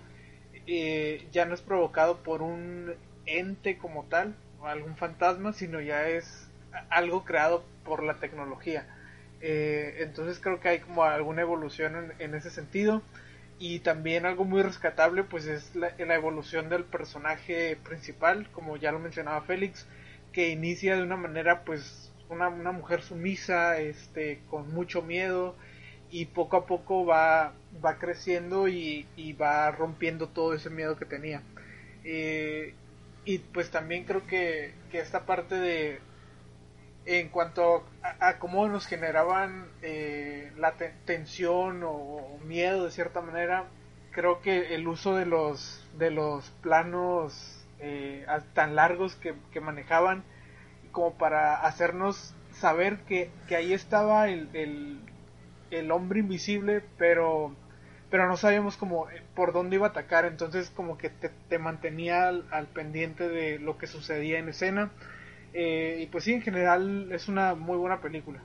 eh, 0.67 1.27
ya 1.33 1.45
no 1.45 1.55
es 1.55 1.63
provocado 1.63 2.23
por 2.23 2.43
un 2.43 2.95
ente 3.27 3.79
como 3.79 4.05
tal 4.05 4.35
o 4.61 4.67
algún 4.67 4.97
fantasma, 4.97 5.53
sino 5.53 5.81
ya 5.81 6.09
es 6.09 6.49
algo 6.91 7.25
creado 7.25 7.65
por 7.85 8.03
la 8.03 8.15
tecnología. 8.15 8.87
Eh, 9.41 9.97
entonces 10.01 10.41
creo 10.41 10.61
que 10.61 10.69
hay 10.69 10.79
como 10.81 11.05
alguna 11.05 11.43
evolución 11.43 12.13
en, 12.19 12.35
ese 12.35 12.51
sentido 12.51 13.03
y 13.59 13.81
también 13.81 14.25
algo 14.25 14.45
muy 14.45 14.63
rescatable 14.63 15.25
pues 15.25 15.47
es 15.47 15.75
la, 15.77 15.93
la, 15.99 16.15
evolución 16.15 16.71
del 16.71 16.85
personaje 16.85 17.77
principal 17.85 18.51
como 18.51 18.79
ya 18.79 18.93
lo 18.93 18.99
mencionaba 18.99 19.43
Félix 19.43 19.87
que 20.33 20.49
inicia 20.49 20.97
de 20.97 21.03
una 21.03 21.17
manera 21.17 21.65
pues 21.65 22.13
una, 22.31 22.49
una 22.49 22.73
mujer 22.73 23.03
sumisa 23.03 23.79
este 23.79 24.41
con 24.49 24.73
mucho 24.73 25.03
miedo 25.03 25.55
y 26.11 26.27
poco 26.27 26.57
a 26.57 26.67
poco 26.67 27.05
va, 27.05 27.53
va 27.85 27.99
creciendo 27.99 28.69
y, 28.69 29.07
va 29.41 29.71
rompiendo 29.71 30.29
todo 30.29 30.55
ese 30.55 30.71
miedo 30.71 30.97
que 30.97 31.05
tenía. 31.05 31.43
Eh, 32.05 32.75
y 33.25 33.39
pues 33.39 33.71
también 33.71 34.05
creo 34.05 34.27
que, 34.27 34.75
esta 34.93 35.27
parte 35.27 35.57
de, 35.57 36.01
en 37.05 37.29
cuanto 37.29 37.85
a, 38.03 38.39
cómo 38.39 38.67
nos 38.69 38.87
generaban 38.87 39.69
eh, 39.83 40.53
la 40.57 40.75
tensión 41.05 41.83
o, 41.85 42.39
miedo 42.45 42.85
de 42.85 42.91
cierta 42.91 43.21
manera, 43.21 43.67
creo 44.13 44.41
que 44.41 44.75
el 44.75 44.89
uso 44.89 45.15
de 45.17 45.27
los, 45.27 45.87
de 45.99 46.11
los 46.11 46.49
planos 46.63 47.67
eh, 47.79 48.25
tan 48.55 48.75
largos 48.75 49.17
que, 49.17 49.35
manejaban 49.61 50.25
como 50.93 51.19
para 51.19 51.57
hacernos 51.57 52.35
saber 52.53 52.99
que, 53.01 53.31
que 53.49 53.57
ahí 53.57 53.75
estaba 53.75 54.29
el, 54.29 54.49
el 55.71 55.91
hombre 55.91 56.21
invisible, 56.21 56.83
pero 56.99 57.55
pero 58.11 58.29
no 58.29 58.37
sabíamos 58.37 58.77
como 58.77 59.09
eh, 59.11 59.23
por 59.35 59.53
dónde 59.53 59.77
iba 59.77 59.87
a 59.87 59.91
atacar, 59.91 60.25
entonces 60.25 60.71
como 60.71 60.97
que 60.99 61.11
te, 61.11 61.59
mantenía 61.59 62.29
al, 62.29 62.67
pendiente 62.73 63.29
de 63.29 63.59
lo 63.59 63.79
que 63.79 63.87
sucedía 63.87 64.39
en 64.39 64.49
escena. 64.49 64.91
Eh, 65.53 66.01
y 66.03 66.07
pues 66.07 66.25
sí, 66.25 66.35
en 66.35 66.43
general 66.43 67.11
es 67.13 67.29
una 67.29 67.55
muy 67.55 67.77
buena 67.77 68.01
película. 68.01 68.43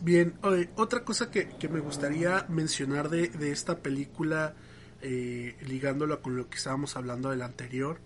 Bien, 0.00 0.34
otra 0.76 1.04
cosa 1.04 1.30
que, 1.30 1.48
me 1.68 1.80
gustaría 1.80 2.46
mencionar 2.48 3.08
de, 3.08 3.30
esta 3.52 3.78
película, 3.78 4.54
eh, 5.02 5.56
ligándola 5.60 6.16
con 6.16 6.36
lo 6.36 6.48
que 6.48 6.56
estábamos 6.56 6.96
hablando 6.96 7.30
del 7.30 7.42
anterior, 7.42 7.98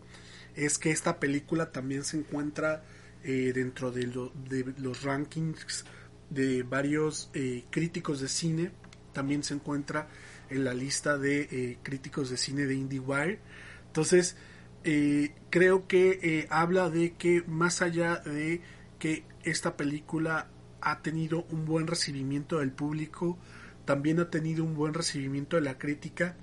es 0.56 0.78
que 0.78 0.90
esta 0.90 1.20
película 1.20 1.70
también 1.70 2.04
se 2.04 2.18
encuentra 2.18 2.82
dentro 3.22 3.92
de, 3.92 4.06
de 4.48 4.74
los 4.78 5.02
rankings 5.02 5.84
de 6.30 6.62
varios 6.62 7.28
eh, 7.34 7.64
críticos 7.70 8.20
de 8.20 8.28
cine. 8.28 8.70
También 9.12 9.42
se 9.42 9.54
encuentra 9.54 10.08
en 10.48 10.64
la 10.64 10.74
lista 10.74 11.18
de 11.18 11.42
eh, 11.42 11.78
críticos 11.82 12.30
de 12.30 12.36
cine 12.36 12.66
de 12.66 12.74
IndieWire. 12.74 13.38
Entonces, 13.86 14.36
eh, 14.84 15.34
creo 15.50 15.86
que 15.86 16.46
habla 16.50 16.90
de 16.90 17.12
que 17.12 17.42
más 17.46 17.82
allá 17.82 18.16
de 18.16 18.60
que 18.98 19.24
esta 19.42 19.76
película 19.76 20.48
ha 20.80 21.02
tenido 21.02 21.44
un 21.50 21.66
buen 21.66 21.86
recibimiento 21.86 22.58
del 22.58 22.72
público, 22.72 23.38
también 23.84 24.20
ha 24.20 24.30
tenido 24.30 24.64
un 24.64 24.74
buen 24.74 24.94
recibimiento 24.94 25.56
de 25.56 25.62
la 25.62 25.78
crítica 25.78 26.36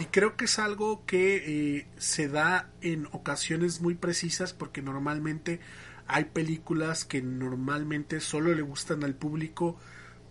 y 0.00 0.06
creo 0.06 0.36
que 0.36 0.46
es 0.46 0.58
algo 0.58 1.04
que 1.06 1.86
se 1.98 2.28
da 2.28 2.70
en 2.80 3.06
ocasiones 3.12 3.80
muy 3.80 3.94
precisas 3.94 4.52
porque 4.52 4.82
normalmente 4.82 5.60
hay 6.06 6.24
películas 6.24 7.04
que 7.04 7.22
normalmente 7.22 8.20
solo 8.20 8.54
le 8.54 8.62
gustan 8.62 9.04
al 9.04 9.14
público, 9.14 9.78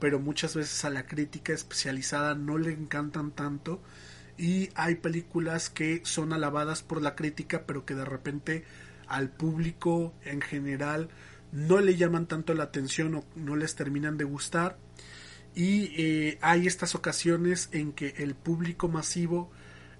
pero 0.03 0.19
muchas 0.19 0.53
veces 0.53 0.83
a 0.83 0.89
la 0.89 1.05
crítica 1.05 1.53
especializada 1.53 2.35
no 2.35 2.57
le 2.57 2.73
encantan 2.73 3.31
tanto. 3.31 3.81
Y 4.37 4.67
hay 4.75 4.95
películas 4.95 5.69
que 5.69 6.01
son 6.03 6.33
alabadas 6.33 6.83
por 6.83 7.01
la 7.01 7.15
crítica, 7.15 7.63
pero 7.65 7.85
que 7.85 7.95
de 7.95 8.03
repente 8.03 8.65
al 9.07 9.29
público 9.29 10.13
en 10.25 10.41
general 10.41 11.07
no 11.53 11.79
le 11.79 11.95
llaman 11.95 12.25
tanto 12.25 12.53
la 12.53 12.65
atención 12.65 13.15
o 13.15 13.23
no 13.37 13.55
les 13.55 13.75
terminan 13.75 14.17
de 14.17 14.25
gustar. 14.25 14.77
Y 15.55 15.93
eh, 15.95 16.37
hay 16.41 16.67
estas 16.67 16.95
ocasiones 16.95 17.69
en 17.71 17.93
que 17.93 18.09
el 18.17 18.35
público 18.35 18.89
masivo 18.89 19.51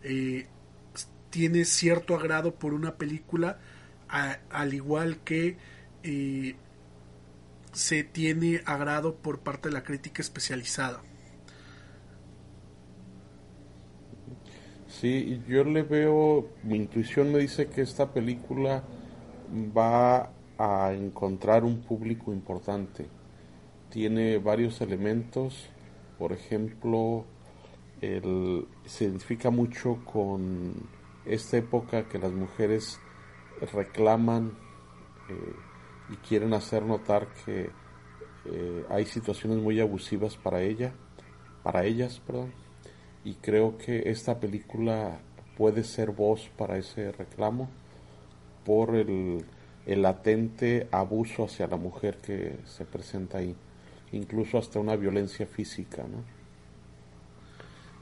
eh, 0.03 0.47
tiene 1.29 1.63
cierto 1.63 2.17
agrado 2.17 2.55
por 2.55 2.73
una 2.73 2.97
película, 2.97 3.57
al 4.09 4.73
igual 4.73 5.19
que 5.23 5.55
eh, 6.03 6.57
se 7.73 8.03
tiene 8.03 8.61
agrado 8.65 9.15
por 9.15 9.39
parte 9.39 9.69
de 9.69 9.73
la 9.73 9.83
crítica 9.83 10.21
especializada. 10.21 11.01
Sí, 14.87 15.41
yo 15.47 15.63
le 15.63 15.81
veo, 15.81 16.47
mi 16.63 16.77
intuición 16.77 17.33
me 17.33 17.39
dice 17.39 17.67
que 17.67 17.81
esta 17.81 18.13
película 18.13 18.83
va 19.75 20.31
a 20.57 20.93
encontrar 20.93 21.63
un 21.63 21.81
público 21.81 22.31
importante. 22.31 23.07
Tiene 23.89 24.37
varios 24.37 24.79
elementos, 24.81 25.67
por 26.17 26.31
ejemplo, 26.31 27.25
se 27.99 29.03
identifica 29.05 29.49
mucho 29.49 29.99
con 30.05 30.73
esta 31.25 31.57
época 31.57 32.07
que 32.07 32.19
las 32.19 32.31
mujeres 32.31 32.99
reclaman 33.73 34.53
eh, 35.29 35.55
y 36.09 36.15
quieren 36.17 36.53
hacer 36.53 36.83
notar 36.83 37.27
que 37.45 37.69
eh, 38.45 38.85
hay 38.89 39.05
situaciones 39.05 39.59
muy 39.59 39.79
abusivas 39.79 40.35
para 40.37 40.61
ella, 40.61 40.93
para 41.63 41.85
ellas, 41.85 42.21
perdón, 42.25 42.51
y 43.23 43.35
creo 43.35 43.77
que 43.77 44.09
esta 44.09 44.39
película 44.39 45.19
puede 45.57 45.83
ser 45.83 46.11
voz 46.11 46.49
para 46.57 46.77
ese 46.77 47.11
reclamo 47.11 47.69
por 48.65 48.95
el, 48.95 49.45
el 49.85 50.01
latente 50.01 50.87
abuso 50.91 51.45
hacia 51.45 51.67
la 51.67 51.77
mujer 51.77 52.17
que 52.17 52.57
se 52.65 52.85
presenta 52.85 53.37
ahí, 53.37 53.55
incluso 54.11 54.57
hasta 54.57 54.79
una 54.79 54.95
violencia 54.95 55.45
física, 55.45 56.03
¿no? 56.03 56.43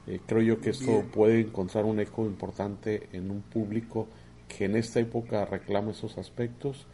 Eh, 0.06 0.20
creo 0.26 0.42
yo 0.42 0.60
que 0.60 0.70
esto 0.70 1.04
puede 1.12 1.40
encontrar 1.40 1.84
un 1.84 2.00
eco 2.00 2.26
importante 2.26 3.08
en 3.12 3.30
un 3.30 3.40
público 3.42 4.08
que 4.48 4.64
en 4.64 4.74
esta 4.74 4.98
época 4.98 5.44
reclama 5.44 5.92
esos 5.92 6.18
aspectos 6.18 6.88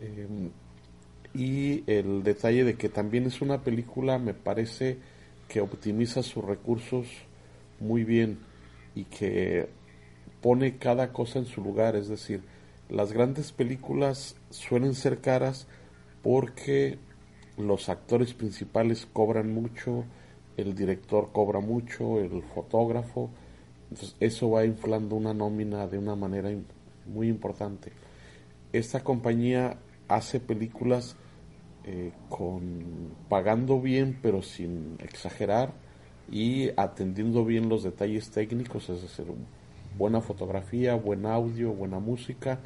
Em, 0.00 0.50
y 1.34 1.84
el 1.90 2.22
detalle 2.22 2.64
de 2.64 2.76
que 2.76 2.88
también 2.88 3.26
es 3.26 3.40
una 3.40 3.62
película, 3.62 4.18
me 4.18 4.34
parece 4.34 4.98
que 5.48 5.60
optimiza 5.60 6.22
sus 6.22 6.44
recursos 6.44 7.06
muy 7.78 8.04
bien 8.04 8.38
y 8.94 9.04
que 9.04 9.68
pone 10.40 10.78
cada 10.78 11.12
cosa 11.12 11.38
en 11.38 11.46
su 11.46 11.62
lugar. 11.62 11.96
Es 11.96 12.08
decir, 12.08 12.42
las 12.88 13.12
grandes 13.12 13.52
películas 13.52 14.36
suelen 14.50 14.94
ser 14.94 15.20
caras 15.20 15.66
porque 16.22 16.98
los 17.58 17.88
actores 17.88 18.34
principales 18.34 19.06
cobran 19.12 19.52
mucho, 19.52 20.04
el 20.56 20.74
director 20.74 21.30
cobra 21.32 21.60
mucho, 21.60 22.20
el 22.20 22.42
fotógrafo. 22.54 23.30
Entonces 23.90 24.16
eso 24.20 24.50
va 24.50 24.64
inflando 24.64 25.16
una 25.16 25.34
nómina 25.34 25.86
de 25.86 25.98
una 25.98 26.16
manera 26.16 26.50
muy 27.06 27.28
importante. 27.28 27.92
Esta 28.72 29.04
compañía 29.04 29.78
hace 30.08 30.40
películas 30.40 31.16
eh, 31.84 32.12
con 32.28 33.14
pagando 33.28 33.80
bien 33.80 34.18
pero 34.22 34.42
sin 34.42 34.96
exagerar 35.00 35.72
y 36.30 36.70
atendiendo 36.76 37.44
bien 37.44 37.68
los 37.68 37.84
detalles 37.84 38.30
técnicos, 38.30 38.88
es 38.88 39.02
decir, 39.02 39.26
buena 39.96 40.20
fotografía, 40.20 40.96
buen 40.96 41.24
audio, 41.24 41.72
buena 41.72 42.00
música, 42.00 42.58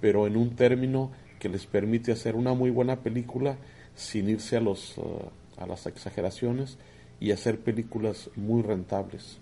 pero 0.00 0.26
en 0.26 0.36
un 0.36 0.56
término 0.56 1.12
que 1.38 1.48
les 1.48 1.66
permite 1.66 2.10
hacer 2.10 2.34
una 2.34 2.54
muy 2.54 2.70
buena 2.70 2.96
película 3.02 3.56
sin 3.94 4.28
irse 4.28 4.56
a 4.56 4.60
los 4.60 4.98
uh, 4.98 5.30
a 5.56 5.66
las 5.66 5.86
exageraciones 5.86 6.78
y 7.20 7.30
hacer 7.30 7.60
películas 7.60 8.30
muy 8.36 8.62
rentables. 8.62 9.38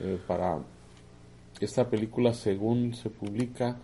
Eh, 0.00 0.18
para 0.26 0.58
esta 1.60 1.88
película, 1.88 2.34
según 2.34 2.94
se 2.94 3.10
publica, 3.10 3.78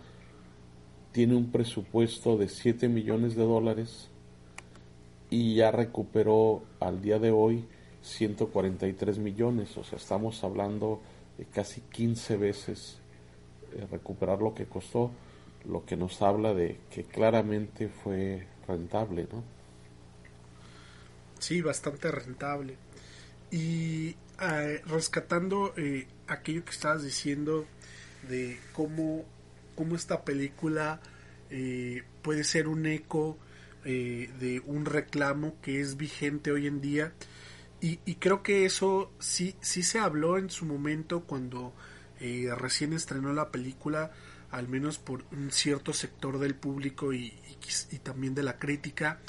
tiene 1.13 1.35
un 1.35 1.51
presupuesto 1.51 2.37
de 2.37 2.49
7 2.49 2.89
millones 2.89 3.35
de 3.35 3.43
dólares 3.43 4.09
y 5.29 5.55
ya 5.55 5.71
recuperó 5.71 6.63
al 6.81 7.01
día 7.01 7.19
de 7.19 7.31
hoy 7.31 7.65
143 8.01 9.17
millones, 9.19 9.77
o 9.77 9.83
sea, 9.83 9.97
estamos 9.97 10.43
hablando 10.43 11.01
de 11.37 11.45
casi 11.45 11.81
15 11.81 12.35
veces 12.35 12.97
eh, 13.73 13.87
recuperar 13.89 14.41
lo 14.41 14.53
que 14.53 14.65
costó, 14.65 15.11
lo 15.65 15.85
que 15.85 15.95
nos 15.95 16.21
habla 16.21 16.53
de 16.53 16.79
que 16.91 17.05
claramente 17.05 17.87
fue 17.87 18.45
rentable, 18.67 19.27
¿no? 19.31 19.43
Sí, 21.39 21.61
bastante 21.61 22.11
rentable. 22.11 22.75
Y 23.51 24.15
eh, 24.41 24.81
rescatando 24.85 25.73
eh, 25.77 26.07
aquello 26.27 26.63
que 26.65 26.71
estabas 26.71 27.03
diciendo 27.03 27.65
de 28.29 28.59
cómo, 28.73 29.25
cómo 29.75 29.95
esta 29.95 30.23
película 30.23 31.01
puede 32.23 32.43
ser 32.43 32.67
un 32.67 32.87
eco 32.87 33.37
de 33.83 34.61
un 34.65 34.85
reclamo 34.85 35.55
que 35.61 35.79
es 35.81 35.97
vigente 35.97 36.51
hoy 36.51 36.65
en 36.65 36.81
día. 36.81 37.13
Y, 37.85 38.15
creo 38.15 38.43
que 38.43 38.63
eso 38.63 39.11
sí, 39.19 39.57
sí 39.59 39.83
se 39.83 39.99
habló 39.99 40.37
en 40.37 40.49
su 40.49 40.65
momento 40.65 41.25
cuando 41.25 41.73
eh, 42.21 42.47
recién 42.57 42.93
estrenó 42.93 43.33
la 43.33 43.51
película, 43.51 44.13
al 44.51 44.69
menos 44.69 44.99
por 44.99 45.25
un 45.33 45.51
cierto 45.51 45.91
sector 45.91 46.39
del 46.39 46.55
público 46.55 47.11
y, 47.11 47.33
también 48.01 48.35
de 48.35 48.43
la 48.43 48.57
crítica, 48.57 49.19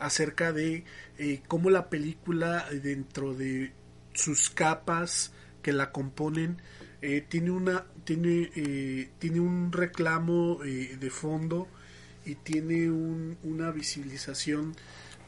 acerca 0.00 0.52
de 0.52 0.82
eh, 1.18 1.42
cómo 1.46 1.70
la 1.70 1.88
película 1.88 2.66
dentro 2.82 3.32
de 3.32 3.72
sus 4.12 4.50
capas 4.50 5.32
que 5.62 5.72
la 5.72 5.92
componen 5.92 6.60
eh, 7.02 7.24
tiene 7.28 7.50
una 7.50 7.84
tiene 8.04 9.10
tiene 9.18 9.40
un 9.40 9.72
reclamo 9.72 10.58
de 10.62 11.10
fondo 11.10 11.68
y 12.24 12.34
tiene 12.36 12.90
una 12.90 13.70
visibilización 13.70 14.74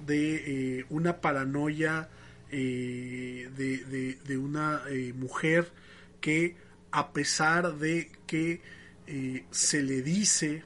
de 0.07 0.85
una 0.91 1.21
paranoia 1.21 2.09
eh, 2.55 3.49
de, 3.57 4.37
una 4.37 4.83
eh, 4.91 5.15
mujer 5.15 5.73
que 6.21 6.55
a 6.91 7.15
pesar 7.15 7.79
de 7.79 8.11
que 8.27 8.61
eh, 9.07 9.45
se 9.51 9.83
le 9.83 10.03
dice 10.03 10.63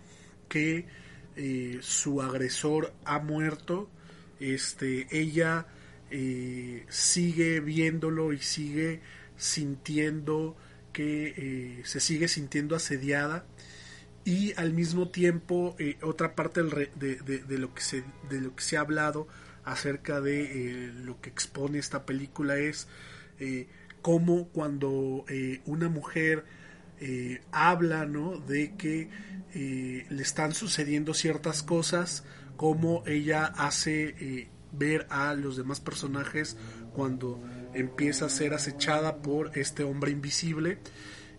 que 0.48 0.84
su 1.80 2.22
agresor 2.22 2.94
ha 3.04 3.18
muerto, 3.18 3.90
este, 4.40 5.07
ella 5.11 5.66
sigue 6.88 7.61
viéndolo 7.61 8.32
y 8.32 8.38
sigue 8.38 9.00
sintiendo 9.36 10.57
que 10.97 11.82
se 11.84 12.01
sigue 12.01 12.26
sintiendo 12.26 12.74
asediada 12.74 13.44
y 14.24 14.55
al 14.57 14.72
mismo 14.72 15.11
tiempo 15.11 15.76
otra 16.03 16.34
parte 16.34 16.62
de, 16.62 17.59
lo 17.59 17.74
que 17.74 17.82
se, 17.82 18.03
de 18.30 18.40
lo 18.40 18.57
que 18.57 18.62
se 18.62 18.78
ha 18.78 18.80
hablado 18.80 19.28
acerca 19.66 20.22
de 20.22 20.44
eh, 20.44 20.92
lo 21.05 21.20
que 21.20 21.28
expone 21.28 21.78
esta 21.78 22.07
película 22.07 22.57
es 22.57 22.88
eh, 23.40 23.68
cómo 24.01 24.49
cuando 24.49 25.26
eh, 25.28 25.61
una 25.66 25.90
mujer 25.90 26.44
habla 27.53 28.07
¿no? 28.07 28.38
de 28.38 28.74
que 28.76 29.11
le 29.53 30.22
están 30.22 30.55
sucediendo 30.55 31.12
ciertas 31.12 31.62
cosas, 31.62 32.24
cómo 32.57 33.03
ella 33.07 33.44
hace 33.44 34.49
ver 34.72 35.07
a 35.11 35.34
los 35.34 35.59
demás 35.59 35.80
personajes 35.80 36.57
cuando 36.94 37.38
empieza 37.78 38.26
a 38.26 38.30
ser 38.30 38.54
acechada 38.54 39.16
por 39.18 39.56
este 39.56 39.84
hombre 39.84 40.10
invisible 40.10 40.78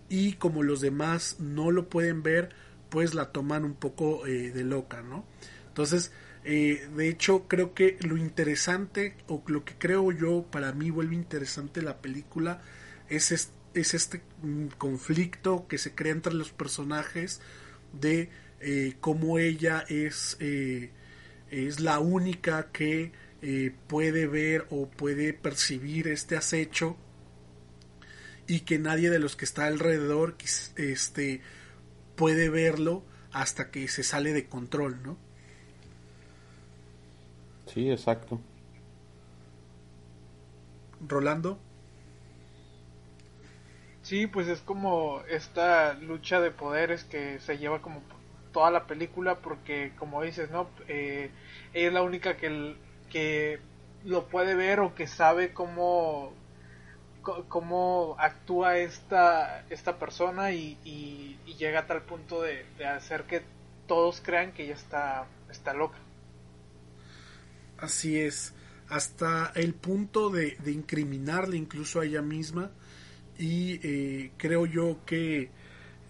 y 0.10 0.34
como 0.34 0.64
los 0.64 0.82
demás 0.82 1.38
no 1.40 1.72
lo 1.72 1.90
pueden 1.90 2.24
ver, 2.24 2.50
pues 2.90 3.14
la 3.14 3.32
toman 3.32 3.66
un 3.66 3.74
poco 3.74 4.24
de 4.26 4.64
loca, 4.64 5.02
¿no? 5.02 5.26
Entonces, 5.68 6.12
eh, 6.50 6.88
de 6.96 7.10
hecho, 7.10 7.46
creo 7.50 7.74
que 7.74 7.98
lo 8.00 8.16
interesante, 8.16 9.18
o 9.28 9.44
lo 9.48 9.66
que 9.66 9.74
creo 9.78 10.14
yo, 10.14 10.44
para 10.50 10.72
mí 10.72 10.90
vuelve 10.92 11.14
interesante 11.14 11.82
la 11.82 11.98
película, 11.98 12.62
es 13.10 13.34
este, 13.34 13.52
es 13.74 13.94
este 13.94 14.22
conflicto 14.78 15.68
que 15.68 15.78
se 15.78 15.94
crea 15.94 16.14
entre 16.14 16.34
los 16.34 16.54
personajes 16.54 17.42
de 17.92 18.30
eh, 18.62 18.96
cómo 19.02 19.40
ella 19.40 19.84
es, 19.90 20.38
eh, 20.40 20.92
es 21.52 21.82
la 21.82 22.00
única 22.00 22.72
que 22.72 23.12
puede 23.88 24.28
ver 24.28 24.66
o 24.70 24.88
puede 24.88 25.34
percibir 25.34 26.08
este 26.08 26.36
acecho 26.36 26.98
y 28.48 28.62
que 28.62 28.80
nadie 28.80 29.10
de 29.10 29.20
los 29.20 29.36
que 29.36 29.46
está 29.46 29.66
alrededor 29.66 30.36
este, 30.78 31.42
puede 32.16 32.50
verlo 32.50 33.04
hasta 33.32 33.70
que 33.70 33.88
se 33.88 34.04
sale 34.04 34.34
de 34.34 34.48
control, 34.48 35.04
¿no? 35.04 35.18
Sí, 37.68 37.92
exacto. 37.92 38.40
Rolando. 41.06 41.60
Sí, 44.02 44.26
pues 44.26 44.48
es 44.48 44.62
como 44.62 45.22
esta 45.30 45.94
lucha 45.96 46.40
de 46.40 46.50
poderes 46.50 47.04
que 47.04 47.40
se 47.42 47.58
lleva 47.58 47.82
como 47.82 48.02
toda 48.54 48.72
la 48.72 48.88
película 48.88 49.36
porque 49.40 49.92
como 50.00 50.24
dices, 50.24 50.50
¿no? 50.50 50.70
Eh, 50.88 51.30
ella 51.74 51.88
es 51.88 51.94
la 51.94 52.02
única 52.02 52.38
que, 52.38 52.78
que 53.10 53.60
lo 54.04 54.28
puede 54.28 54.56
ver 54.56 54.80
o 54.80 54.96
que 54.96 55.08
sabe 55.08 55.54
cómo 55.54 56.34
cómo 57.50 58.16
actúa 58.20 58.78
esta 58.78 59.66
esta 59.70 60.00
persona 60.00 60.52
y, 60.54 60.78
llega 61.58 61.80
a 61.82 61.88
tal 61.88 62.04
punto 62.04 62.44
de, 62.44 62.66
de, 62.78 62.86
hacer 62.86 63.24
que 63.24 63.42
todos 63.88 64.22
crean 64.22 64.52
que 64.52 64.66
ella 64.66 64.76
está 64.76 65.26
está 65.50 65.74
loca. 65.74 65.98
Así 67.80 68.20
es, 68.20 68.54
hasta 68.90 69.52
el 69.56 69.74
punto 69.74 70.30
de, 70.30 70.56
de 70.64 70.72
incriminarle 70.72 71.58
incluso 71.58 72.00
a 72.00 72.06
ella 72.06 72.22
misma. 72.22 72.72
Y 73.40 73.80
eh, 73.84 74.32
creo 74.38 74.66
yo 74.66 75.00
que 75.06 75.52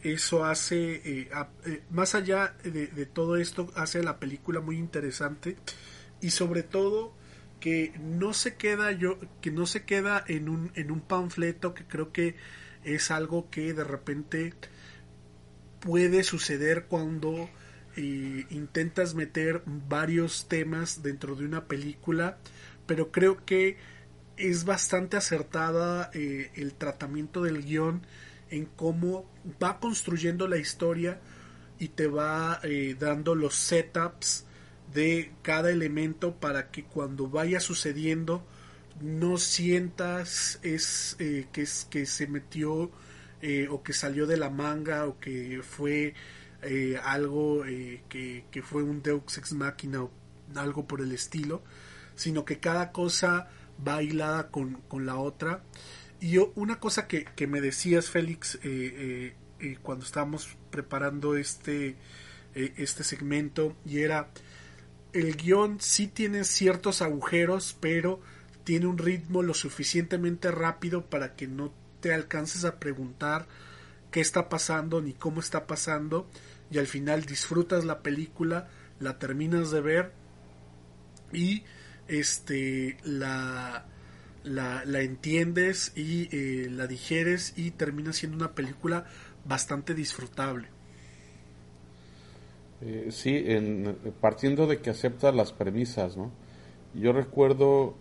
eso 0.01 0.45
hace, 0.45 1.01
eh, 1.03 1.29
eh, 1.65 1.83
más 1.89 2.15
allá 2.15 2.55
de, 2.63 2.87
de, 2.87 3.05
todo 3.05 3.35
esto, 3.35 3.69
hace 3.75 4.01
la 4.01 4.17
película 4.17 4.61
muy 4.61 4.77
interesante 4.77 5.57
y 6.21 6.31
sobre 6.31 6.63
todo 6.63 7.13
que 7.59 7.93
no 7.99 8.33
se 8.33 8.55
queda 8.55 8.91
yo, 8.91 9.17
que 9.41 9.51
no 9.51 9.65
se 9.65 9.83
queda 9.83 10.23
en 10.27 10.49
un, 10.49 10.71
en 10.75 10.91
un 10.91 11.01
panfleto 11.01 11.73
que 11.73 11.85
creo 11.85 12.11
que 12.11 12.35
es 12.83 13.11
algo 13.11 13.49
que 13.49 13.73
de 13.73 13.83
repente 13.83 14.53
puede 15.79 16.23
suceder 16.23 16.85
cuando 16.85 17.49
intentas 17.97 19.15
meter 19.15 19.63
varios 19.65 20.47
temas 20.47 21.01
dentro 21.01 21.35
de 21.35 21.45
una 21.45 21.65
película, 21.65 22.37
pero 22.85 23.11
creo 23.11 23.43
que 23.43 23.77
es 24.37 24.65
bastante 24.65 25.17
acertada 25.17 26.11
eh, 26.13 26.51
el 26.55 26.75
tratamiento 26.75 27.41
del 27.41 27.63
guion 27.63 28.05
en 28.51 28.65
cómo 28.65 29.25
va 29.61 29.79
construyendo 29.79 30.47
la 30.47 30.57
historia 30.57 31.19
y 31.79 31.89
te 31.89 32.07
va 32.07 32.59
eh, 32.63 32.95
dando 32.99 33.33
los 33.33 33.55
setups 33.55 34.45
de 34.93 35.31
cada 35.41 35.71
elemento 35.71 36.35
para 36.35 36.71
que 36.71 36.83
cuando 36.83 37.27
vaya 37.27 37.59
sucediendo 37.59 38.45
no 39.01 39.37
sientas 39.37 40.59
es 40.63 41.15
eh, 41.19 41.47
que 41.51 41.61
es 41.63 41.87
que 41.89 42.05
se 42.05 42.27
metió 42.27 42.91
o 43.69 43.83
que 43.83 43.93
salió 43.93 44.25
de 44.25 44.35
la 44.35 44.49
manga 44.49 45.05
o 45.05 45.19
que 45.19 45.61
fue 45.61 46.15
eh, 46.63 46.99
algo 47.03 47.65
eh, 47.65 48.01
que, 48.09 48.61
fue 48.63 48.81
un 48.81 49.03
Deux 49.03 49.37
Ex 49.37 49.53
Machina 49.53 50.03
o 50.03 50.11
algo 50.55 50.87
por 50.87 51.01
el 51.01 51.11
estilo, 51.11 51.61
sino 52.15 52.45
que 52.45 52.59
cada 52.59 52.91
cosa 52.91 53.47
va 53.87 54.01
hilada 54.01 54.49
con, 54.49 54.81
la 55.05 55.17
otra. 55.17 55.61
Y 56.19 56.31
yo, 56.31 56.51
una 56.55 56.79
cosa 56.79 57.07
que, 57.07 57.47
me 57.47 57.61
decías, 57.61 58.09
Félix, 58.09 58.57
eh, 58.63 59.35
cuando 59.83 60.03
estábamos 60.03 60.57
preparando 60.71 61.37
este, 61.37 61.95
este 62.55 63.03
segmento, 63.03 63.75
y 63.85 63.99
era, 63.99 64.29
el 65.13 65.35
guion 65.35 65.79
sí 65.79 66.07
tiene 66.07 66.43
ciertos 66.43 67.01
agujeros, 67.01 67.75
pero 67.79 68.19
tiene 68.63 68.87
un 68.87 68.97
ritmo 68.97 69.43
lo 69.43 69.53
suficientemente 69.53 70.51
rápido 70.51 71.05
para 71.05 71.35
que 71.35 71.47
no 71.47 71.73
te 72.01 72.13
alcances 72.13 72.65
a 72.65 72.79
preguntar 72.79 73.47
qué 74.11 74.19
está 74.19 74.49
pasando 74.49 75.01
ni 75.01 75.13
cómo 75.13 75.39
está 75.39 75.67
pasando 75.67 76.27
y 76.69 76.77
al 76.77 76.87
final 76.87 77.25
disfrutas 77.25 77.85
la 77.85 78.01
película, 78.01 78.67
la 78.99 79.17
terminas 79.19 79.71
de 79.71 79.81
ver 79.81 80.11
y 81.31 81.63
este 82.07 82.97
la, 83.03 83.85
la, 84.43 85.01
entiendes 85.01 85.91
y 85.95 86.29
eh, 86.31 86.69
la 86.69 86.87
digieres 86.87 87.53
y 87.55 87.71
termina 87.71 88.13
siendo 88.13 88.37
una 88.37 88.53
película 88.53 89.05
bastante 89.45 89.93
disfrutable. 89.93 90.69
Eh, 92.81 93.07
sí, 93.09 93.43
en, 93.47 93.97
partiendo 94.21 94.67
de 94.67 94.79
que 94.79 94.91
acepta 94.91 95.31
las 95.31 95.51
premisas, 95.51 96.15
¿no? 96.15 96.31
Yo 96.93 97.11
recuerdo 97.11 97.95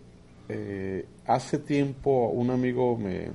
eh, 0.49 1.07
hace 1.27 1.59
tiempo 1.59 2.29
un 2.29 2.51
amigo 2.51 2.97
me, 2.97 3.29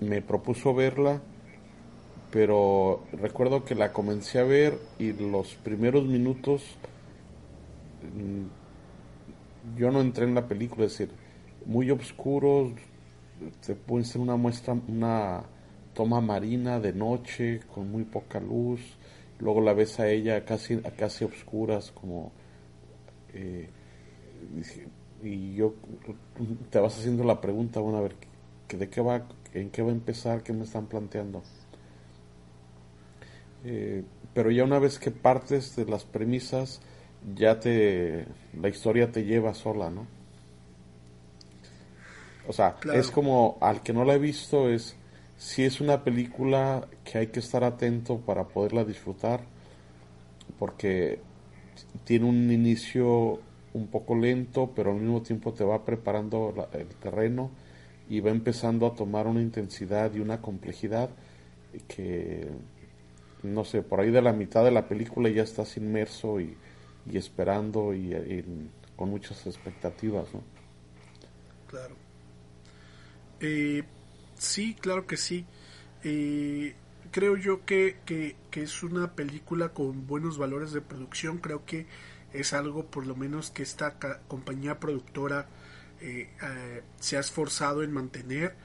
me 0.00 0.22
propuso 0.22 0.72
verla, 0.74 1.20
pero 2.30 3.04
recuerdo 3.12 3.64
que 3.64 3.74
la 3.74 3.92
comencé 3.92 4.38
a 4.38 4.44
ver 4.44 4.78
y 4.98 5.12
los 5.12 5.54
primeros 5.56 6.04
minutos 6.04 6.62
mm, 8.14 9.78
yo 9.78 9.90
no 9.90 10.00
entré 10.00 10.24
en 10.24 10.34
la 10.34 10.46
película, 10.46 10.86
es 10.86 10.92
decir, 10.92 11.10
muy 11.66 11.90
oscuros, 11.90 12.72
te 13.64 13.74
puede 13.74 14.04
ser 14.04 14.20
una 14.20 14.36
muestra, 14.36 14.74
una 14.88 15.42
toma 15.94 16.20
marina 16.20 16.80
de 16.80 16.92
noche 16.92 17.60
con 17.74 17.90
muy 17.90 18.04
poca 18.04 18.40
luz, 18.40 18.80
luego 19.38 19.60
la 19.60 19.72
ves 19.72 20.00
a 20.00 20.08
ella 20.08 20.44
casi, 20.44 20.78
casi 20.78 21.24
oscuras 21.24 21.92
como 21.92 22.32
eh, 23.34 23.68
y 25.22 25.54
yo 25.54 25.74
te 26.70 26.78
vas 26.78 26.96
haciendo 26.98 27.24
la 27.24 27.40
pregunta, 27.40 27.80
bueno, 27.80 27.98
a 27.98 28.02
ver, 28.02 28.14
¿de 28.68 28.88
qué 28.88 29.00
va, 29.00 29.26
en 29.54 29.70
qué 29.70 29.82
va 29.82 29.88
a 29.88 29.92
empezar, 29.92 30.42
qué 30.42 30.52
me 30.52 30.64
están 30.64 30.86
planteando? 30.86 31.42
Eh, 33.64 34.04
pero 34.34 34.50
ya 34.50 34.64
una 34.64 34.78
vez 34.78 34.98
que 34.98 35.10
partes 35.10 35.74
de 35.74 35.86
las 35.86 36.04
premisas, 36.04 36.80
ya 37.34 37.58
te, 37.58 38.26
la 38.60 38.68
historia 38.68 39.10
te 39.10 39.24
lleva 39.24 39.54
sola, 39.54 39.90
¿no? 39.90 40.06
O 42.46 42.52
sea, 42.52 42.76
es 42.94 43.10
como, 43.10 43.58
al 43.60 43.82
que 43.82 43.92
no 43.92 44.04
la 44.04 44.14
he 44.14 44.18
visto, 44.18 44.70
es, 44.70 44.96
si 45.38 45.64
es 45.64 45.80
una 45.80 46.02
película 46.02 46.88
que 47.04 47.18
hay 47.18 47.28
que 47.28 47.38
estar 47.38 47.62
atento 47.62 48.18
para 48.18 48.48
poderla 48.48 48.84
disfrutar, 48.84 49.40
porque 50.58 51.20
tiene 52.04 52.26
un 52.26 52.50
inicio 52.50 53.40
un 53.72 53.86
poco 53.86 54.16
lento, 54.16 54.72
pero 54.74 54.90
al 54.90 54.96
mismo 54.96 55.22
tiempo 55.22 55.52
te 55.52 55.62
va 55.62 55.84
preparando 55.84 56.68
el 56.72 56.88
terreno 56.88 57.50
y 58.08 58.20
va 58.20 58.30
empezando 58.30 58.86
a 58.86 58.94
tomar 58.94 59.28
una 59.28 59.40
intensidad 59.40 60.12
y 60.12 60.18
una 60.18 60.40
complejidad 60.40 61.10
que, 61.86 62.48
no 63.44 63.64
sé, 63.64 63.82
por 63.82 64.00
ahí 64.00 64.10
de 64.10 64.22
la 64.22 64.32
mitad 64.32 64.64
de 64.64 64.72
la 64.72 64.88
película 64.88 65.28
ya 65.28 65.44
estás 65.44 65.76
inmerso 65.76 66.40
y, 66.40 66.56
esperando 67.12 67.94
y, 67.94 68.44
con 68.96 69.10
muchas 69.10 69.46
expectativas, 69.46 70.34
¿no? 70.34 70.42
Claro. 71.68 71.94
Eh, 73.40 73.84
sí, 74.38 74.74
claro 74.80 75.06
que 75.06 75.16
sí. 75.16 75.44
Eh, 76.04 76.74
creo 77.10 77.36
yo 77.36 77.64
que, 77.64 77.98
que, 78.04 78.36
es 78.52 78.82
una 78.82 79.12
película 79.14 79.70
con 79.70 80.06
buenos 80.06 80.38
valores 80.38 80.72
de 80.72 80.80
producción. 80.80 81.38
Creo 81.38 81.64
que 81.64 81.86
es 82.32 82.52
algo 82.52 82.86
por 82.86 83.06
lo 83.06 83.16
menos 83.16 83.50
que 83.50 83.62
esta 83.62 83.98
compañía 84.28 84.80
productora 84.80 85.46
eh, 86.00 86.30
eh, 86.42 86.82
se 86.98 87.16
ha 87.16 87.20
esforzado 87.20 87.82
en 87.82 87.92
mantener 87.92 88.56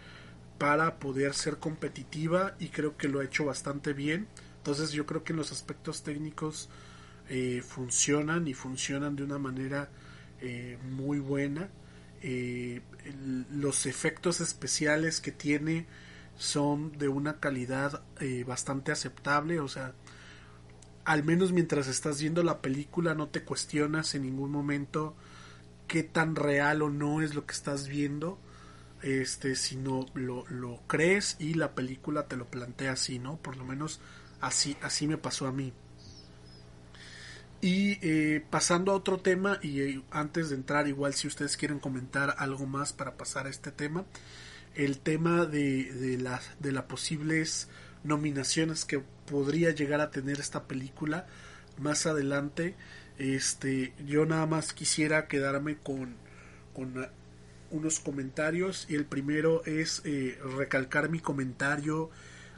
para 0.57 0.99
poder 0.99 1.34
ser 1.34 1.57
competitiva 1.57 2.55
y 2.59 2.69
creo 2.69 2.97
que 2.97 3.07
lo 3.07 3.19
ha 3.19 3.26
hecho 3.26 3.45
bastante 3.45 3.93
bien. 3.93 4.28
Entonces 4.57 4.91
yo 4.91 5.05
creo 5.05 5.24
que 5.24 5.34
los 5.34 5.51
aspectos 5.51 6.03
técnicos 6.03 6.69
funcionan 7.67 8.47
y 8.47 8.53
funcionan 8.53 9.15
de 9.15 9.24
una 9.24 9.39
manera 9.39 9.89
muy 10.91 11.19
buena. 11.19 11.69
Los 12.24 13.86
efectos 13.86 14.39
especiales 14.41 15.19
que 15.19 15.32
tiene 15.32 15.86
son 16.36 16.97
de 16.97 17.09
una 17.09 17.39
calidad 17.39 18.03
bastante 18.45 18.91
aceptable, 18.91 19.59
o 19.59 19.67
sea, 19.67 19.93
al 21.05 21.24
menos 21.24 21.51
mientras 21.51 21.88
estás 21.88 22.21
viendo 22.21 22.43
la 22.43 22.61
película 22.61 23.13
no 23.13 23.28
te 23.28 23.43
cuestionas 23.43 24.15
en 24.15 24.24
ningún 24.24 24.51
momento 24.51 25.15
qué 25.88 26.03
tan 26.03 26.36
real 26.36 26.82
o 26.82 26.89
no 26.89 27.21
es 27.21 27.36
lo 27.36 27.45
que 27.45 27.53
estás 27.53 27.88
viendo 27.88 28.39
este 29.01 29.55
sino 29.55 30.05
lo, 30.13 30.45
lo 30.47 30.82
crees 30.88 31.36
y 31.39 31.55
la 31.55 31.76
película 31.76 32.28
te 32.28 32.38
lo 32.38 32.45
plantea 32.45 32.93
así 32.93 33.19
no 33.19 33.38
por 33.38 33.57
lo 33.57 33.65
menos 33.65 33.99
así 34.39 34.78
así 34.82 35.07
me 35.07 35.17
pasó 35.17 35.45
a 35.45 35.51
mí 35.51 35.74
y 37.64 37.97
eh, 38.01 38.43
pasando 38.49 38.91
a 38.91 38.95
otro 38.95 39.20
tema 39.20 39.57
y 39.61 39.82
eh, 39.82 40.01
antes 40.11 40.49
de 40.49 40.55
entrar 40.55 40.88
igual 40.88 41.14
si 41.14 41.28
ustedes 41.28 41.57
quieren 41.57 41.80
comentar 41.80 42.36
algo 42.38 42.68
más 42.68 42.93
para 42.93 43.16
pasar 43.16 43.47
a 43.47 43.49
este 43.49 43.72
tema 43.72 44.05
el 44.76 44.99
tema 44.99 45.45
de, 45.45 45.91
de 45.93 46.18
las 46.18 46.43
de 46.59 46.74
las 46.74 46.84
posibles 46.84 47.70
nominaciones 48.03 48.86
que 48.86 48.99
podría 48.99 49.72
llegar 49.72 50.01
a 50.01 50.11
tener 50.11 50.39
esta 50.39 50.64
película 50.64 51.26
más 51.80 52.05
adelante. 52.05 52.76
Este, 53.18 53.93
yo 54.05 54.26
nada 54.26 54.45
más 54.45 54.74
quisiera 54.74 55.28
quedarme 55.28 55.78
con, 55.78 56.16
con 56.74 57.07
unos 57.72 57.99
comentarios 57.99 58.86
y 58.89 58.95
el 58.95 59.05
primero 59.05 59.64
es 59.66 60.01
eh, 60.05 60.38
recalcar 60.57 61.09
mi 61.09 61.20
comentario 61.20 62.09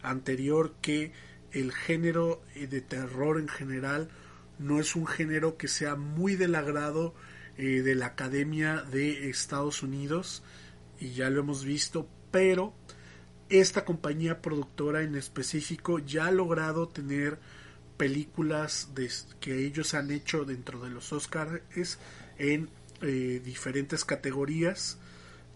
anterior 0.01 0.73
que 0.81 1.11
el 1.51 1.71
género 1.71 2.41
eh, 2.55 2.67
de 2.67 2.81
terror 2.81 3.39
en 3.39 3.47
general 3.47 4.09
no 4.59 4.79
es 4.79 4.95
un 4.95 5.07
género 5.07 5.57
que 5.57 5.67
sea 5.67 5.95
muy 5.95 6.35
del 6.35 6.55
agrado 6.55 7.13
eh, 7.57 7.81
de 7.81 7.95
la 7.95 8.07
Academia 8.07 8.81
de 8.81 9.29
Estados 9.29 9.83
Unidos 9.83 10.43
y 10.99 11.11
ya 11.11 11.29
lo 11.29 11.41
hemos 11.41 11.63
visto, 11.63 12.07
pero 12.31 12.73
esta 13.49 13.85
compañía 13.85 14.41
productora 14.41 15.03
en 15.03 15.15
específico 15.15 15.99
ya 15.99 16.27
ha 16.27 16.31
logrado 16.31 16.87
tener 16.87 17.39
películas 17.97 18.89
que 19.39 19.65
ellos 19.65 19.93
han 19.93 20.11
hecho 20.11 20.43
dentro 20.43 20.81
de 20.81 20.89
los 20.89 21.13
Oscars 21.13 21.61
en 22.37 22.69
eh, 23.01 23.41
diferentes 23.43 24.03
categorías, 24.03 24.97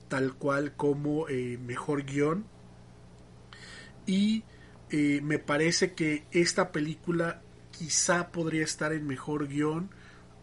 tal 0.08 0.36
cual 0.36 0.74
como 0.76 1.28
eh, 1.28 1.58
mejor 1.58 2.06
guion. 2.06 2.46
Y 4.06 4.44
me 4.92 5.38
parece 5.38 5.94
que 5.94 6.24
esta 6.32 6.72
película 6.72 7.44
quizá 7.80 8.34
podría 8.34 8.66
estar 8.66 8.92
en 8.92 9.08
mejor 9.08 9.48
guion, 9.48 9.90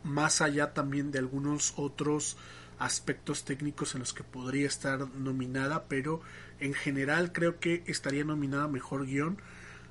más 0.03 0.41
allá 0.41 0.73
también 0.73 1.11
de 1.11 1.19
algunos 1.19 1.75
otros 1.77 2.39
aspectos 2.79 3.45
técnicos 3.45 3.95
en 3.95 4.01
los 4.01 4.15
que 4.15 4.25
podría 4.25 4.67
estar 4.67 5.07
nominada, 5.15 5.85
pero 5.87 6.23
en 6.61 6.73
general 6.73 7.33
creo 7.33 7.61
que 7.61 7.85
estaría 7.87 8.25
nominada 8.25 8.69
mejor 8.69 9.05
guion. 9.05 9.37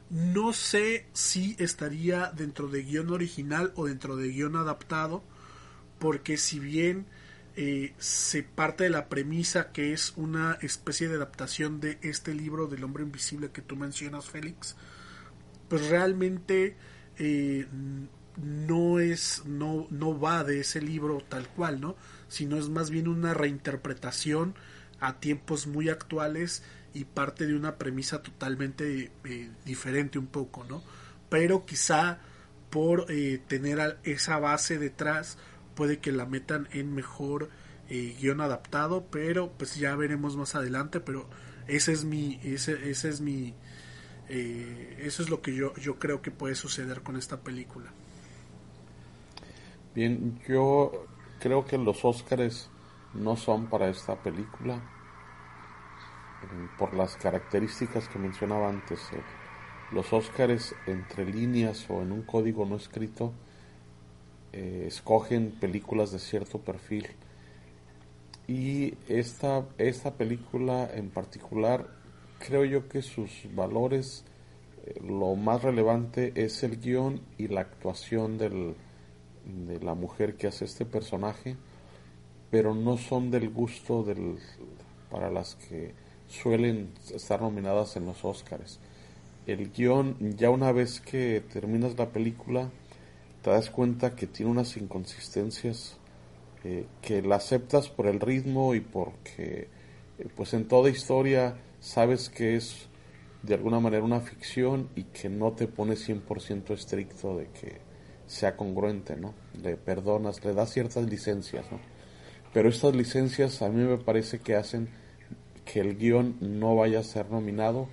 No 0.09 0.53
sé 0.53 1.05
si 1.13 1.55
estaría 1.59 2.31
dentro 2.35 2.67
de 2.67 2.81
guion 2.81 3.11
original 3.11 3.71
o 3.75 3.85
dentro 3.85 4.15
de 4.15 4.29
guion 4.29 4.55
adaptado, 4.55 5.23
porque 5.99 6.37
si 6.37 6.57
bien 6.57 7.05
eh, 7.55 7.93
se 7.99 8.41
parte 8.41 8.85
de 8.85 8.89
la 8.89 9.07
premisa 9.07 9.71
que 9.71 9.93
es 9.93 10.13
una 10.15 10.57
especie 10.61 11.09
de 11.09 11.15
adaptación 11.15 11.79
de 11.79 11.99
este 12.01 12.33
libro 12.33 12.65
del 12.65 12.83
hombre 12.83 13.03
invisible 13.03 13.51
que 13.51 13.61
tú 13.61 13.75
mencionas, 13.75 14.25
Félix, 14.25 14.75
pues 15.69 15.87
realmente 15.89 16.75
eh, 17.17 17.67
no 18.37 18.99
es, 18.99 19.43
no, 19.45 19.87
no 19.89 20.19
va 20.19 20.43
de 20.43 20.59
ese 20.59 20.81
libro 20.81 21.23
tal 21.27 21.47
cual, 21.49 21.79
¿no? 21.79 21.95
Sino 22.27 22.57
es 22.57 22.69
más 22.69 22.89
bien 22.89 23.07
una 23.07 23.33
reinterpretación 23.33 24.55
a 24.99 25.19
tiempos 25.19 25.67
muy 25.67 25.89
actuales 25.89 26.63
y 26.93 27.05
parte 27.05 27.45
de 27.45 27.55
una 27.55 27.77
premisa 27.77 28.21
totalmente 28.21 29.11
eh, 29.25 29.51
diferente 29.65 30.17
un 30.17 30.27
poco, 30.27 30.63
¿no? 30.63 30.83
Pero 31.29 31.65
quizá 31.65 32.19
por 32.69 33.05
eh, 33.09 33.41
tener 33.47 33.99
esa 34.03 34.39
base 34.39 34.77
detrás 34.79 35.37
puede 35.75 35.99
que 35.99 36.11
la 36.11 36.25
metan 36.25 36.67
en 36.71 36.93
mejor 36.93 37.49
eh, 37.89 38.15
guion 38.19 38.41
adaptado, 38.41 39.05
pero 39.11 39.51
pues 39.57 39.75
ya 39.75 39.95
veremos 39.95 40.35
más 40.37 40.55
adelante, 40.55 40.99
pero 40.99 41.29
ese 41.67 41.91
es 41.91 42.03
mi, 42.05 42.39
ese, 42.43 42.89
ese 42.89 43.09
es 43.09 43.21
mi, 43.21 43.53
eso 44.27 45.23
es 45.23 45.29
lo 45.29 45.41
que 45.41 45.53
yo, 45.53 45.73
yo 45.75 45.99
creo 45.99 46.21
que 46.21 46.31
puede 46.31 46.55
suceder 46.55 47.01
con 47.01 47.15
esta 47.15 47.41
película. 47.41 47.91
Bien, 49.93 50.39
yo 50.47 51.07
creo 51.39 51.65
que 51.65 51.77
los 51.77 52.03
Óscares 52.03 52.69
no 53.13 53.37
son 53.37 53.67
para 53.67 53.89
esta 53.89 54.21
película 54.21 54.75
eh, 56.43 56.67
por 56.77 56.93
las 56.93 57.15
características 57.15 58.07
que 58.09 58.19
mencionaba 58.19 58.69
antes. 58.69 58.99
Eh, 59.13 59.21
los 59.91 60.11
Óscares 60.11 60.75
entre 60.85 61.25
líneas 61.25 61.85
o 61.89 62.01
en 62.01 62.11
un 62.11 62.23
código 62.23 62.65
no 62.65 62.75
escrito 62.75 63.33
eh, 64.51 64.85
escogen 64.87 65.51
películas 65.51 66.11
de 66.11 66.19
cierto 66.19 66.59
perfil 66.59 67.07
y 68.47 68.95
esta, 69.07 69.65
esta 69.77 70.13
película 70.13 70.89
en 70.93 71.09
particular 71.09 71.87
creo 72.39 72.65
yo 72.65 72.87
que 72.87 73.01
sus 73.01 73.47
valores 73.53 74.25
lo 75.01 75.35
más 75.35 75.63
relevante 75.63 76.31
es 76.35 76.63
el 76.63 76.79
guion 76.79 77.21
y 77.37 77.47
la 77.47 77.61
actuación 77.61 78.37
del, 78.37 78.75
de 79.45 79.79
la 79.79 79.95
mujer 79.95 80.35
que 80.35 80.47
hace 80.47 80.65
este 80.65 80.85
personaje, 80.85 81.55
pero 82.51 82.75
no 82.75 82.97
son 82.97 83.31
del 83.31 83.49
gusto 83.49 84.03
del, 84.03 84.37
para 85.09 85.31
las 85.31 85.55
que 85.55 85.93
suelen 86.27 86.91
estar 87.13 87.41
nominadas 87.41 87.95
en 87.95 88.05
los 88.05 88.23
Oscars. 88.23 88.79
El 89.47 89.71
guion, 89.71 90.17
ya 90.37 90.49
una 90.49 90.71
vez 90.71 90.99
que 91.01 91.43
terminas 91.51 91.97
la 91.97 92.09
película, 92.09 92.69
te 93.41 93.51
das 93.51 93.69
cuenta 93.69 94.15
que 94.15 94.25
tiene 94.25 94.51
unas 94.51 94.75
inconsistencias 94.77 95.97
eh, 96.63 96.87
que 97.01 97.21
la 97.21 97.35
aceptas 97.35 97.89
por 97.89 98.07
el 98.07 98.19
ritmo 98.19 98.73
y 98.73 98.81
porque 98.81 99.67
eh, 100.17 100.27
pues 100.35 100.53
en 100.55 100.67
toda 100.67 100.89
historia 100.89 101.55
sabes 101.85 102.29
que 102.29 102.55
es 102.55 102.87
de 103.43 103.53
alguna 103.53 103.79
manera 103.79 104.03
una 104.03 104.19
ficción 104.19 104.89
y 104.95 105.03
que 105.03 105.29
no 105.29 105.51
te 105.51 105.67
pone 105.67 105.93
100% 105.93 106.71
estricto 106.71 107.37
de 107.37 107.45
que 107.49 107.77
sea 108.25 108.57
congruente, 108.57 109.15
¿no? 109.15 109.35
Le 109.61 109.77
perdonas, 109.77 110.43
le 110.43 110.55
das 110.55 110.71
ciertas 110.73 111.05
licencias, 111.07 111.71
¿no? 111.71 111.79
Pero 112.53 112.69
estas 112.69 112.95
licencias 112.95 113.61
a 113.61 113.69
mí 113.69 113.83
me 113.83 113.99
parece 113.99 114.39
que 114.39 114.55
hacen 114.55 114.89
que 115.63 115.79
el 115.79 115.95
guion 115.95 116.37
no 116.41 116.75
vaya 116.75 116.99
a 116.99 117.03
ser 117.03 117.29
nominado 117.29 117.87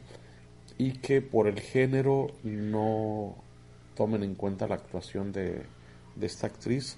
y 0.79 0.93
que 0.93 1.21
por 1.21 1.47
el 1.47 1.61
género 1.61 2.29
no 2.45 3.37
tomen 3.95 4.23
en 4.23 4.37
cuenta 4.37 4.67
la 4.69 4.77
actuación 4.77 5.33
de, 5.33 5.65
de 6.17 6.27
esta 6.27 6.47
actriz. 6.47 6.97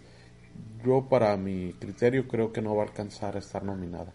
Yo 0.85 1.09
para 1.09 1.37
mi 1.37 1.73
criterio 1.73 2.29
creo 2.29 2.53
que 2.53 2.63
no 2.63 2.77
va 2.77 2.85
a 2.85 2.87
alcanzar 2.87 3.35
a 3.35 3.41
estar 3.41 3.65
nominada. 3.65 4.13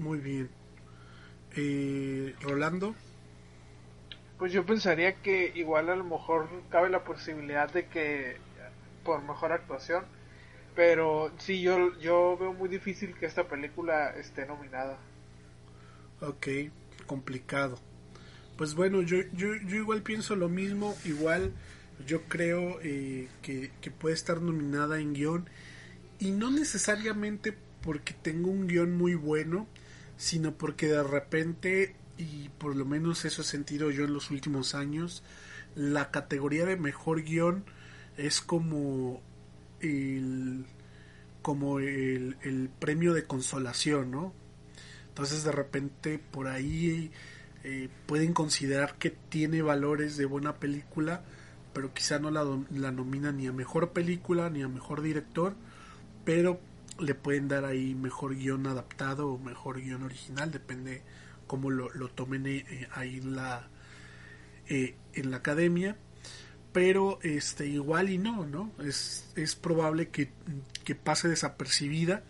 Muy 0.00 0.18
bien. 0.18 0.48
Eh, 1.56 2.34
Rolando. 2.40 2.94
Pues 4.38 4.50
yo 4.50 4.64
pensaría 4.64 5.16
que 5.16 5.52
igual 5.54 5.90
a 5.90 5.96
lo 5.96 6.04
mejor 6.04 6.48
cabe 6.70 6.88
la 6.88 7.04
posibilidad 7.04 7.70
de 7.70 7.86
que 7.86 8.38
por 9.04 9.22
mejor 9.22 9.52
actuación, 9.52 10.04
pero 10.74 11.30
sí 11.36 11.60
yo 11.60 11.98
yo 11.98 12.38
veo 12.38 12.54
muy 12.54 12.70
difícil 12.70 13.14
que 13.14 13.26
esta 13.26 13.46
película 13.46 14.10
esté 14.16 14.46
nominada. 14.46 14.96
Ok, 16.22 16.48
complicado. 17.06 17.78
Pues 18.56 18.74
bueno, 18.74 19.02
yo, 19.02 19.18
yo, 19.34 19.54
yo 19.54 19.76
igual 19.76 20.02
pienso 20.02 20.34
lo 20.34 20.48
mismo, 20.48 20.96
igual 21.04 21.52
yo 22.06 22.22
creo 22.22 22.80
eh, 22.82 23.28
que, 23.42 23.70
que 23.82 23.90
puede 23.90 24.14
estar 24.14 24.40
nominada 24.40 24.98
en 24.98 25.12
guion 25.12 25.50
y 26.18 26.30
no 26.30 26.50
necesariamente 26.50 27.54
porque 27.82 28.14
tengo 28.14 28.50
un 28.50 28.66
guion 28.66 28.96
muy 28.96 29.14
bueno, 29.14 29.66
sino 30.20 30.52
porque 30.52 30.86
de 30.86 31.02
repente, 31.02 31.96
y 32.18 32.50
por 32.50 32.76
lo 32.76 32.84
menos 32.84 33.24
eso 33.24 33.40
he 33.40 33.44
sentido 33.44 33.90
yo 33.90 34.04
en 34.04 34.12
los 34.12 34.30
últimos 34.30 34.74
años, 34.74 35.22
la 35.74 36.10
categoría 36.10 36.66
de 36.66 36.76
mejor 36.76 37.22
guion 37.22 37.64
es 38.18 38.42
como 38.42 39.22
el 39.80 40.66
como 41.40 41.78
el, 41.78 42.36
el 42.42 42.68
premio 42.68 43.14
de 43.14 43.24
consolación, 43.24 44.10
¿no? 44.10 44.34
Entonces 45.08 45.42
de 45.42 45.52
repente 45.52 46.18
por 46.18 46.48
ahí 46.48 47.10
eh, 47.64 47.88
pueden 48.04 48.34
considerar 48.34 48.96
que 48.98 49.08
tiene 49.08 49.62
valores 49.62 50.18
de 50.18 50.26
buena 50.26 50.56
película, 50.56 51.22
pero 51.72 51.94
quizá 51.94 52.18
no 52.18 52.30
la, 52.30 52.44
la 52.74 52.92
nomina 52.92 53.32
ni 53.32 53.46
a 53.46 53.52
mejor 53.52 53.94
película 53.94 54.50
ni 54.50 54.60
a 54.60 54.68
mejor 54.68 55.00
director, 55.00 55.54
pero 56.26 56.60
le 57.00 57.14
pueden 57.14 57.48
dar 57.48 57.64
ahí 57.64 57.94
mejor 57.94 58.34
guion 58.36 58.66
adaptado 58.66 59.28
o 59.28 59.38
mejor 59.38 59.80
guion 59.80 60.02
original, 60.02 60.50
depende 60.50 61.02
cómo 61.46 61.70
lo, 61.70 61.90
lo 61.90 62.08
tomen 62.08 62.46
eh, 62.46 62.88
ahí 62.92 63.18
en 63.18 63.34
la, 63.34 63.68
eh, 64.68 64.94
en 65.14 65.30
la 65.30 65.38
academia. 65.38 65.96
Pero 66.72 67.18
este 67.22 67.66
igual 67.66 68.10
y 68.10 68.18
no, 68.18 68.46
¿no? 68.46 68.72
Es, 68.78 69.32
es 69.34 69.56
probable 69.56 70.10
que, 70.10 70.30
que 70.84 70.94
pase 70.94 71.26
desapercibida, 71.26 72.22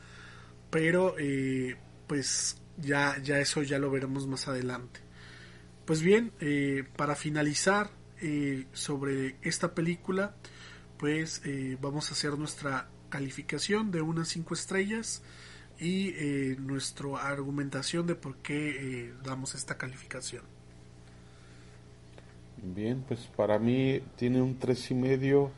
pero 0.70 1.16
eh, 1.18 1.76
pues 2.06 2.56
ya, 2.78 3.18
ya 3.22 3.38
eso 3.40 3.62
ya 3.62 3.78
lo 3.78 3.90
veremos 3.90 4.26
más 4.26 4.48
adelante. 4.48 5.00
Pues 5.84 6.00
bien, 6.00 6.32
para 6.96 7.16
finalizar 7.16 7.90
sobre 8.72 9.36
esta 9.42 9.74
película, 9.74 10.36
pues 10.96 11.42
vamos 11.80 12.10
a 12.10 12.12
hacer 12.12 12.38
nuestra 12.38 12.88
calificación 13.10 13.90
de 13.90 14.00
unas 14.00 14.28
5 14.28 14.54
estrellas 14.54 15.22
y 15.80 16.10
eh, 16.10 16.56
nuestra 16.58 17.26
argumentación 17.26 18.06
de 18.06 18.14
por 18.14 18.36
qué 18.36 18.70
eh, 18.70 19.14
damos 19.24 19.54
esta 19.54 19.76
calificación. 19.76 20.42
Bien, 22.62 23.02
pues 23.08 23.20
para 23.36 23.58
mí 23.58 24.00
tiene 24.16 24.42
un 24.42 24.58
tres 24.58 24.90
y 24.90 24.94
medio 24.94 25.50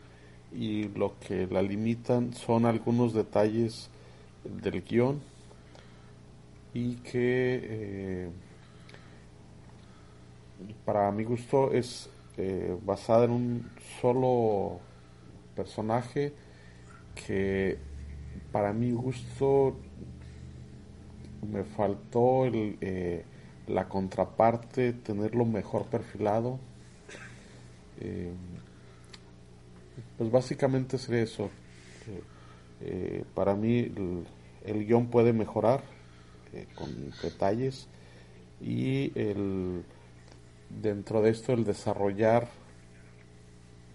y 0.53 0.89
lo 0.91 1.19
que 1.19 1.49
la 1.49 1.61
limitan 1.61 2.33
son 2.35 2.65
algunos 2.67 3.13
detalles 3.13 3.91
del 4.45 4.83
guion 4.83 5.21
y 6.73 6.95
que 6.97 7.61
eh, 7.63 8.31
para 10.85 11.11
mi 11.11 11.25
gusto 11.25 11.73
es 11.73 12.09
basada 12.85 13.25
en 13.25 13.31
un 13.31 13.71
solo 14.01 14.81
personaje 15.55 16.33
que 17.15 17.79
para 18.51 18.73
mi 18.73 18.93
gusto 18.93 19.77
me 21.51 21.65
faltó 21.65 22.47
eh, 22.47 23.25
la 23.67 23.89
contraparte, 23.89 24.93
tenerlo 24.93 25.45
mejor 25.45 25.87
perfilado. 25.87 26.59
Eh, 28.01 28.33
pues 30.19 30.31
básicamente 30.31 30.97
es 30.97 31.09
eso. 31.09 31.51
Eh, 32.81 33.25
para 33.35 33.55
mí 33.55 33.79
el, 33.79 34.27
el, 34.65 34.87
guion 34.87 35.07
puede 35.07 35.33
mejorar 35.33 35.83
con 36.75 37.11
detalles 37.23 37.89
y 38.61 39.19
el, 39.19 39.85
dentro 40.69 41.23
de 41.23 41.31
esto 41.31 41.53
el 41.53 41.65
desarrollar 41.65 42.49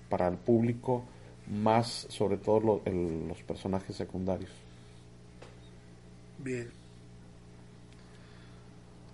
para 0.10 0.28
el 0.28 0.38
público 0.38 1.04
más 1.50 2.08
sobre 2.10 2.38
todo 2.38 2.82
los 2.86 3.44
personajes 3.44 3.96
secundarios. 3.96 4.52
Bien. 6.40 6.70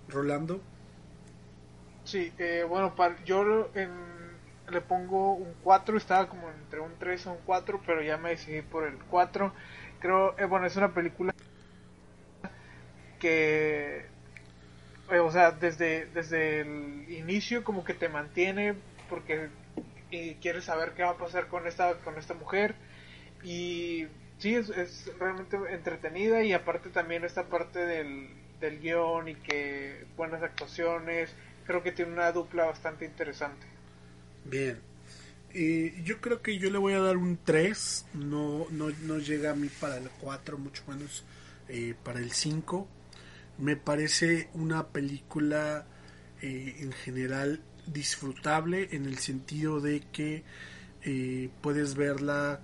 Rolando. 0.09 0.61
Sí, 2.03 2.33
eh, 2.37 2.65
bueno, 2.67 2.95
para, 2.95 3.23
yo 3.23 3.69
le 4.69 4.81
pongo 4.81 5.33
un 5.33 5.53
4, 5.63 5.97
estaba 5.97 6.27
como 6.27 6.49
entre 6.49 6.79
un 6.79 6.91
3 6.99 7.27
o 7.27 7.31
un 7.33 7.37
4, 7.45 7.81
pero 7.85 8.01
ya 8.01 8.17
me 8.17 8.29
decidí 8.29 8.61
por 8.61 8.85
el 8.85 8.97
4. 9.09 9.53
Creo, 9.99 10.37
eh, 10.37 10.45
bueno, 10.45 10.65
es 10.65 10.75
una 10.75 10.93
película 10.93 11.33
que, 13.19 14.05
eh, 15.09 15.19
o 15.19 15.31
sea, 15.31 15.51
desde, 15.51 16.07
desde 16.07 16.61
el 16.61 17.05
inicio 17.09 17.63
como 17.63 17.85
que 17.85 17.93
te 17.93 18.09
mantiene, 18.09 18.75
porque 19.09 19.49
y 20.13 20.35
quieres 20.35 20.65
saber 20.65 20.93
qué 20.93 21.01
va 21.01 21.11
a 21.11 21.17
pasar 21.17 21.47
con 21.47 21.65
esta, 21.65 21.95
con 22.01 22.19
esta 22.19 22.35
mujer. 22.35 22.75
Y 23.43 24.05
sí, 24.37 24.53
es, 24.53 24.69
es 24.69 25.11
realmente 25.19 25.57
entretenida 25.71 26.43
y 26.43 26.53
aparte 26.53 26.89
también 26.89 27.23
esta 27.23 27.49
parte 27.49 27.79
del, 27.79 28.29
del 28.61 28.79
guion 28.79 29.27
y 29.27 29.35
que 29.35 30.05
buenas 30.15 30.43
actuaciones, 30.43 31.33
creo 31.65 31.81
que 31.81 31.91
tiene 31.91 32.13
una 32.13 32.31
dupla 32.31 32.65
bastante 32.65 33.05
interesante. 33.05 33.65
Bien. 34.45 34.79
y 35.51 36.03
yo 36.03 36.21
creo 36.21 36.41
que 36.41 36.59
yo 36.59 36.69
le 36.69 36.77
voy 36.77 36.93
a 36.93 36.99
dar 36.99 37.17
un 37.17 37.39
3, 37.43 38.07
no, 38.13 38.67
no, 38.69 38.89
no 39.01 39.17
llega 39.17 39.51
a 39.51 39.55
mí 39.55 39.69
para 39.79 39.97
el 39.97 40.09
4, 40.21 40.59
mucho 40.59 40.83
menos 40.87 41.23
eh, 41.69 41.95
para 42.03 42.19
el 42.19 42.31
5. 42.31 42.87
Me 43.57 43.77
parece 43.77 44.49
una 44.53 44.89
película 44.89 45.87
eh, 46.41 46.75
en 46.81 46.91
general 46.91 47.61
disfrutable 47.87 48.89
en 48.91 49.05
el 49.05 49.17
sentido 49.17 49.81
de 49.81 50.01
que 50.11 50.43
eh, 51.03 51.49
puedes 51.61 51.95
verla 51.95 52.61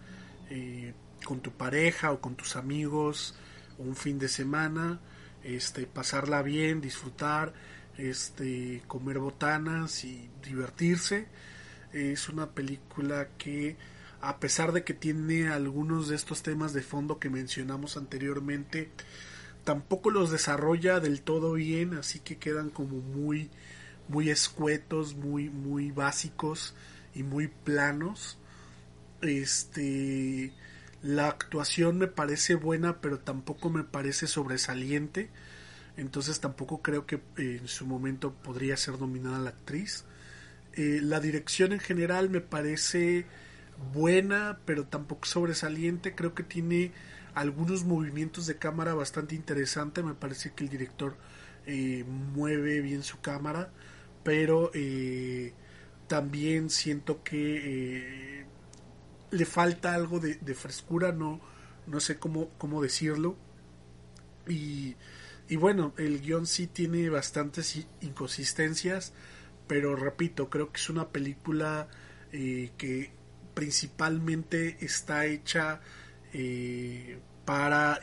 eh, 0.50 0.94
con 1.24 1.42
tu 1.42 1.52
pareja 1.52 2.12
o 2.12 2.22
con 2.22 2.36
tus 2.36 2.56
amigos 2.56 3.36
un 3.78 3.96
fin 3.96 4.20
de 4.20 4.28
semana, 4.28 5.00
este, 5.44 5.88
pasarla 5.88 6.42
bien, 6.42 6.82
disfrutar, 6.82 7.54
este, 7.98 8.84
comer 8.88 9.20
botanas 9.20 10.04
y 10.04 10.30
divertirse. 10.44 11.28
Es 11.94 12.30
una 12.30 12.52
película 12.52 13.30
que 13.38 13.78
a 14.22 14.40
pesar 14.40 14.74
de 14.74 14.84
que 14.84 14.94
tiene 14.94 15.50
algunos 15.50 16.10
de 16.10 16.16
estos 16.16 16.44
temas 16.44 16.74
de 16.74 16.82
fondo 16.82 17.20
que 17.20 17.30
mencionamos 17.30 17.96
anteriormente, 17.96 18.90
tampoco 19.64 20.12
los 20.12 20.30
desarrolla 20.30 21.00
del 21.00 21.22
todo 21.22 21.54
bien, 21.54 21.94
así 21.94 22.20
que 22.20 22.38
quedan 22.38 22.70
como 22.70 22.98
muy 22.98 23.50
muy 24.10 24.30
escuetos, 24.30 25.16
muy, 25.16 25.50
muy 25.50 25.92
básicos 25.92 26.76
y 27.16 27.24
muy 27.24 27.48
planos. 27.48 28.38
Este, 29.22 30.52
la 31.02 31.28
actuación 31.28 31.98
me 31.98 32.08
parece 32.08 32.56
buena, 32.56 33.00
pero 33.00 33.20
tampoco 33.20 33.70
me 33.70 33.84
parece 33.84 34.28
sobresaliente. 34.28 35.30
Entonces 35.96 36.40
tampoco 36.40 36.82
creo 36.82 37.06
que 37.06 37.16
eh, 37.38 37.60
en 37.62 37.68
su 37.68 37.86
momento 37.86 38.34
podría 38.34 38.76
ser 38.76 39.00
nominada 39.00 39.40
la 39.40 39.52
actriz. 39.52 40.06
Eh, 40.74 41.00
la 41.02 41.20
dirección 41.20 41.72
en 41.72 41.80
general 41.80 42.30
me 42.30 42.42
parece 42.42 43.26
buena, 43.94 44.60
pero 44.66 44.86
tampoco 44.86 45.26
sobresaliente. 45.26 46.16
Creo 46.16 46.34
que 46.34 46.44
tiene 46.44 46.92
algunos 47.34 47.86
movimientos 47.86 48.46
de 48.48 48.58
cámara 48.58 48.94
bastante 48.94 49.36
interesantes. 49.36 50.04
Me 50.04 50.14
parece 50.14 50.52
que 50.54 50.64
el 50.64 50.70
director 50.70 51.16
eh, 51.66 52.04
mueve 52.34 52.82
bien 52.82 53.04
su 53.04 53.20
cámara, 53.20 53.70
pero 54.24 54.72
eh, 54.74 55.54
también 56.08 56.70
siento 56.70 57.24
que 57.24 58.42
eh, 58.42 58.46
le 59.32 59.46
falta 59.46 59.94
algo 59.94 60.20
de, 60.20 60.56
frescura, 60.56 61.12
no, 61.12 61.40
no 61.88 62.00
sé 62.00 62.18
cómo, 62.18 62.50
cómo 62.58 62.82
decirlo. 62.82 63.38
Y, 64.48 64.96
y 65.48 65.56
bueno, 65.56 65.94
el 65.98 66.22
guion 66.22 66.48
sí 66.48 66.68
tiene 66.68 67.10
bastantes 67.10 67.86
inconsistencias, 68.02 69.14
pero 69.68 69.96
repito, 69.96 70.50
creo 70.50 70.72
que 70.72 70.80
es 70.80 70.90
una 70.90 71.10
película 71.10 71.88
que 72.32 73.12
principalmente 73.54 74.78
está 74.82 75.26
hecha 75.26 75.82
para 77.46 78.00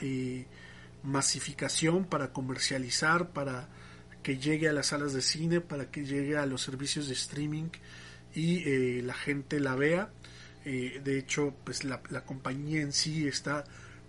masificación, 1.02 2.04
para 2.04 2.32
comercializar, 2.32 3.30
para 3.30 3.68
que 4.26 4.38
llegue 4.38 4.68
a 4.68 4.72
las 4.72 4.88
salas 4.88 5.12
de 5.12 5.22
cine, 5.22 5.60
para 5.60 5.88
que 5.92 6.04
llegue 6.04 6.36
a 6.36 6.46
los 6.46 6.60
servicios 6.60 7.06
de 7.06 7.14
streaming 7.14 7.68
y 8.34 8.58
eh, 8.68 9.00
la 9.04 9.14
gente 9.14 9.60
la 9.60 9.76
vea. 9.76 10.10
Eh, 10.64 11.00
de 11.04 11.16
hecho, 11.16 11.54
pues 11.62 11.84
la, 11.84 12.00
compañía 12.24 12.80
en 12.80 12.92
sí 12.92 13.28
está 13.28 13.62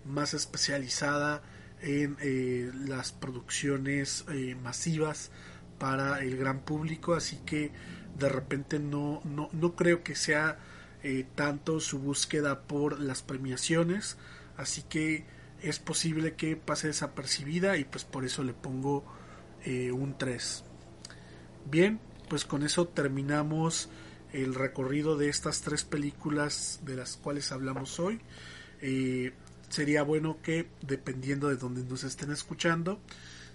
más 0.04 0.34
especializada 0.34 1.40
en 1.82 2.16
eh, 2.20 2.68
las 2.88 3.12
producciones 3.12 4.24
masivas 4.60 5.30
para 5.78 6.18
el 6.18 6.36
gran 6.36 6.64
público, 6.64 7.14
así 7.14 7.36
que 7.46 7.70
de 8.18 8.28
repente 8.28 8.80
no, 8.80 9.22
no, 9.24 9.48
no 9.52 9.76
creo 9.76 10.02
que 10.02 10.16
sea 10.16 10.58
tanto 11.36 11.78
su 11.78 12.00
búsqueda 12.00 12.62
por 12.62 12.98
las 12.98 13.22
premiaciones, 13.22 14.16
así 14.56 14.82
que 14.82 15.26
es 15.62 15.78
posible 15.78 16.34
que 16.34 16.56
pase 16.56 16.88
desapercibida 16.88 17.76
y 17.76 17.84
pues 17.84 18.04
por 18.04 18.24
eso 18.24 18.42
le 18.42 18.52
pongo 18.52 19.04
eh, 19.64 19.92
un 19.92 20.16
3. 20.16 20.64
Bien, 21.70 22.00
pues 22.28 22.44
con 22.44 22.62
eso 22.62 22.88
terminamos 22.88 23.88
el 24.32 24.54
recorrido 24.54 25.16
de 25.16 25.28
estas 25.28 25.62
tres 25.62 25.84
películas 25.84 26.80
de 26.84 26.96
las 26.96 27.16
cuales 27.16 27.52
hablamos 27.52 27.98
hoy. 27.98 28.20
Eh, 28.80 29.32
sería 29.68 30.02
bueno 30.02 30.38
que 30.42 30.68
dependiendo 30.82 31.48
de 31.48 31.56
donde 31.56 31.82
nos 31.84 32.04
estén 32.04 32.30
escuchando, 32.30 33.00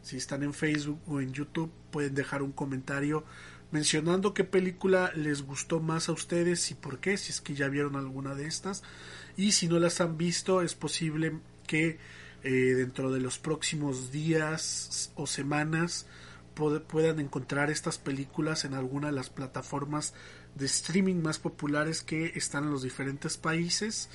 si 0.02 0.18
están 0.18 0.44
en 0.44 0.54
Facebook 0.54 1.00
o 1.08 1.22
en 1.22 1.34
YouTube, 1.34 1.72
pueden 1.92 2.14
dejar 2.14 2.42
un 2.42 2.52
comentario 2.52 3.24
mencionando 3.72 4.34
qué 4.34 4.44
película 4.44 5.12
les 5.16 5.42
gustó 5.42 5.80
más 5.80 6.10
a 6.10 6.12
ustedes 6.12 6.70
y 6.70 6.76
por 6.76 7.00
qué, 7.00 7.18
si 7.18 7.32
es 7.32 7.42
que 7.42 7.56
ya 7.56 7.70
vieron 7.70 7.96
alguna 7.96 8.36
de 8.36 8.46
estas. 8.46 8.84
Y 9.36 9.54
si 9.54 9.68
no 9.68 9.80
las 9.80 10.02
han 10.02 10.18
visto, 10.18 10.62
es 10.62 10.76
posible 10.76 11.40
que 11.66 11.98
eh, 12.44 12.50
dentro 12.76 13.12
de 13.12 13.20
los 13.20 13.40
próximos 13.40 14.12
días 14.12 15.12
o 15.16 15.28
semanas 15.28 16.06
puedan 16.88 17.20
encontrar 17.20 17.72
estas 17.72 17.98
películas 17.98 18.64
en 18.66 18.74
alguna 18.74 19.08
de 19.08 19.14
las 19.14 19.30
plataformas 19.30 20.14
de 20.54 20.68
streaming 20.68 21.16
más 21.16 21.40
populares 21.40 22.04
que 22.04 22.34
están 22.36 22.66
en 22.66 22.72
los 22.72 22.84
diferentes 22.84 23.38
países. 23.38 24.10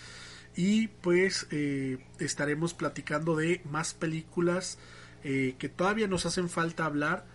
Y 0.54 0.88
pues 0.88 1.46
eh, 1.50 1.98
estaremos 2.20 2.74
platicando 2.74 3.34
de 3.34 3.60
más 3.70 3.94
películas 3.94 4.78
eh, 5.24 5.56
que 5.58 5.68
todavía 5.68 6.06
nos 6.06 6.26
hacen 6.26 6.48
falta 6.48 6.84
hablar 6.84 7.26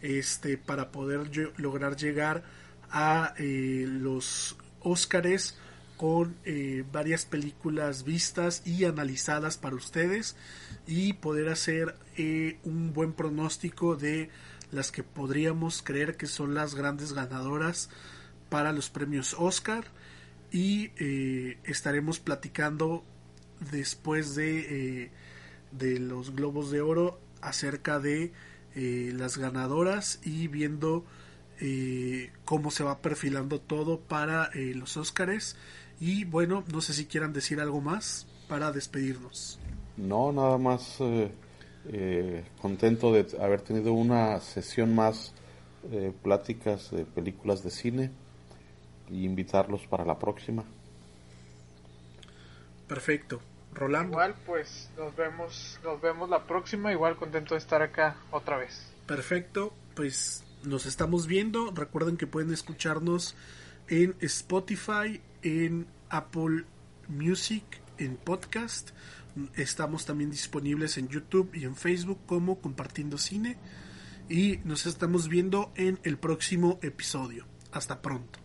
este 0.00 0.58
para 0.58 0.92
poder 0.92 1.30
lograr 1.56 1.96
llegar 1.96 2.44
a 2.90 3.34
los 3.38 4.56
Óscares 4.80 5.56
con 6.02 6.34
eh, 6.44 6.82
varias 6.90 7.24
películas 7.26 8.02
vistas 8.02 8.62
y 8.66 8.86
analizadas 8.86 9.56
para 9.56 9.76
ustedes 9.76 10.34
y 10.84 11.12
poder 11.12 11.48
hacer 11.48 11.94
eh, 12.16 12.58
un 12.64 12.92
buen 12.92 13.12
pronóstico 13.12 13.94
de 13.94 14.28
las 14.72 14.90
que 14.90 15.04
podríamos 15.04 15.80
creer 15.80 16.16
que 16.16 16.26
son 16.26 16.54
las 16.54 16.74
grandes 16.74 17.12
ganadoras 17.12 17.88
para 18.48 18.72
los 18.72 18.90
premios 18.90 19.36
Oscar. 19.38 19.84
Y 20.50 20.90
eh, 20.98 21.58
estaremos 21.62 22.18
platicando 22.18 23.04
después 23.70 24.34
de, 24.34 25.12
de 25.70 26.00
los 26.00 26.34
globos 26.34 26.72
de 26.72 26.80
oro 26.80 27.20
acerca 27.42 28.00
de 28.00 28.32
las 28.74 29.38
ganadoras 29.38 30.18
y 30.24 30.48
viendo 30.48 31.04
cómo 32.44 32.72
se 32.72 32.82
va 32.82 33.00
perfilando 33.00 33.60
todo 33.60 34.00
para 34.00 34.50
los 34.54 34.96
Oscars 34.96 35.54
y 36.02 36.24
bueno, 36.24 36.64
no 36.72 36.80
sé 36.80 36.94
si 36.94 37.06
quieran 37.06 37.32
decir 37.32 37.60
algo 37.60 37.80
más 37.80 38.26
para 38.48 38.72
despedirnos. 38.72 39.60
No, 39.96 40.32
nada 40.32 40.58
más 40.58 40.96
eh, 40.98 41.30
eh, 41.92 42.44
contento 42.60 43.12
de 43.12 43.24
haber 43.40 43.60
tenido 43.60 43.92
una 43.92 44.40
sesión 44.40 44.96
más 44.96 45.32
eh, 45.92 46.12
pláticas 46.24 46.90
de 46.90 47.04
películas 47.04 47.62
de 47.62 47.70
cine 47.70 48.10
y 49.12 49.24
invitarlos 49.24 49.86
para 49.86 50.04
la 50.04 50.18
próxima. 50.18 50.64
Perfecto. 52.88 53.40
Rolando. 53.72 54.14
Igual 54.14 54.34
pues 54.44 54.90
nos 54.98 55.14
vemos, 55.14 55.78
nos 55.84 56.00
vemos 56.00 56.28
la 56.28 56.48
próxima, 56.48 56.90
igual 56.90 57.14
contento 57.14 57.54
de 57.54 57.58
estar 57.58 57.80
acá 57.80 58.16
otra 58.32 58.56
vez. 58.56 58.90
Perfecto, 59.06 59.72
pues 59.94 60.42
nos 60.64 60.84
estamos 60.84 61.28
viendo. 61.28 61.70
Recuerden 61.70 62.16
que 62.16 62.26
pueden 62.26 62.52
escucharnos 62.52 63.36
en 63.88 64.14
Spotify, 64.20 65.20
en 65.42 65.86
Apple 66.08 66.64
Music, 67.08 67.64
en 67.98 68.16
podcast. 68.16 68.90
Estamos 69.54 70.04
también 70.04 70.30
disponibles 70.30 70.98
en 70.98 71.08
YouTube 71.08 71.50
y 71.54 71.64
en 71.64 71.76
Facebook 71.76 72.20
como 72.26 72.60
Compartiendo 72.60 73.18
Cine. 73.18 73.56
Y 74.28 74.58
nos 74.64 74.86
estamos 74.86 75.28
viendo 75.28 75.72
en 75.74 75.98
el 76.04 76.18
próximo 76.18 76.78
episodio. 76.82 77.46
Hasta 77.72 78.02
pronto. 78.02 78.41